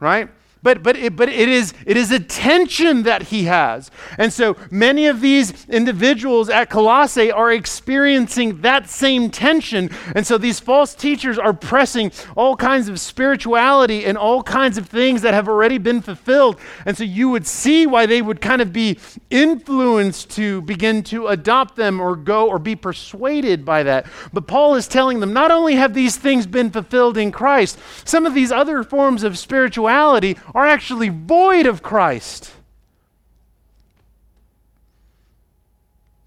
right? 0.00 0.28
But, 0.62 0.82
but, 0.82 0.96
it, 0.96 1.16
but 1.16 1.28
it, 1.28 1.48
is, 1.48 1.72
it 1.86 1.96
is 1.96 2.10
a 2.10 2.18
tension 2.18 3.04
that 3.04 3.24
he 3.24 3.44
has. 3.44 3.90
And 4.18 4.32
so 4.32 4.56
many 4.70 5.06
of 5.06 5.20
these 5.20 5.66
individuals 5.68 6.48
at 6.48 6.68
Colossae 6.68 7.30
are 7.30 7.52
experiencing 7.52 8.60
that 8.62 8.88
same 8.88 9.30
tension. 9.30 9.90
And 10.14 10.26
so 10.26 10.36
these 10.36 10.58
false 10.58 10.94
teachers 10.94 11.38
are 11.38 11.52
pressing 11.52 12.10
all 12.36 12.56
kinds 12.56 12.88
of 12.88 12.98
spirituality 12.98 14.04
and 14.04 14.18
all 14.18 14.42
kinds 14.42 14.78
of 14.78 14.88
things 14.88 15.22
that 15.22 15.34
have 15.34 15.48
already 15.48 15.78
been 15.78 16.00
fulfilled. 16.00 16.58
And 16.84 16.96
so 16.96 17.04
you 17.04 17.28
would 17.30 17.46
see 17.46 17.86
why 17.86 18.06
they 18.06 18.20
would 18.20 18.40
kind 18.40 18.60
of 18.60 18.72
be 18.72 18.98
influenced 19.30 20.30
to 20.30 20.62
begin 20.62 21.02
to 21.04 21.28
adopt 21.28 21.76
them 21.76 22.00
or 22.00 22.16
go 22.16 22.48
or 22.48 22.58
be 22.58 22.74
persuaded 22.74 23.64
by 23.64 23.82
that. 23.84 24.06
But 24.32 24.46
Paul 24.46 24.74
is 24.74 24.88
telling 24.88 25.20
them 25.20 25.32
not 25.32 25.50
only 25.50 25.76
have 25.76 25.94
these 25.94 26.16
things 26.16 26.46
been 26.46 26.70
fulfilled 26.70 27.16
in 27.16 27.30
Christ, 27.30 27.78
some 28.04 28.26
of 28.26 28.34
these 28.34 28.50
other 28.50 28.82
forms 28.82 29.22
of 29.22 29.38
spirituality 29.38 30.36
are 30.54 30.66
actually 30.66 31.08
void 31.08 31.66
of 31.66 31.82
Christ. 31.82 32.52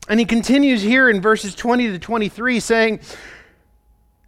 And 0.08 0.20
he 0.20 0.26
continues 0.26 0.82
here 0.82 1.10
in 1.10 1.22
verses 1.22 1.56
20 1.56 1.92
to 1.92 2.00
23 2.00 2.60
saying, 2.60 3.00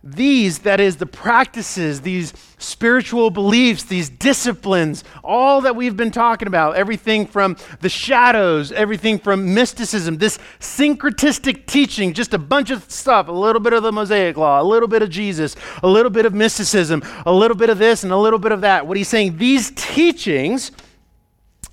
these, 0.03 0.59
that 0.59 0.81
is, 0.81 0.97
the 0.97 1.05
practices, 1.05 2.01
these 2.01 2.33
spiritual 2.57 3.29
beliefs, 3.29 3.83
these 3.83 4.09
disciplines, 4.09 5.03
all 5.23 5.61
that 5.61 5.77
we've 5.77 5.95
been 5.95 6.11
talking 6.11 6.47
about, 6.47 6.75
everything 6.75 7.25
from 7.25 7.55
the 7.79 7.87
shadows, 7.87 8.73
everything 8.73 9.17
from 9.17 9.53
mysticism, 9.53 10.17
this 10.17 10.39
syncretistic 10.59 11.65
teaching, 11.67 12.13
just 12.13 12.33
a 12.33 12.37
bunch 12.37 12.69
of 12.69 12.89
stuff, 12.91 13.29
a 13.29 13.31
little 13.31 13.61
bit 13.61 13.71
of 13.71 13.81
the 13.81 13.93
Mosaic 13.93 14.35
Law, 14.35 14.61
a 14.61 14.63
little 14.63 14.89
bit 14.89 15.01
of 15.01 15.09
Jesus, 15.09 15.55
a 15.81 15.87
little 15.87 16.11
bit 16.11 16.25
of 16.25 16.33
mysticism, 16.33 17.01
a 17.25 17.31
little 17.31 17.55
bit 17.55 17.69
of 17.69 17.77
this, 17.77 18.03
and 18.03 18.11
a 18.11 18.17
little 18.17 18.39
bit 18.39 18.51
of 18.51 18.59
that. 18.61 18.85
What 18.85 18.97
he's 18.97 19.07
saying, 19.07 19.37
these 19.37 19.71
teachings 19.71 20.71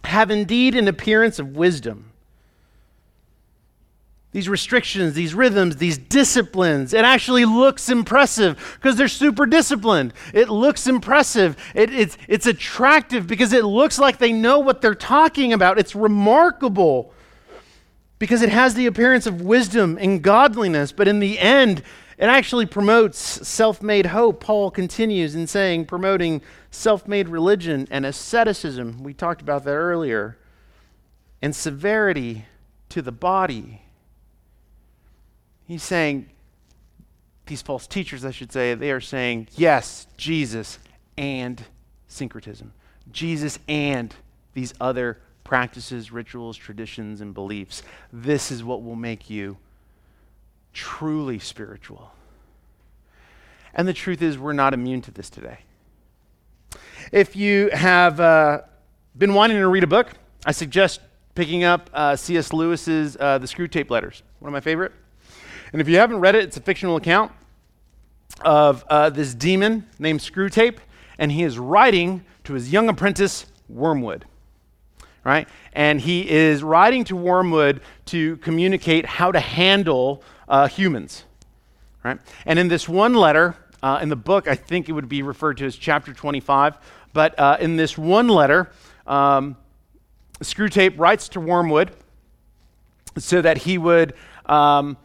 have 0.05 0.31
indeed 0.31 0.76
an 0.76 0.87
appearance 0.87 1.41
of 1.41 1.57
wisdom 1.57 2.09
these 4.33 4.49
restrictions, 4.49 5.14
these 5.14 5.35
rhythms, 5.35 5.76
these 5.76 5.99
disciplines. 5.99 6.95
It 6.95 7.05
actually 7.05 7.45
looks 7.45 7.89
impressive 7.89 8.78
because 8.81 8.97
they're 8.97 9.09
super 9.09 9.45
disciplined. 9.45 10.14
It 10.33 10.49
looks 10.49 10.87
impressive. 10.87 11.57
It, 11.74 11.93
it's, 11.93 12.16
it's 12.28 12.47
attractive 12.47 13.26
because 13.26 13.53
it 13.53 13.64
looks 13.64 13.99
like 13.99 14.18
they 14.18 14.33
know 14.33 14.61
what 14.61 14.83
they're 14.83 14.95
talking 14.95 15.53
about. 15.53 15.78
It's 15.78 15.97
remarkable 15.97 17.12
because 18.20 18.43
it 18.43 18.51
has 18.51 18.74
the 18.74 18.87
appearance 18.87 19.26
of 19.26 19.41
wisdom 19.41 19.99
and 20.01 20.22
godliness, 20.22 20.93
but 20.93 21.09
in 21.09 21.18
the 21.18 21.39
end, 21.39 21.83
it 22.16 22.26
actually 22.26 22.66
promotes 22.66 23.18
self 23.49 23.83
made 23.83 24.07
hope. 24.07 24.41
Paul 24.45 24.70
continues 24.70 25.35
in 25.35 25.47
saying, 25.47 25.87
promoting 25.87 26.43
self 26.70 27.09
made 27.09 27.28
religion 27.28 27.89
and 27.91 28.05
asceticism. 28.05 29.03
We 29.03 29.14
talked 29.14 29.41
about 29.41 29.64
that 29.64 29.72
earlier. 29.72 30.37
And 31.43 31.57
severity 31.57 32.45
to 32.91 33.01
the 33.01 33.12
body 33.12 33.80
He's 35.70 35.84
saying, 35.84 36.28
these 37.46 37.62
false 37.62 37.86
teachers, 37.86 38.24
I 38.24 38.32
should 38.32 38.50
say, 38.50 38.74
they 38.74 38.90
are 38.90 39.00
saying, 39.00 39.46
yes, 39.54 40.08
Jesus 40.16 40.80
and 41.16 41.62
syncretism. 42.08 42.72
Jesus 43.12 43.60
and 43.68 44.12
these 44.52 44.74
other 44.80 45.20
practices, 45.44 46.10
rituals, 46.10 46.56
traditions, 46.56 47.20
and 47.20 47.32
beliefs. 47.32 47.84
This 48.12 48.50
is 48.50 48.64
what 48.64 48.82
will 48.82 48.96
make 48.96 49.30
you 49.30 49.58
truly 50.72 51.38
spiritual. 51.38 52.10
And 53.72 53.86
the 53.86 53.92
truth 53.92 54.22
is, 54.22 54.36
we're 54.36 54.52
not 54.52 54.74
immune 54.74 55.02
to 55.02 55.12
this 55.12 55.30
today. 55.30 55.58
If 57.12 57.36
you 57.36 57.70
have 57.72 58.18
uh, 58.18 58.62
been 59.16 59.34
wanting 59.34 59.58
to 59.58 59.68
read 59.68 59.84
a 59.84 59.86
book, 59.86 60.14
I 60.44 60.50
suggest 60.50 61.00
picking 61.36 61.62
up 61.62 61.90
uh, 61.94 62.16
C.S. 62.16 62.52
Lewis's 62.52 63.16
uh, 63.20 63.38
The 63.38 63.46
Screwtape 63.46 63.88
Letters, 63.88 64.24
one 64.40 64.48
of 64.48 64.52
my 64.52 64.58
favorite. 64.58 64.90
And 65.72 65.80
if 65.80 65.88
you 65.88 65.96
haven't 65.96 66.20
read 66.20 66.34
it, 66.34 66.44
it's 66.44 66.56
a 66.56 66.60
fictional 66.60 66.96
account 66.96 67.32
of 68.42 68.84
uh, 68.88 69.10
this 69.10 69.34
demon 69.34 69.86
named 69.98 70.20
Screwtape, 70.20 70.78
and 71.18 71.30
he 71.30 71.42
is 71.42 71.58
writing 71.58 72.24
to 72.44 72.54
his 72.54 72.72
young 72.72 72.88
apprentice, 72.88 73.46
Wormwood. 73.68 74.24
Right? 75.22 75.46
And 75.72 76.00
he 76.00 76.28
is 76.28 76.62
writing 76.62 77.04
to 77.04 77.16
Wormwood 77.16 77.82
to 78.06 78.38
communicate 78.38 79.04
how 79.04 79.30
to 79.30 79.40
handle 79.40 80.22
uh, 80.48 80.66
humans. 80.66 81.24
Right? 82.02 82.18
And 82.46 82.58
in 82.58 82.68
this 82.68 82.88
one 82.88 83.14
letter, 83.14 83.54
uh, 83.82 84.00
in 84.02 84.08
the 84.08 84.16
book, 84.16 84.48
I 84.48 84.54
think 84.54 84.88
it 84.88 84.92
would 84.92 85.08
be 85.08 85.22
referred 85.22 85.58
to 85.58 85.66
as 85.66 85.76
chapter 85.76 86.12
25, 86.12 86.78
but 87.12 87.38
uh, 87.38 87.58
in 87.60 87.76
this 87.76 87.98
one 87.98 88.28
letter, 88.28 88.70
um, 89.06 89.56
Screwtape 90.40 90.98
writes 90.98 91.28
to 91.30 91.40
Wormwood 91.40 91.90
so 93.18 93.42
that 93.42 93.58
he 93.58 93.76
would. 93.76 94.14
Um, 94.46 94.96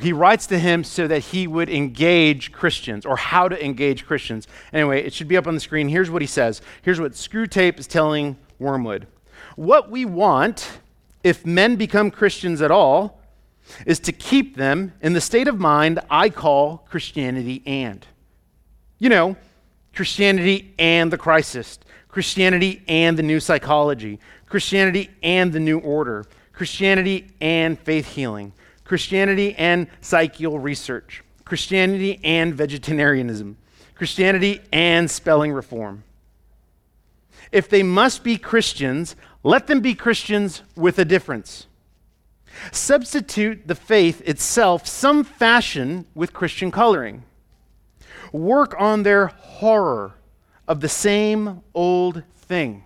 he 0.00 0.12
writes 0.12 0.46
to 0.48 0.58
him 0.58 0.84
so 0.84 1.08
that 1.08 1.18
he 1.18 1.46
would 1.46 1.68
engage 1.68 2.52
Christians 2.52 3.04
or 3.04 3.16
how 3.16 3.48
to 3.48 3.64
engage 3.64 4.06
Christians. 4.06 4.46
Anyway, 4.72 5.02
it 5.02 5.12
should 5.12 5.28
be 5.28 5.36
up 5.36 5.46
on 5.46 5.54
the 5.54 5.60
screen. 5.60 5.88
Here's 5.88 6.10
what 6.10 6.22
he 6.22 6.28
says. 6.28 6.62
Here's 6.82 7.00
what 7.00 7.12
Screwtape 7.12 7.78
is 7.78 7.86
telling 7.86 8.36
Wormwood. 8.58 9.06
What 9.56 9.90
we 9.90 10.04
want, 10.04 10.78
if 11.24 11.44
men 11.44 11.76
become 11.76 12.10
Christians 12.10 12.62
at 12.62 12.70
all, 12.70 13.20
is 13.86 13.98
to 14.00 14.12
keep 14.12 14.56
them 14.56 14.92
in 15.00 15.14
the 15.14 15.20
state 15.20 15.48
of 15.48 15.58
mind 15.58 16.00
I 16.10 16.28
call 16.30 16.78
Christianity 16.88 17.62
and. 17.66 18.06
You 18.98 19.08
know, 19.08 19.36
Christianity 19.94 20.74
and 20.78 21.12
the 21.12 21.18
crisis, 21.18 21.78
Christianity 22.08 22.82
and 22.86 23.16
the 23.16 23.22
new 23.22 23.40
psychology, 23.40 24.20
Christianity 24.46 25.10
and 25.22 25.52
the 25.52 25.60
new 25.60 25.78
order, 25.78 26.26
Christianity 26.52 27.32
and 27.40 27.78
faith 27.78 28.06
healing. 28.14 28.52
Christianity 28.84 29.54
and 29.56 29.88
psychical 30.00 30.58
research, 30.58 31.22
Christianity 31.44 32.20
and 32.22 32.54
vegetarianism, 32.54 33.56
Christianity 33.94 34.60
and 34.72 35.10
spelling 35.10 35.52
reform. 35.52 36.04
If 37.52 37.68
they 37.68 37.82
must 37.82 38.24
be 38.24 38.36
Christians, 38.36 39.16
let 39.42 39.66
them 39.66 39.80
be 39.80 39.94
Christians 39.94 40.62
with 40.76 40.98
a 40.98 41.04
difference. 41.04 41.66
Substitute 42.72 43.66
the 43.66 43.74
faith 43.74 44.20
itself 44.26 44.86
some 44.86 45.24
fashion 45.24 46.06
with 46.14 46.32
Christian 46.32 46.70
coloring. 46.70 47.24
Work 48.32 48.74
on 48.78 49.02
their 49.02 49.28
horror 49.28 50.14
of 50.66 50.80
the 50.80 50.88
same 50.88 51.62
old 51.74 52.22
thing. 52.34 52.84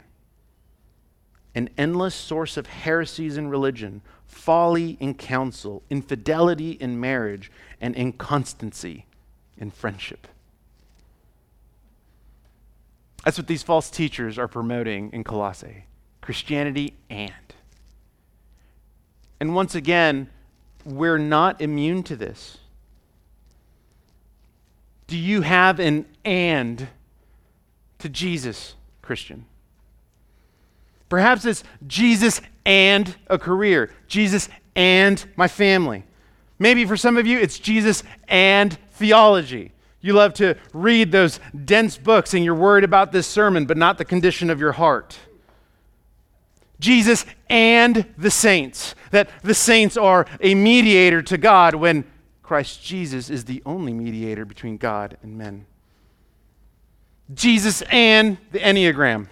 An 1.55 1.71
endless 1.79 2.15
source 2.15 2.57
of 2.57 2.67
heresies 2.67 3.37
in 3.37 3.49
religion, 3.49 4.03
folly 4.29 4.97
in 5.01 5.15
counsel, 5.15 5.83
infidelity 5.91 6.73
in 6.73 7.01
marriage, 7.01 7.51
and 7.81 7.97
inconstancy 7.97 9.07
in 9.57 9.71
friendship. 9.71 10.29
That's 13.25 13.37
what 13.37 13.49
these 13.49 13.63
false 13.63 13.91
teachers 13.91 14.39
are 14.39 14.49
promoting 14.49 15.11
in 15.13 15.25
Colossae 15.25 15.85
Christianity 16.21 16.95
and. 17.11 17.33
And 19.41 19.55
once 19.55 19.75
again, 19.75 20.29
we're 20.85 21.19
not 21.19 21.61
immune 21.61 22.03
to 22.05 22.17
this. 22.17 22.59
Do 25.07 25.17
you 25.17 25.41
have 25.41 25.81
an 25.81 26.07
and 26.25 26.89
to 27.99 28.09
Jesus, 28.09 28.75
Christian? 29.01 29.47
Perhaps 31.09 31.45
it's 31.47 31.65
Jesus 31.87 32.43
and 32.69 33.17
a 33.29 33.39
career, 33.39 33.91
Jesus 34.09 34.51
and 34.77 35.27
my 35.37 35.49
family. 35.49 36.05
Maybe 36.59 36.85
for 36.85 36.99
some 36.99 37.17
of 37.17 37.27
you, 37.27 37.39
it's 37.39 37.59
Jesus 37.59 38.03
and 38.29 38.77
theology. 38.93 39.73
You 40.03 40.13
love 40.13 40.35
to 40.35 40.55
read 40.75 41.11
those 41.11 41.41
dense 41.65 41.97
books 41.97 42.35
and 42.35 42.45
you're 42.45 42.55
worried 42.55 42.85
about 42.85 43.11
this 43.11 43.27
sermon, 43.27 43.65
but 43.65 43.79
not 43.79 43.97
the 43.97 44.05
condition 44.05 44.51
of 44.51 44.61
your 44.61 44.73
heart. 44.73 45.19
Jesus 46.79 47.25
and 47.49 48.07
the 48.19 48.31
saints, 48.31 48.95
that 49.13 49.31
the 49.43 49.55
saints 49.55 49.97
are 49.97 50.27
a 50.43 50.55
mediator 50.55 51.23
to 51.23 51.39
God 51.39 51.75
when 51.75 52.05
Christ 52.43 52.85
Jesus 52.85 53.31
is 53.31 53.47
the 53.47 53.63
only 53.65 53.95
mediator 53.95 54.45
between 54.45 54.77
God 54.77 55.17
and 55.23 55.39
men. 55.39 55.65
Jesus 57.33 57.83
and 57.91 58.37
the 58.53 58.59
Enneagram. 58.59 59.29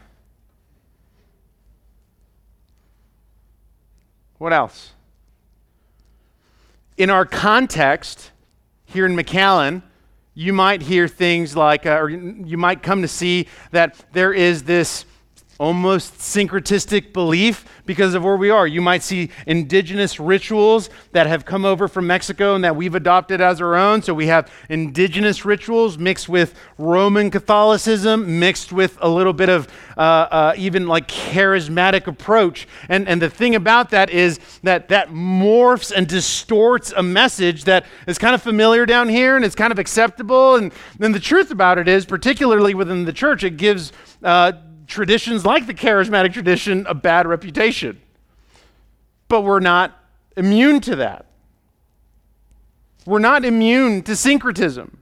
What 4.39 4.53
else? 4.53 4.93
In 6.97 7.11
our 7.11 7.24
context 7.24 8.30
here 8.84 9.07
in 9.07 9.16
McAllen, 9.16 9.82
you 10.34 10.53
might 10.53 10.82
hear 10.82 11.09
things 11.09 11.57
like, 11.57 11.87
uh, 11.87 11.99
or 11.99 12.11
you 12.11 12.59
might 12.59 12.82
come 12.82 13.03
to 13.03 13.09
see 13.09 13.49
that 13.70 13.97
there 14.12 14.32
is 14.32 14.64
this 14.64 15.05
almost 15.59 16.15
syncretistic 16.19 17.13
belief 17.13 17.65
because 17.87 18.15
of 18.15 18.23
where 18.23 18.37
we 18.37 18.51
are. 18.51 18.67
You 18.67 18.83
might 18.83 19.03
see 19.03 19.31
indigenous 19.47 20.21
rituals 20.21 20.91
that 21.13 21.27
have 21.27 21.45
come 21.45 21.65
over 21.65 21.89
from 21.89 22.07
Mexico 22.07 22.55
and 22.55 22.65
that 22.65 22.77
we've 22.77 22.95
adopted 22.95 23.41
as 23.41 23.61
our 23.61 23.75
own. 23.75 24.03
So 24.03 24.13
we 24.13 24.27
have 24.27 24.53
indigenous 24.69 25.45
rituals 25.45 25.97
mixed 25.97 26.29
with 26.29 26.55
Roman 26.77 27.31
Catholicism, 27.31 28.39
mixed 28.39 28.73
with 28.73 28.99
a 29.01 29.09
little 29.09 29.33
bit 29.33 29.49
of 29.49 29.69
uh, 29.97 30.01
uh, 30.01 30.55
even 30.59 30.87
like 30.87 31.09
charismatic 31.09 32.07
approach. 32.07 32.69
And, 32.89 33.09
and 33.09 33.23
the 33.23 33.31
thing 33.31 33.55
about 33.55 33.91
that 33.91 34.11
is 34.11 34.39
that 34.63 34.89
that 34.89 35.09
morphs 35.09 35.91
and 35.91 36.07
distorts 36.07 36.93
a 36.95 37.03
message 37.03 37.65
that 37.65 37.87
is 38.07 38.19
kind 38.19 38.35
of 38.35 38.43
familiar 38.43 38.85
down 38.85 39.09
here 39.09 39.37
and 39.37 39.45
it's 39.45 39.55
kind 39.55 39.73
of 39.73 39.79
acceptable. 39.79 40.57
And 40.57 40.73
then 40.99 41.13
the 41.13 41.21
truth 41.21 41.51
about 41.51 41.79
it 41.79 41.89
is, 41.89 42.05
particularly 42.05 42.75
within 42.75 43.05
the 43.07 43.13
church, 43.13 43.43
it 43.43 43.57
gives 43.57 43.93
uh, 44.23 44.53
traditions 44.87 45.45
like 45.45 45.66
the 45.66 45.74
charismatic 45.74 46.32
tradition 46.32 46.87
a 46.89 46.95
bad 46.95 47.26
reputation. 47.26 48.01
But 49.28 49.43
we're 49.43 49.61
not 49.61 49.99
immune 50.37 50.80
to 50.82 50.97
that. 50.97 51.26
We're 53.05 53.18
not 53.18 53.45
immune 53.45 54.03
to 54.03 54.16
syncretism. 54.16 54.99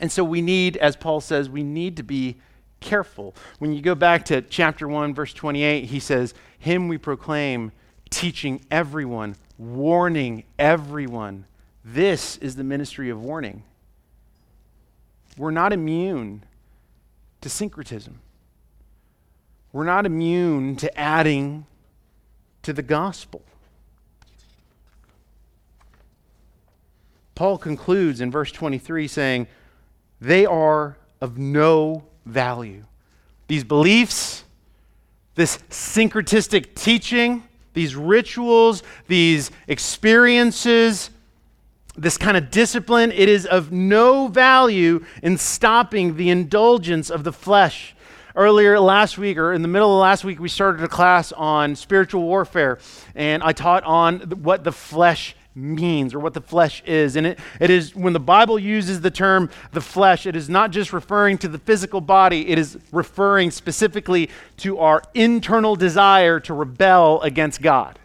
And 0.00 0.10
so 0.10 0.24
we 0.24 0.42
need, 0.42 0.76
as 0.78 0.96
Paul 0.96 1.20
says, 1.20 1.48
we 1.48 1.62
need 1.62 1.96
to 1.98 2.02
be 2.02 2.36
careful. 2.80 3.36
When 3.60 3.72
you 3.72 3.80
go 3.80 3.94
back 3.94 4.24
to 4.26 4.42
chapter 4.42 4.88
1, 4.88 5.14
verse 5.14 5.32
28, 5.32 5.84
he 5.84 6.00
says, 6.00 6.34
Him 6.58 6.88
we 6.88 6.98
proclaim, 6.98 7.70
teaching 8.10 8.60
everyone, 8.70 9.36
warning 9.58 10.42
everyone. 10.58 11.46
This 11.84 12.36
is 12.38 12.56
the 12.56 12.64
ministry 12.64 13.10
of 13.10 13.22
warning. 13.22 13.62
We're 15.36 15.52
not 15.52 15.72
immune 15.72 16.42
to 17.42 17.48
syncretism. 17.48 18.20
We're 19.72 19.84
not 19.84 20.06
immune 20.06 20.76
to 20.76 20.98
adding 20.98 21.66
to 22.62 22.72
the 22.72 22.82
gospel. 22.82 23.42
Paul 27.34 27.58
concludes 27.58 28.20
in 28.20 28.30
verse 28.30 28.52
23 28.52 29.08
saying, 29.08 29.46
They 30.20 30.46
are 30.46 30.96
of 31.20 31.38
no 31.38 32.04
value. 32.26 32.84
These 33.48 33.64
beliefs, 33.64 34.44
this 35.34 35.58
syncretistic 35.70 36.74
teaching, 36.74 37.42
these 37.74 37.96
rituals, 37.96 38.82
these 39.08 39.50
experiences, 39.66 41.10
this 41.96 42.16
kind 42.16 42.36
of 42.36 42.50
discipline, 42.50 43.12
it 43.12 43.28
is 43.28 43.46
of 43.46 43.70
no 43.70 44.28
value 44.28 45.04
in 45.22 45.36
stopping 45.36 46.16
the 46.16 46.30
indulgence 46.30 47.10
of 47.10 47.24
the 47.24 47.32
flesh. 47.32 47.94
Earlier 48.34 48.80
last 48.80 49.18
week, 49.18 49.36
or 49.36 49.52
in 49.52 49.60
the 49.60 49.68
middle 49.68 49.94
of 49.94 50.00
last 50.00 50.24
week, 50.24 50.40
we 50.40 50.48
started 50.48 50.82
a 50.82 50.88
class 50.88 51.32
on 51.32 51.76
spiritual 51.76 52.22
warfare, 52.22 52.78
and 53.14 53.42
I 53.42 53.52
taught 53.52 53.84
on 53.84 54.20
what 54.20 54.64
the 54.64 54.72
flesh 54.72 55.36
means 55.54 56.14
or 56.14 56.18
what 56.18 56.32
the 56.32 56.40
flesh 56.40 56.82
is. 56.86 57.16
And 57.16 57.26
it, 57.26 57.38
it 57.60 57.68
is, 57.68 57.94
when 57.94 58.14
the 58.14 58.20
Bible 58.20 58.58
uses 58.58 59.02
the 59.02 59.10
term 59.10 59.50
the 59.72 59.82
flesh, 59.82 60.24
it 60.24 60.34
is 60.34 60.48
not 60.48 60.70
just 60.70 60.94
referring 60.94 61.36
to 61.38 61.48
the 61.48 61.58
physical 61.58 62.00
body, 62.00 62.48
it 62.48 62.58
is 62.58 62.78
referring 62.90 63.50
specifically 63.50 64.30
to 64.58 64.78
our 64.78 65.02
internal 65.12 65.76
desire 65.76 66.40
to 66.40 66.54
rebel 66.54 67.20
against 67.20 67.60
God 67.60 67.98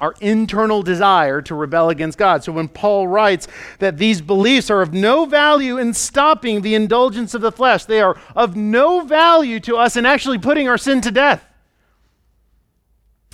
our 0.00 0.14
internal 0.20 0.82
desire 0.82 1.42
to 1.42 1.54
rebel 1.54 1.90
against 1.90 2.18
God. 2.18 2.44
So 2.44 2.52
when 2.52 2.68
Paul 2.68 3.08
writes 3.08 3.48
that 3.78 3.98
these 3.98 4.20
beliefs 4.20 4.70
are 4.70 4.82
of 4.82 4.92
no 4.92 5.24
value 5.24 5.78
in 5.78 5.94
stopping 5.94 6.60
the 6.60 6.74
indulgence 6.74 7.34
of 7.34 7.40
the 7.40 7.52
flesh, 7.52 7.84
they 7.84 8.00
are 8.00 8.16
of 8.36 8.56
no 8.56 9.00
value 9.00 9.60
to 9.60 9.76
us 9.76 9.96
in 9.96 10.06
actually 10.06 10.38
putting 10.38 10.68
our 10.68 10.78
sin 10.78 11.00
to 11.00 11.10
death. 11.10 11.47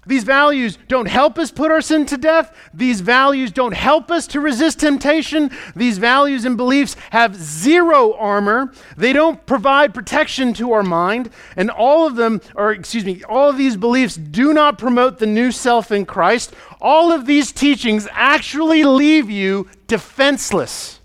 These 0.06 0.24
values 0.24 0.78
don't 0.88 1.06
help 1.06 1.38
us 1.38 1.50
put 1.50 1.70
our 1.70 1.80
sin 1.80 2.06
to 2.06 2.16
death. 2.16 2.54
These 2.74 3.00
values 3.00 3.50
don't 3.52 3.74
help 3.74 4.10
us 4.10 4.26
to 4.28 4.40
resist 4.40 4.80
temptation. 4.80 5.50
These 5.74 5.98
values 5.98 6.44
and 6.44 6.56
beliefs 6.56 6.96
have 7.10 7.34
zero 7.36 8.14
armor. 8.14 8.72
They 8.96 9.12
don't 9.12 9.44
provide 9.46 9.94
protection 9.94 10.52
to 10.54 10.72
our 10.72 10.82
mind. 10.82 11.30
And 11.56 11.70
all 11.70 12.06
of 12.06 12.16
them, 12.16 12.40
or 12.54 12.72
excuse 12.72 13.04
me, 13.04 13.22
all 13.24 13.48
of 13.48 13.56
these 13.56 13.76
beliefs 13.76 14.16
do 14.16 14.52
not 14.52 14.78
promote 14.78 15.18
the 15.18 15.26
new 15.26 15.50
self 15.52 15.90
in 15.90 16.04
Christ. 16.04 16.54
All 16.80 17.12
of 17.12 17.26
these 17.26 17.52
teachings 17.52 18.06
actually 18.12 18.84
leave 18.84 19.30
you 19.30 19.68
defenseless. 19.86 21.00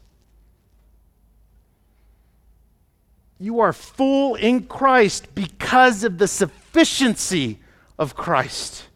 You 3.40 3.62
are 3.62 3.72
full 3.72 4.36
in 4.36 4.66
Christ 4.66 5.34
because 5.34 6.04
of 6.04 6.18
the 6.18 6.28
sufficiency 6.28 7.60
of 7.98 8.16
Christ. 8.16 8.89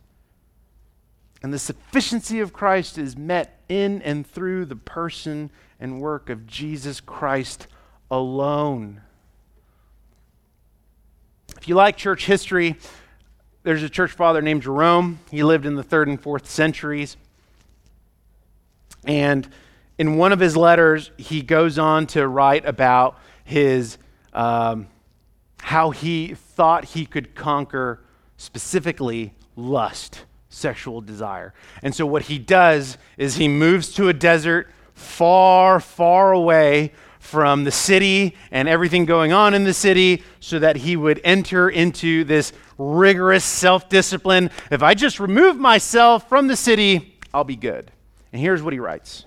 And 1.43 1.53
the 1.53 1.59
sufficiency 1.59 2.39
of 2.39 2.53
Christ 2.53 2.97
is 2.97 3.17
met 3.17 3.59
in 3.67 4.01
and 4.01 4.25
through 4.25 4.65
the 4.65 4.77
person 4.77 5.51
and 5.77 5.99
work 5.99 6.29
of 6.29 6.47
Jesus 6.47 7.01
Christ 7.01 7.67
alone. 8.09 9.01
If 11.57 11.67
you 11.67 11.75
like 11.75 11.97
church 11.97 12.25
history, 12.25 12.77
there's 13.63 13.83
a 13.83 13.89
church 13.89 14.11
father 14.11 14.41
named 14.41 14.63
Jerome. 14.63 15.19
He 15.31 15.43
lived 15.43 15.65
in 15.65 15.75
the 15.75 15.83
third 15.83 16.07
and 16.07 16.19
fourth 16.19 16.49
centuries. 16.49 17.17
And 19.03 19.47
in 19.97 20.15
one 20.15 20.31
of 20.31 20.39
his 20.39 20.55
letters, 20.55 21.11
he 21.17 21.41
goes 21.41 21.77
on 21.77 22.07
to 22.07 22.25
write 22.25 22.65
about 22.65 23.19
his 23.43 23.97
um, 24.31 24.87
how 25.59 25.91
he 25.91 26.35
thought 26.35 26.85
he 26.85 27.05
could 27.05 27.35
conquer 27.35 28.01
specifically 28.37 29.33
lust 29.55 30.23
sexual 30.53 31.01
desire. 31.01 31.53
And 31.81 31.93
so 31.93 32.05
what 32.05 32.23
he 32.23 32.39
does 32.39 32.97
is 33.17 33.35
he 33.35 33.47
moves 33.47 33.93
to 33.95 34.09
a 34.09 34.13
desert 34.13 34.69
far, 34.93 35.79
far 35.79 36.31
away 36.31 36.91
from 37.19 37.63
the 37.63 37.71
city 37.71 38.35
and 38.51 38.67
everything 38.67 39.05
going 39.05 39.31
on 39.31 39.53
in 39.53 39.63
the 39.63 39.73
city 39.73 40.23
so 40.39 40.59
that 40.59 40.75
he 40.75 40.95
would 40.95 41.21
enter 41.23 41.69
into 41.69 42.23
this 42.25 42.53
rigorous 42.77 43.43
self 43.43 43.89
discipline. 43.89 44.49
If 44.69 44.83
I 44.83 44.93
just 44.93 45.19
remove 45.19 45.57
myself 45.57 46.27
from 46.27 46.47
the 46.47 46.55
city, 46.55 47.17
I'll 47.33 47.43
be 47.43 47.55
good. 47.55 47.91
And 48.31 48.41
here's 48.41 48.61
what 48.61 48.73
he 48.73 48.79
writes 48.79 49.25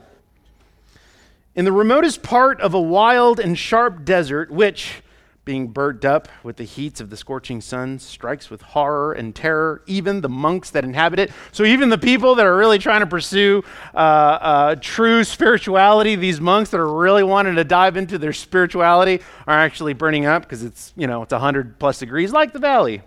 In 1.54 1.64
the 1.64 1.72
remotest 1.72 2.22
part 2.22 2.60
of 2.60 2.74
a 2.74 2.80
wild 2.80 3.40
and 3.40 3.58
sharp 3.58 4.04
desert, 4.04 4.50
which 4.50 5.02
being 5.46 5.68
burnt 5.68 6.04
up 6.04 6.28
with 6.42 6.56
the 6.56 6.64
heats 6.64 7.00
of 7.00 7.08
the 7.08 7.16
scorching 7.16 7.62
sun 7.62 7.98
strikes 7.98 8.50
with 8.50 8.60
horror 8.60 9.12
and 9.12 9.34
terror 9.34 9.80
even 9.86 10.20
the 10.20 10.28
monks 10.28 10.70
that 10.70 10.84
inhabit 10.84 11.18
it. 11.18 11.30
So, 11.52 11.64
even 11.64 11.88
the 11.88 11.96
people 11.96 12.34
that 12.34 12.44
are 12.44 12.56
really 12.56 12.78
trying 12.78 13.00
to 13.00 13.06
pursue 13.06 13.64
uh, 13.94 13.96
uh, 13.96 14.74
true 14.80 15.24
spirituality, 15.24 16.16
these 16.16 16.40
monks 16.40 16.70
that 16.70 16.80
are 16.80 16.92
really 16.92 17.22
wanting 17.22 17.54
to 17.54 17.64
dive 17.64 17.96
into 17.96 18.18
their 18.18 18.34
spirituality, 18.34 19.22
are 19.46 19.56
actually 19.56 19.94
burning 19.94 20.26
up 20.26 20.42
because 20.42 20.62
it's, 20.62 20.92
you 20.96 21.06
know, 21.06 21.22
it's 21.22 21.32
100 21.32 21.78
plus 21.78 22.00
degrees 22.00 22.32
like 22.32 22.52
the 22.52 22.58
valley. 22.58 23.00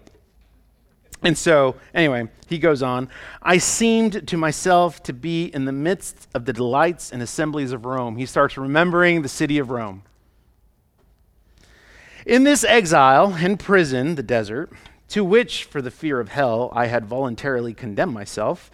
And 1.22 1.38
so, 1.38 1.76
anyway, 1.94 2.30
he 2.48 2.58
goes 2.58 2.82
on 2.82 3.10
I 3.42 3.58
seemed 3.58 4.28
to 4.30 4.38
myself 4.38 5.04
to 5.04 5.14
be 5.14 5.46
in 5.46 5.66
the 5.66 5.74
midst 5.74 6.30
of 6.34 6.46
the 6.46 6.54
delights 6.54 7.12
and 7.12 7.22
assemblies 7.22 7.74
of 7.74 7.86
Rome. 7.86 8.16
He 8.16 8.26
starts 8.26 8.58
remembering 8.58 9.22
the 9.22 9.30
city 9.30 9.60
of 9.60 9.70
Rome. 9.70 10.04
In 12.30 12.44
this 12.44 12.64
exile 12.64 13.38
and 13.40 13.60
prison, 13.60 14.14
the 14.14 14.22
desert, 14.22 14.72
to 15.08 15.24
which, 15.24 15.64
for 15.64 15.82
the 15.82 15.90
fear 15.90 16.20
of 16.20 16.30
hell, 16.30 16.72
I 16.74 16.86
had 16.86 17.08
voluntarily 17.08 17.74
condemned 17.74 18.14
myself, 18.14 18.70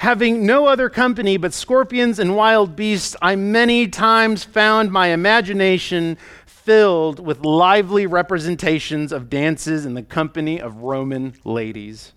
having 0.00 0.44
no 0.44 0.66
other 0.66 0.90
company 0.90 1.38
but 1.38 1.54
scorpions 1.54 2.18
and 2.18 2.36
wild 2.36 2.76
beasts, 2.76 3.16
I 3.22 3.34
many 3.34 3.88
times 3.88 4.44
found 4.44 4.92
my 4.92 5.06
imagination 5.06 6.18
filled 6.44 7.18
with 7.18 7.46
lively 7.46 8.04
representations 8.04 9.10
of 9.10 9.30
dances 9.30 9.86
in 9.86 9.94
the 9.94 10.02
company 10.02 10.60
of 10.60 10.82
Roman 10.82 11.32
ladies, 11.44 12.12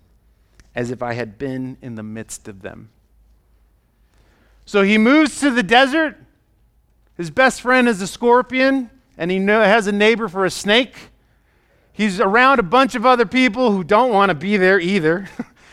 as 0.74 0.90
if 0.90 1.02
I 1.02 1.14
had 1.14 1.38
been 1.38 1.78
in 1.80 1.94
the 1.94 2.02
midst 2.02 2.48
of 2.48 2.60
them. 2.60 2.90
So 4.66 4.82
he 4.82 4.98
moves 4.98 5.40
to 5.40 5.50
the 5.50 5.62
desert 5.62 6.18
His 7.16 7.30
best 7.30 7.62
friend 7.62 7.88
is 7.88 8.02
a 8.02 8.06
scorpion, 8.06 8.90
and 9.18 9.30
he 9.30 9.38
has 9.38 9.86
a 9.86 9.92
neighbor 9.92 10.28
for 10.28 10.44
a 10.44 10.50
snake. 10.50 10.94
He's 11.92 12.20
around 12.20 12.58
a 12.58 12.62
bunch 12.62 12.94
of 12.94 13.04
other 13.04 13.26
people 13.26 13.70
who 13.70 13.84
don't 13.84 14.10
want 14.10 14.30
to 14.30 14.34
be 14.34 14.56
there 14.56 14.80
either. 14.80 15.28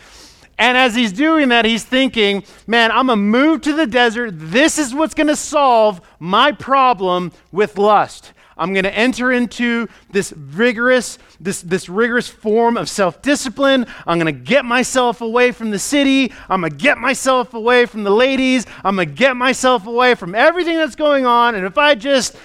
and 0.58 0.76
as 0.76 0.94
he's 0.94 1.12
doing 1.12 1.48
that, 1.48 1.64
he's 1.64 1.84
thinking, 1.84 2.44
man, 2.66 2.90
I'm 2.90 3.06
going 3.06 3.18
to 3.18 3.22
move 3.22 3.62
to 3.62 3.72
the 3.72 3.86
desert. 3.86 4.32
This 4.34 4.78
is 4.78 4.94
what's 4.94 5.14
going 5.14 5.28
to 5.28 5.36
solve 5.36 6.00
my 6.18 6.52
problem 6.52 7.32
with 7.50 7.78
lust. 7.78 8.32
I'm 8.60 8.74
going 8.74 8.84
to 8.84 8.94
enter 8.94 9.32
into 9.32 9.88
this 10.10 10.34
rigorous, 10.34 11.18
this, 11.40 11.62
this 11.62 11.88
rigorous 11.88 12.28
form 12.28 12.76
of 12.76 12.90
self-discipline. 12.90 13.86
I'm 14.06 14.18
going 14.18 14.34
to 14.34 14.38
get 14.38 14.66
myself 14.66 15.22
away 15.22 15.50
from 15.52 15.70
the 15.70 15.78
city. 15.78 16.30
I'm 16.46 16.60
going 16.60 16.70
to 16.70 16.76
get 16.76 16.98
myself 16.98 17.54
away 17.54 17.86
from 17.86 18.04
the 18.04 18.10
ladies. 18.10 18.66
I'm 18.84 18.96
going 18.96 19.08
to 19.08 19.14
get 19.14 19.34
myself 19.34 19.86
away 19.86 20.14
from 20.14 20.34
everything 20.34 20.76
that's 20.76 20.94
going 20.94 21.24
on. 21.24 21.54
And 21.54 21.64
if 21.64 21.78
I 21.78 21.94
just 21.94 22.36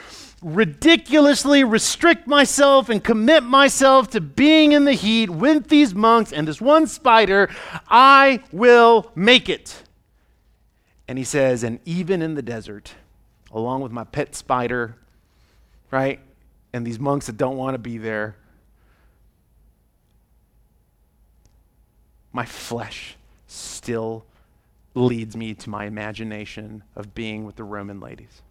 ridiculously 0.46 1.64
restrict 1.64 2.28
myself 2.28 2.88
and 2.88 3.04
commit 3.04 3.44
myself 3.44 4.12
to 4.12 4.22
being 4.22 4.74
in 4.74 4.86
the 4.86 4.94
heat 4.94 5.28
with 5.28 5.70
these 5.70 5.96
monks 5.96 6.32
and 6.32 6.48
this 6.48 6.62
one 6.62 6.86
spider, 6.86 7.50
I 7.90 8.44
will 8.52 9.12
make 9.16 9.50
it. 9.50 9.82
And 11.08 11.18
he 11.18 11.24
says, 11.24 11.64
and 11.64 11.80
even 11.84 12.22
in 12.22 12.36
the 12.36 12.44
desert, 12.44 12.94
along 13.52 13.82
with 13.82 13.92
my 13.92 14.04
pet 14.04 14.36
spider, 14.36 14.96
right? 15.90 16.20
And 16.74 16.86
these 16.86 17.00
monks 17.00 17.26
that 17.26 17.38
don't 17.38 17.58
want 17.58 17.74
to 17.74 17.80
be 17.80 17.98
there. 17.98 18.36
My 22.32 22.46
flesh 22.46 23.16
still 23.48 24.26
leads 24.94 25.36
me 25.36 25.56
to 25.56 25.70
my 25.72 25.86
imagination 25.86 26.84
of 26.96 27.16
being 27.16 27.46
with 27.46 27.56
the 27.56 27.64
Roman 27.64 28.00
ladies. 28.00 28.44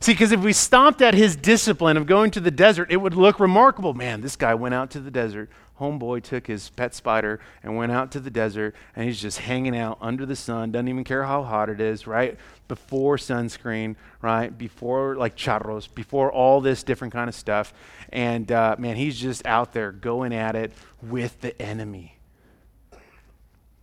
See, 0.00 0.12
because 0.12 0.32
if 0.32 0.40
we 0.40 0.52
stopped 0.52 1.00
at 1.02 1.14
his 1.14 1.36
discipline 1.36 1.96
of 1.96 2.06
going 2.06 2.30
to 2.32 2.40
the 2.40 2.50
desert, 2.50 2.90
it 2.90 2.98
would 2.98 3.14
look 3.14 3.40
remarkable. 3.40 3.94
Man, 3.94 4.20
this 4.20 4.36
guy 4.36 4.54
went 4.54 4.74
out 4.74 4.90
to 4.90 5.00
the 5.00 5.10
desert. 5.10 5.48
Homeboy 5.80 6.22
took 6.22 6.46
his 6.46 6.70
pet 6.70 6.94
spider 6.94 7.40
and 7.62 7.76
went 7.76 7.90
out 7.90 8.12
to 8.12 8.20
the 8.20 8.30
desert, 8.30 8.76
and 8.94 9.06
he's 9.06 9.20
just 9.20 9.38
hanging 9.38 9.76
out 9.76 9.98
under 10.00 10.24
the 10.24 10.36
sun, 10.36 10.70
doesn't 10.70 10.88
even 10.88 11.02
care 11.02 11.24
how 11.24 11.42
hot 11.42 11.68
it 11.68 11.80
is, 11.80 12.06
right? 12.06 12.38
Before 12.68 13.16
sunscreen, 13.16 13.96
right? 14.22 14.56
Before 14.56 15.16
like 15.16 15.36
charros, 15.36 15.92
before 15.92 16.30
all 16.30 16.60
this 16.60 16.84
different 16.84 17.12
kind 17.12 17.28
of 17.28 17.34
stuff. 17.34 17.74
And 18.10 18.52
uh, 18.52 18.76
man, 18.78 18.96
he's 18.96 19.18
just 19.18 19.44
out 19.46 19.72
there 19.72 19.90
going 19.90 20.32
at 20.32 20.54
it 20.54 20.72
with 21.02 21.40
the 21.40 21.60
enemy. 21.60 22.18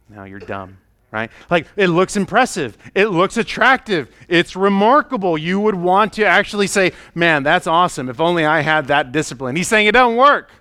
Now 0.08 0.24
you're 0.24 0.40
dumb 0.40 0.78
right? 1.12 1.30
Like 1.50 1.68
it 1.76 1.88
looks 1.88 2.16
impressive, 2.16 2.78
it 2.96 3.08
looks 3.08 3.38
attractive, 3.38 4.10
it's 4.28 4.56
remarkable. 4.56 5.38
You 5.38 5.60
would 5.60 5.76
want 5.76 6.14
to 6.14 6.26
actually 6.26 6.68
say, 6.68 6.94
man, 7.14 7.44
that's 7.44 7.68
awesome. 7.68 8.10
If 8.10 8.20
only 8.20 8.46
I 8.46 8.62
had 8.62 8.88
that 8.88 9.12
discipline. 9.12 9.56
He's 9.56 9.68
saying 9.68 9.88
it 9.88 9.92
doesn't 9.92 10.18
work. 10.18 10.52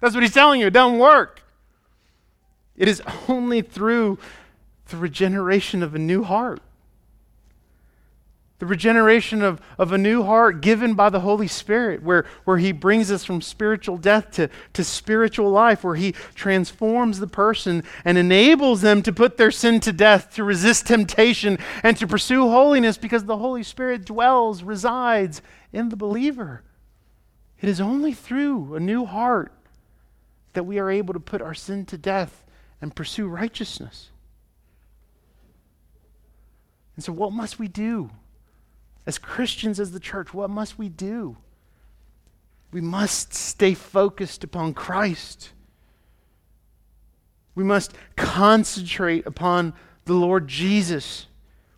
That's 0.00 0.14
what 0.14 0.22
he's 0.22 0.34
telling 0.34 0.60
you. 0.60 0.66
It 0.66 0.72
doesn't 0.72 0.98
work. 0.98 1.42
It 2.76 2.88
is 2.88 3.02
only 3.28 3.62
through 3.62 4.18
the 4.88 4.96
regeneration 4.96 5.82
of 5.82 5.94
a 5.94 5.98
new 5.98 6.24
heart 6.24 6.60
the 8.60 8.66
regeneration 8.66 9.42
of, 9.42 9.58
of 9.78 9.90
a 9.90 9.98
new 9.98 10.22
heart 10.22 10.60
given 10.60 10.92
by 10.92 11.08
the 11.08 11.20
Holy 11.20 11.48
Spirit, 11.48 12.02
where, 12.02 12.26
where 12.44 12.58
He 12.58 12.72
brings 12.72 13.10
us 13.10 13.24
from 13.24 13.40
spiritual 13.40 13.96
death 13.96 14.30
to, 14.32 14.50
to 14.74 14.84
spiritual 14.84 15.50
life, 15.50 15.82
where 15.82 15.94
He 15.94 16.12
transforms 16.34 17.18
the 17.18 17.26
person 17.26 17.82
and 18.04 18.18
enables 18.18 18.82
them 18.82 19.02
to 19.02 19.14
put 19.14 19.38
their 19.38 19.50
sin 19.50 19.80
to 19.80 19.94
death, 19.94 20.34
to 20.34 20.44
resist 20.44 20.86
temptation, 20.86 21.58
and 21.82 21.96
to 21.96 22.06
pursue 22.06 22.42
holiness 22.50 22.98
because 22.98 23.24
the 23.24 23.38
Holy 23.38 23.62
Spirit 23.62 24.04
dwells, 24.04 24.62
resides 24.62 25.40
in 25.72 25.88
the 25.88 25.96
believer. 25.96 26.62
It 27.62 27.68
is 27.70 27.80
only 27.80 28.12
through 28.12 28.74
a 28.74 28.80
new 28.80 29.06
heart 29.06 29.52
that 30.52 30.64
we 30.64 30.78
are 30.78 30.90
able 30.90 31.14
to 31.14 31.20
put 31.20 31.40
our 31.40 31.54
sin 31.54 31.86
to 31.86 31.96
death 31.96 32.44
and 32.82 32.94
pursue 32.94 33.26
righteousness. 33.26 34.10
And 36.94 37.02
so, 37.02 37.14
what 37.14 37.32
must 37.32 37.58
we 37.58 37.66
do? 37.66 38.10
As 39.10 39.18
Christians, 39.18 39.80
as 39.80 39.90
the 39.90 39.98
church, 39.98 40.32
what 40.32 40.50
must 40.50 40.78
we 40.78 40.88
do? 40.88 41.36
We 42.70 42.80
must 42.80 43.34
stay 43.34 43.74
focused 43.74 44.44
upon 44.44 44.72
Christ. 44.72 45.50
We 47.56 47.64
must 47.64 47.92
concentrate 48.14 49.26
upon 49.26 49.72
the 50.04 50.12
Lord 50.12 50.46
Jesus. 50.46 51.26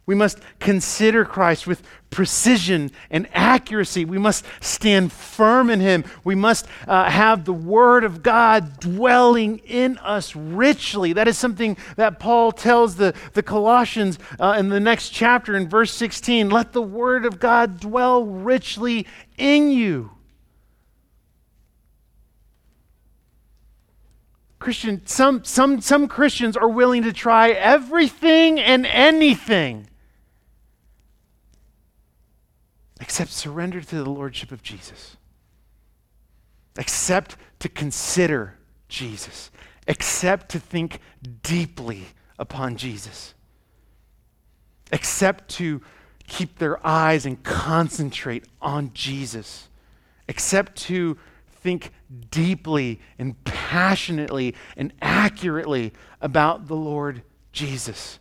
We 0.04 0.16
must 0.16 0.40
consider 0.58 1.24
Christ 1.24 1.66
with 1.66 1.82
precision 2.10 2.90
and 3.08 3.28
accuracy. 3.32 4.04
We 4.04 4.18
must 4.18 4.44
stand 4.60 5.12
firm 5.12 5.70
in 5.70 5.78
Him. 5.78 6.04
We 6.24 6.34
must 6.34 6.66
uh, 6.88 7.08
have 7.08 7.44
the 7.44 7.52
Word 7.52 8.02
of 8.02 8.20
God 8.20 8.80
dwelling 8.80 9.58
in 9.58 9.98
us 9.98 10.34
richly. 10.34 11.12
That 11.12 11.28
is 11.28 11.38
something 11.38 11.76
that 11.94 12.18
Paul 12.18 12.50
tells 12.50 12.96
the, 12.96 13.14
the 13.34 13.44
Colossians 13.44 14.18
uh, 14.40 14.56
in 14.58 14.70
the 14.70 14.80
next 14.80 15.10
chapter 15.10 15.56
in 15.56 15.68
verse 15.68 15.92
16. 15.92 16.50
Let 16.50 16.72
the 16.72 16.82
Word 16.82 17.24
of 17.24 17.38
God 17.38 17.78
dwell 17.78 18.24
richly 18.24 19.06
in 19.38 19.70
you. 19.70 20.10
Christian, 24.58 25.06
some, 25.06 25.44
some, 25.44 25.80
some 25.80 26.08
Christians 26.08 26.56
are 26.56 26.68
willing 26.68 27.02
to 27.04 27.12
try 27.12 27.50
everything 27.50 28.60
and 28.60 28.84
anything 28.86 29.88
except 33.02 33.32
surrender 33.32 33.80
to 33.80 33.96
the 33.96 34.08
Lordship 34.08 34.52
of 34.52 34.62
Jesus. 34.62 35.16
Except 36.78 37.36
to 37.58 37.68
consider 37.68 38.54
Jesus. 38.88 39.50
Except 39.88 40.48
to 40.50 40.60
think 40.60 41.00
deeply 41.42 42.06
upon 42.38 42.76
Jesus. 42.76 43.34
Except 44.92 45.48
to 45.56 45.82
keep 46.28 46.58
their 46.58 46.84
eyes 46.86 47.26
and 47.26 47.42
concentrate 47.42 48.44
on 48.60 48.92
Jesus. 48.94 49.68
Except 50.28 50.76
to 50.76 51.18
think 51.60 51.90
deeply 52.30 53.00
and 53.18 53.42
passionately 53.42 54.54
and 54.76 54.92
accurately 55.02 55.92
about 56.20 56.68
the 56.68 56.76
Lord 56.76 57.22
Jesus. 57.50 58.20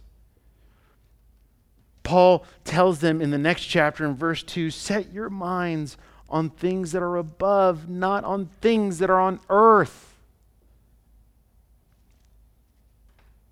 Paul 2.03 2.45
tells 2.63 2.99
them 2.99 3.21
in 3.21 3.31
the 3.31 3.37
next 3.37 3.65
chapter 3.65 4.05
in 4.05 4.15
verse 4.15 4.43
2 4.43 4.71
set 4.71 5.13
your 5.13 5.29
minds 5.29 5.97
on 6.29 6.49
things 6.49 6.93
that 6.93 7.03
are 7.03 7.17
above, 7.17 7.89
not 7.89 8.23
on 8.23 8.49
things 8.61 8.99
that 8.99 9.09
are 9.09 9.19
on 9.19 9.39
earth. 9.49 10.07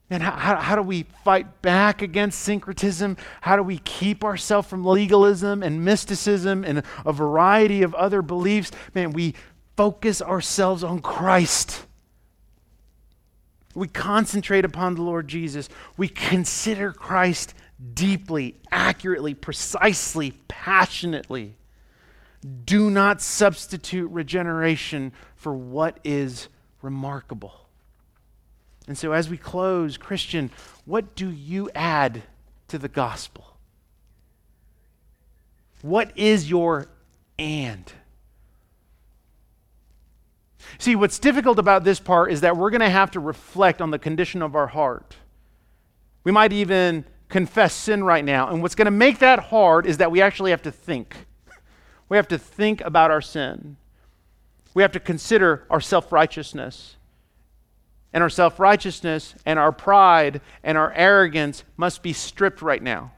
And 0.09 0.23
how, 0.23 0.31
how, 0.31 0.55
how, 0.55 0.75
do 0.75 0.81
we 0.81 1.03
fight 1.23 1.61
back 1.61 2.01
against 2.01 2.39
syncretism? 2.39 3.15
How 3.41 3.55
do 3.55 3.61
we 3.61 3.77
keep 3.79 4.23
ourselves 4.23 4.67
from 4.67 4.83
legalism 4.83 5.61
and 5.61 5.85
mysticism 5.85 6.63
and 6.63 6.81
a 7.05 7.13
variety 7.13 7.83
of 7.83 7.93
other 7.93 8.23
beliefs? 8.23 8.71
Man, 8.95 9.11
we 9.11 9.35
focus 9.77 10.19
ourselves 10.19 10.83
on 10.83 10.99
Christ. 10.99 11.85
We 13.75 13.87
concentrate 13.87 14.65
upon 14.65 14.95
the 14.95 15.03
Lord 15.03 15.27
Jesus. 15.27 15.69
We 15.95 16.07
consider 16.07 16.91
Christ 16.91 17.53
deeply, 17.93 18.55
accurately, 18.71 19.33
precisely, 19.33 20.31
passionately. 20.47 21.55
Do 22.65 22.89
not 22.89 23.21
substitute 23.21 24.09
regeneration 24.09 25.11
for 25.35 25.53
what 25.53 25.99
is 26.03 26.47
remarkable. 26.81 27.53
And 28.87 28.97
so, 28.97 29.11
as 29.11 29.29
we 29.29 29.37
close, 29.37 29.97
Christian, 29.97 30.49
what 30.85 31.15
do 31.15 31.29
you 31.29 31.69
add 31.75 32.23
to 32.69 32.77
the 32.77 32.87
gospel? 32.87 33.45
What 35.81 36.11
is 36.17 36.49
your 36.49 36.87
and? 37.37 37.91
See, 40.77 40.95
what's 40.95 41.19
difficult 41.19 41.59
about 41.59 41.83
this 41.83 41.99
part 41.99 42.31
is 42.31 42.41
that 42.41 42.57
we're 42.57 42.69
going 42.69 42.81
to 42.81 42.89
have 42.89 43.11
to 43.11 43.19
reflect 43.19 43.81
on 43.81 43.91
the 43.91 43.99
condition 43.99 44.41
of 44.41 44.55
our 44.55 44.67
heart. 44.67 45.15
We 46.23 46.31
might 46.31 46.53
even 46.53 47.05
confess 47.29 47.73
sin 47.73 48.03
right 48.03 48.25
now. 48.25 48.49
And 48.49 48.61
what's 48.61 48.75
going 48.75 48.85
to 48.85 48.91
make 48.91 49.19
that 49.19 49.39
hard 49.39 49.85
is 49.85 49.97
that 49.97 50.11
we 50.11 50.21
actually 50.21 50.51
have 50.51 50.63
to 50.63 50.71
think. 50.71 51.15
We 52.09 52.17
have 52.17 52.27
to 52.29 52.37
think 52.37 52.81
about 52.81 53.11
our 53.11 53.21
sin. 53.21 53.77
We 54.73 54.81
have 54.81 54.91
to 54.93 54.99
consider 54.99 55.65
our 55.69 55.79
self 55.79 56.11
righteousness. 56.11 56.95
And 58.11 58.23
our 58.23 58.29
self 58.29 58.59
righteousness 58.59 59.35
and 59.45 59.59
our 59.59 59.71
pride 59.71 60.41
and 60.63 60.77
our 60.77 60.91
arrogance 60.93 61.63
must 61.77 62.01
be 62.01 62.11
stripped 62.11 62.61
right 62.61 62.81
now. 62.81 63.11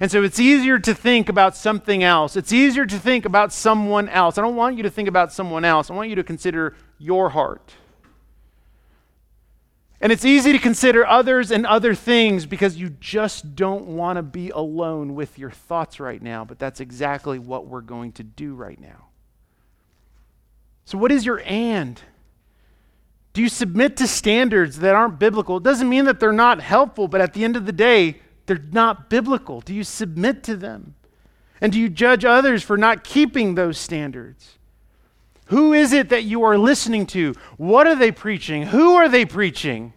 And 0.00 0.10
so 0.10 0.22
it's 0.22 0.38
easier 0.38 0.78
to 0.78 0.94
think 0.94 1.28
about 1.28 1.56
something 1.56 2.04
else. 2.04 2.36
It's 2.36 2.52
easier 2.52 2.86
to 2.86 2.98
think 2.98 3.24
about 3.24 3.52
someone 3.52 4.08
else. 4.08 4.38
I 4.38 4.42
don't 4.42 4.56
want 4.56 4.76
you 4.76 4.82
to 4.82 4.90
think 4.90 5.08
about 5.08 5.32
someone 5.32 5.64
else. 5.64 5.90
I 5.90 5.94
want 5.94 6.10
you 6.10 6.16
to 6.16 6.24
consider 6.24 6.74
your 6.98 7.30
heart. 7.30 7.72
And 10.00 10.12
it's 10.12 10.24
easy 10.24 10.52
to 10.52 10.58
consider 10.58 11.04
others 11.04 11.50
and 11.50 11.66
other 11.66 11.94
things 11.94 12.46
because 12.46 12.76
you 12.76 12.90
just 13.00 13.56
don't 13.56 13.86
want 13.86 14.16
to 14.16 14.22
be 14.22 14.50
alone 14.50 15.14
with 15.14 15.38
your 15.38 15.50
thoughts 15.50 15.98
right 15.98 16.22
now. 16.22 16.44
But 16.44 16.58
that's 16.58 16.78
exactly 16.80 17.38
what 17.38 17.66
we're 17.66 17.80
going 17.80 18.12
to 18.12 18.22
do 18.22 18.54
right 18.54 18.80
now. 18.80 19.06
So, 20.84 20.98
what 20.98 21.10
is 21.10 21.26
your 21.26 21.42
and? 21.44 22.00
Do 23.32 23.42
you 23.42 23.48
submit 23.48 23.96
to 23.98 24.06
standards 24.06 24.78
that 24.78 24.94
aren't 24.94 25.18
biblical? 25.18 25.58
It 25.58 25.62
doesn't 25.62 25.88
mean 25.88 26.06
that 26.06 26.18
they're 26.18 26.32
not 26.32 26.60
helpful, 26.60 27.08
but 27.08 27.20
at 27.20 27.34
the 27.34 27.44
end 27.44 27.56
of 27.56 27.66
the 27.66 27.72
day, 27.72 28.20
they're 28.46 28.58
not 28.72 29.10
biblical. 29.10 29.60
Do 29.60 29.74
you 29.74 29.84
submit 29.84 30.42
to 30.44 30.56
them? 30.56 30.94
And 31.60 31.72
do 31.72 31.78
you 31.78 31.88
judge 31.88 32.24
others 32.24 32.62
for 32.62 32.76
not 32.76 33.04
keeping 33.04 33.54
those 33.54 33.78
standards? 33.78 34.57
Who 35.48 35.72
is 35.72 35.92
it 35.92 36.10
that 36.10 36.24
you 36.24 36.42
are 36.44 36.58
listening 36.58 37.06
to? 37.06 37.34
What 37.56 37.86
are 37.86 37.96
they 37.96 38.12
preaching? 38.12 38.64
Who 38.64 38.96
are 38.96 39.08
they 39.08 39.24
preaching? 39.24 39.94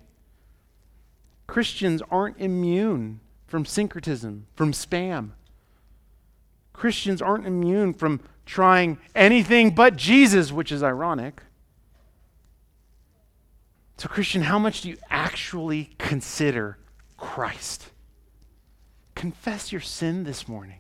Christians 1.46 2.02
aren't 2.10 2.40
immune 2.40 3.20
from 3.48 3.66
syncretism, 3.66 4.48
from 4.56 4.72
spam. 4.72 5.32
Christians 6.72 7.22
aren't 7.22 7.46
immune 7.46 7.94
from 7.94 8.22
trying 8.46 8.98
anything 9.14 9.76
but 9.76 9.98
Jesus, 9.98 10.54
which 10.54 10.72
is 10.72 10.82
ironic. 10.82 11.44
So, 13.98 14.08
Christian, 14.08 14.44
how 14.44 14.58
much 14.58 14.82
do 14.82 14.90
you 14.90 14.98
actually 15.10 15.92
consider 15.98 16.78
Christ? 17.18 17.90
Confess 19.16 19.74
your 19.74 19.82
sin 19.82 20.24
this 20.24 20.48
morning. 20.48 20.80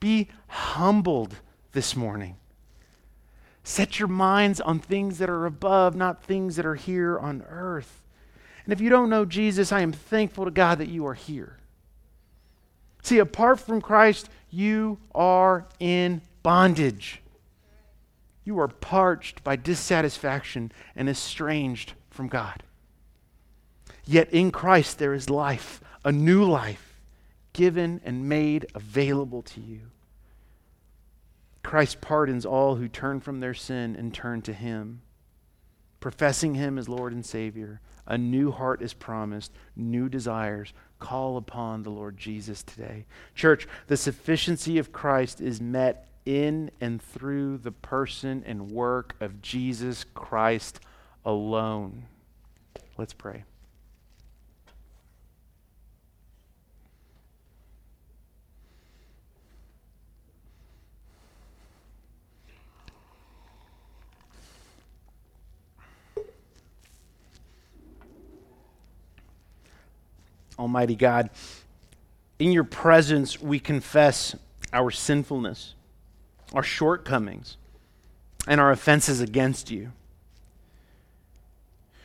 Be 0.00 0.28
humbled 0.48 1.36
this 1.72 1.94
morning. 1.94 2.36
Set 3.64 3.98
your 3.98 4.08
minds 4.08 4.60
on 4.60 4.78
things 4.78 5.18
that 5.18 5.30
are 5.30 5.46
above, 5.46 5.94
not 5.94 6.24
things 6.24 6.56
that 6.56 6.66
are 6.66 6.74
here 6.74 7.18
on 7.18 7.44
earth. 7.48 8.00
And 8.64 8.72
if 8.72 8.80
you 8.80 8.90
don't 8.90 9.10
know 9.10 9.24
Jesus, 9.24 9.72
I 9.72 9.80
am 9.80 9.92
thankful 9.92 10.44
to 10.44 10.50
God 10.50 10.78
that 10.78 10.88
you 10.88 11.06
are 11.06 11.14
here. 11.14 11.58
See, 13.02 13.18
apart 13.18 13.60
from 13.60 13.80
Christ, 13.80 14.28
you 14.50 14.98
are 15.14 15.66
in 15.80 16.22
bondage. 16.42 17.20
You 18.44 18.58
are 18.60 18.68
parched 18.68 19.42
by 19.44 19.56
dissatisfaction 19.56 20.72
and 20.96 21.08
estranged 21.08 21.94
from 22.10 22.28
God. 22.28 22.62
Yet 24.04 24.30
in 24.30 24.50
Christ 24.50 24.98
there 24.98 25.14
is 25.14 25.30
life, 25.30 25.80
a 26.04 26.12
new 26.12 26.44
life, 26.44 27.00
given 27.52 28.00
and 28.04 28.28
made 28.28 28.66
available 28.74 29.42
to 29.42 29.60
you. 29.60 29.80
Christ 31.62 32.00
pardons 32.00 32.44
all 32.44 32.76
who 32.76 32.88
turn 32.88 33.20
from 33.20 33.40
their 33.40 33.54
sin 33.54 33.96
and 33.96 34.12
turn 34.12 34.42
to 34.42 34.52
Him. 34.52 35.02
Professing 36.00 36.54
Him 36.54 36.78
as 36.78 36.88
Lord 36.88 37.12
and 37.12 37.24
Savior, 37.24 37.80
a 38.06 38.18
new 38.18 38.50
heart 38.50 38.82
is 38.82 38.92
promised, 38.92 39.52
new 39.76 40.08
desires. 40.08 40.72
Call 40.98 41.36
upon 41.36 41.82
the 41.82 41.90
Lord 41.90 42.16
Jesus 42.16 42.62
today. 42.62 43.06
Church, 43.34 43.68
the 43.86 43.96
sufficiency 43.96 44.78
of 44.78 44.92
Christ 44.92 45.40
is 45.40 45.60
met 45.60 46.08
in 46.24 46.70
and 46.80 47.00
through 47.00 47.58
the 47.58 47.72
person 47.72 48.42
and 48.46 48.70
work 48.70 49.14
of 49.20 49.42
Jesus 49.42 50.04
Christ 50.14 50.80
alone. 51.24 52.06
Let's 52.96 53.14
pray. 53.14 53.44
Almighty 70.58 70.96
God, 70.96 71.30
in 72.38 72.52
your 72.52 72.64
presence 72.64 73.40
we 73.40 73.58
confess 73.58 74.34
our 74.72 74.90
sinfulness, 74.90 75.74
our 76.52 76.62
shortcomings, 76.62 77.56
and 78.46 78.60
our 78.60 78.70
offenses 78.70 79.20
against 79.20 79.70
you. 79.70 79.92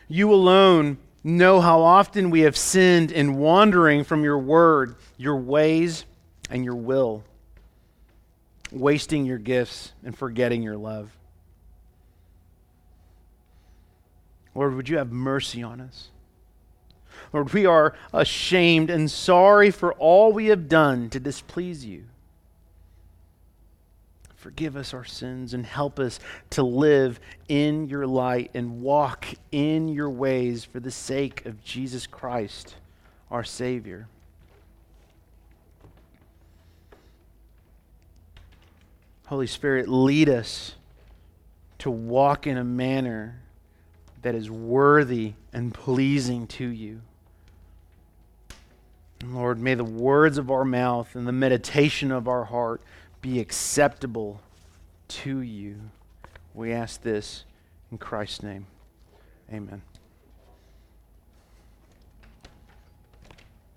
You 0.08 0.34
alone 0.34 0.98
know 1.24 1.60
how 1.60 1.82
often 1.82 2.30
we 2.30 2.42
have 2.42 2.56
sinned 2.56 3.12
in 3.12 3.38
wandering 3.38 4.04
from 4.04 4.24
your 4.24 4.38
word, 4.38 4.96
your 5.18 5.38
ways, 5.38 6.06
and 6.50 6.64
your 6.64 6.76
will, 6.76 7.24
wasting 8.72 9.26
your 9.26 9.38
gifts 9.38 9.92
and 10.06 10.18
forgetting 10.18 10.64
your 10.64 10.78
love. 10.78 11.12
Lord, 14.56 14.76
would 14.76 14.90
you 14.90 14.98
have 14.98 15.12
mercy 15.12 15.62
on 15.62 15.82
us? 15.82 16.10
Lord, 17.34 17.54
we 17.54 17.66
are 17.66 17.94
ashamed 18.14 18.90
and 18.90 19.10
sorry 19.10 19.72
for 19.72 19.94
all 19.94 20.32
we 20.32 20.48
have 20.48 20.70
done 20.70 21.10
to 21.10 21.20
displease 21.20 21.86
you. 21.86 22.06
Forgive 24.36 24.78
us 24.78 24.94
our 24.94 25.04
sins 25.04 25.54
and 25.54 25.66
help 25.66 26.00
us 26.00 26.20
to 26.52 26.64
live 26.64 27.20
in 27.50 27.90
your 27.90 28.08
light 28.08 28.52
and 28.54 28.82
walk 28.82 29.26
in 29.52 29.90
your 29.90 30.10
ways 30.10 30.64
for 30.64 30.80
the 30.80 30.92
sake 30.92 31.46
of 31.46 31.64
Jesus 31.64 32.08
Christ, 32.08 32.76
our 33.30 33.44
Savior. 33.44 34.08
Holy 39.26 39.48
Spirit, 39.48 39.90
lead 39.90 40.30
us 40.30 40.76
to 41.80 41.92
walk 41.92 42.48
in 42.48 42.58
a 42.58 42.64
manner 42.64 43.42
that 44.22 44.34
is 44.34 44.50
worthy 44.50 45.34
and 45.52 45.74
pleasing 45.74 46.48
to 46.48 46.66
you. 46.66 47.02
Lord, 49.26 49.60
may 49.60 49.74
the 49.74 49.84
words 49.84 50.38
of 50.38 50.52
our 50.52 50.66
mouth 50.66 51.16
and 51.16 51.28
the 51.28 51.32
meditation 51.32 52.12
of 52.12 52.28
our 52.28 52.46
heart 52.46 52.82
be 53.22 53.40
acceptable 53.40 54.42
to 55.08 55.40
you. 55.42 55.78
We 56.54 56.72
ask 56.72 57.02
this 57.02 57.44
in 57.92 57.98
Christ's 57.98 58.44
name. 58.44 58.68
Amen. 59.52 59.82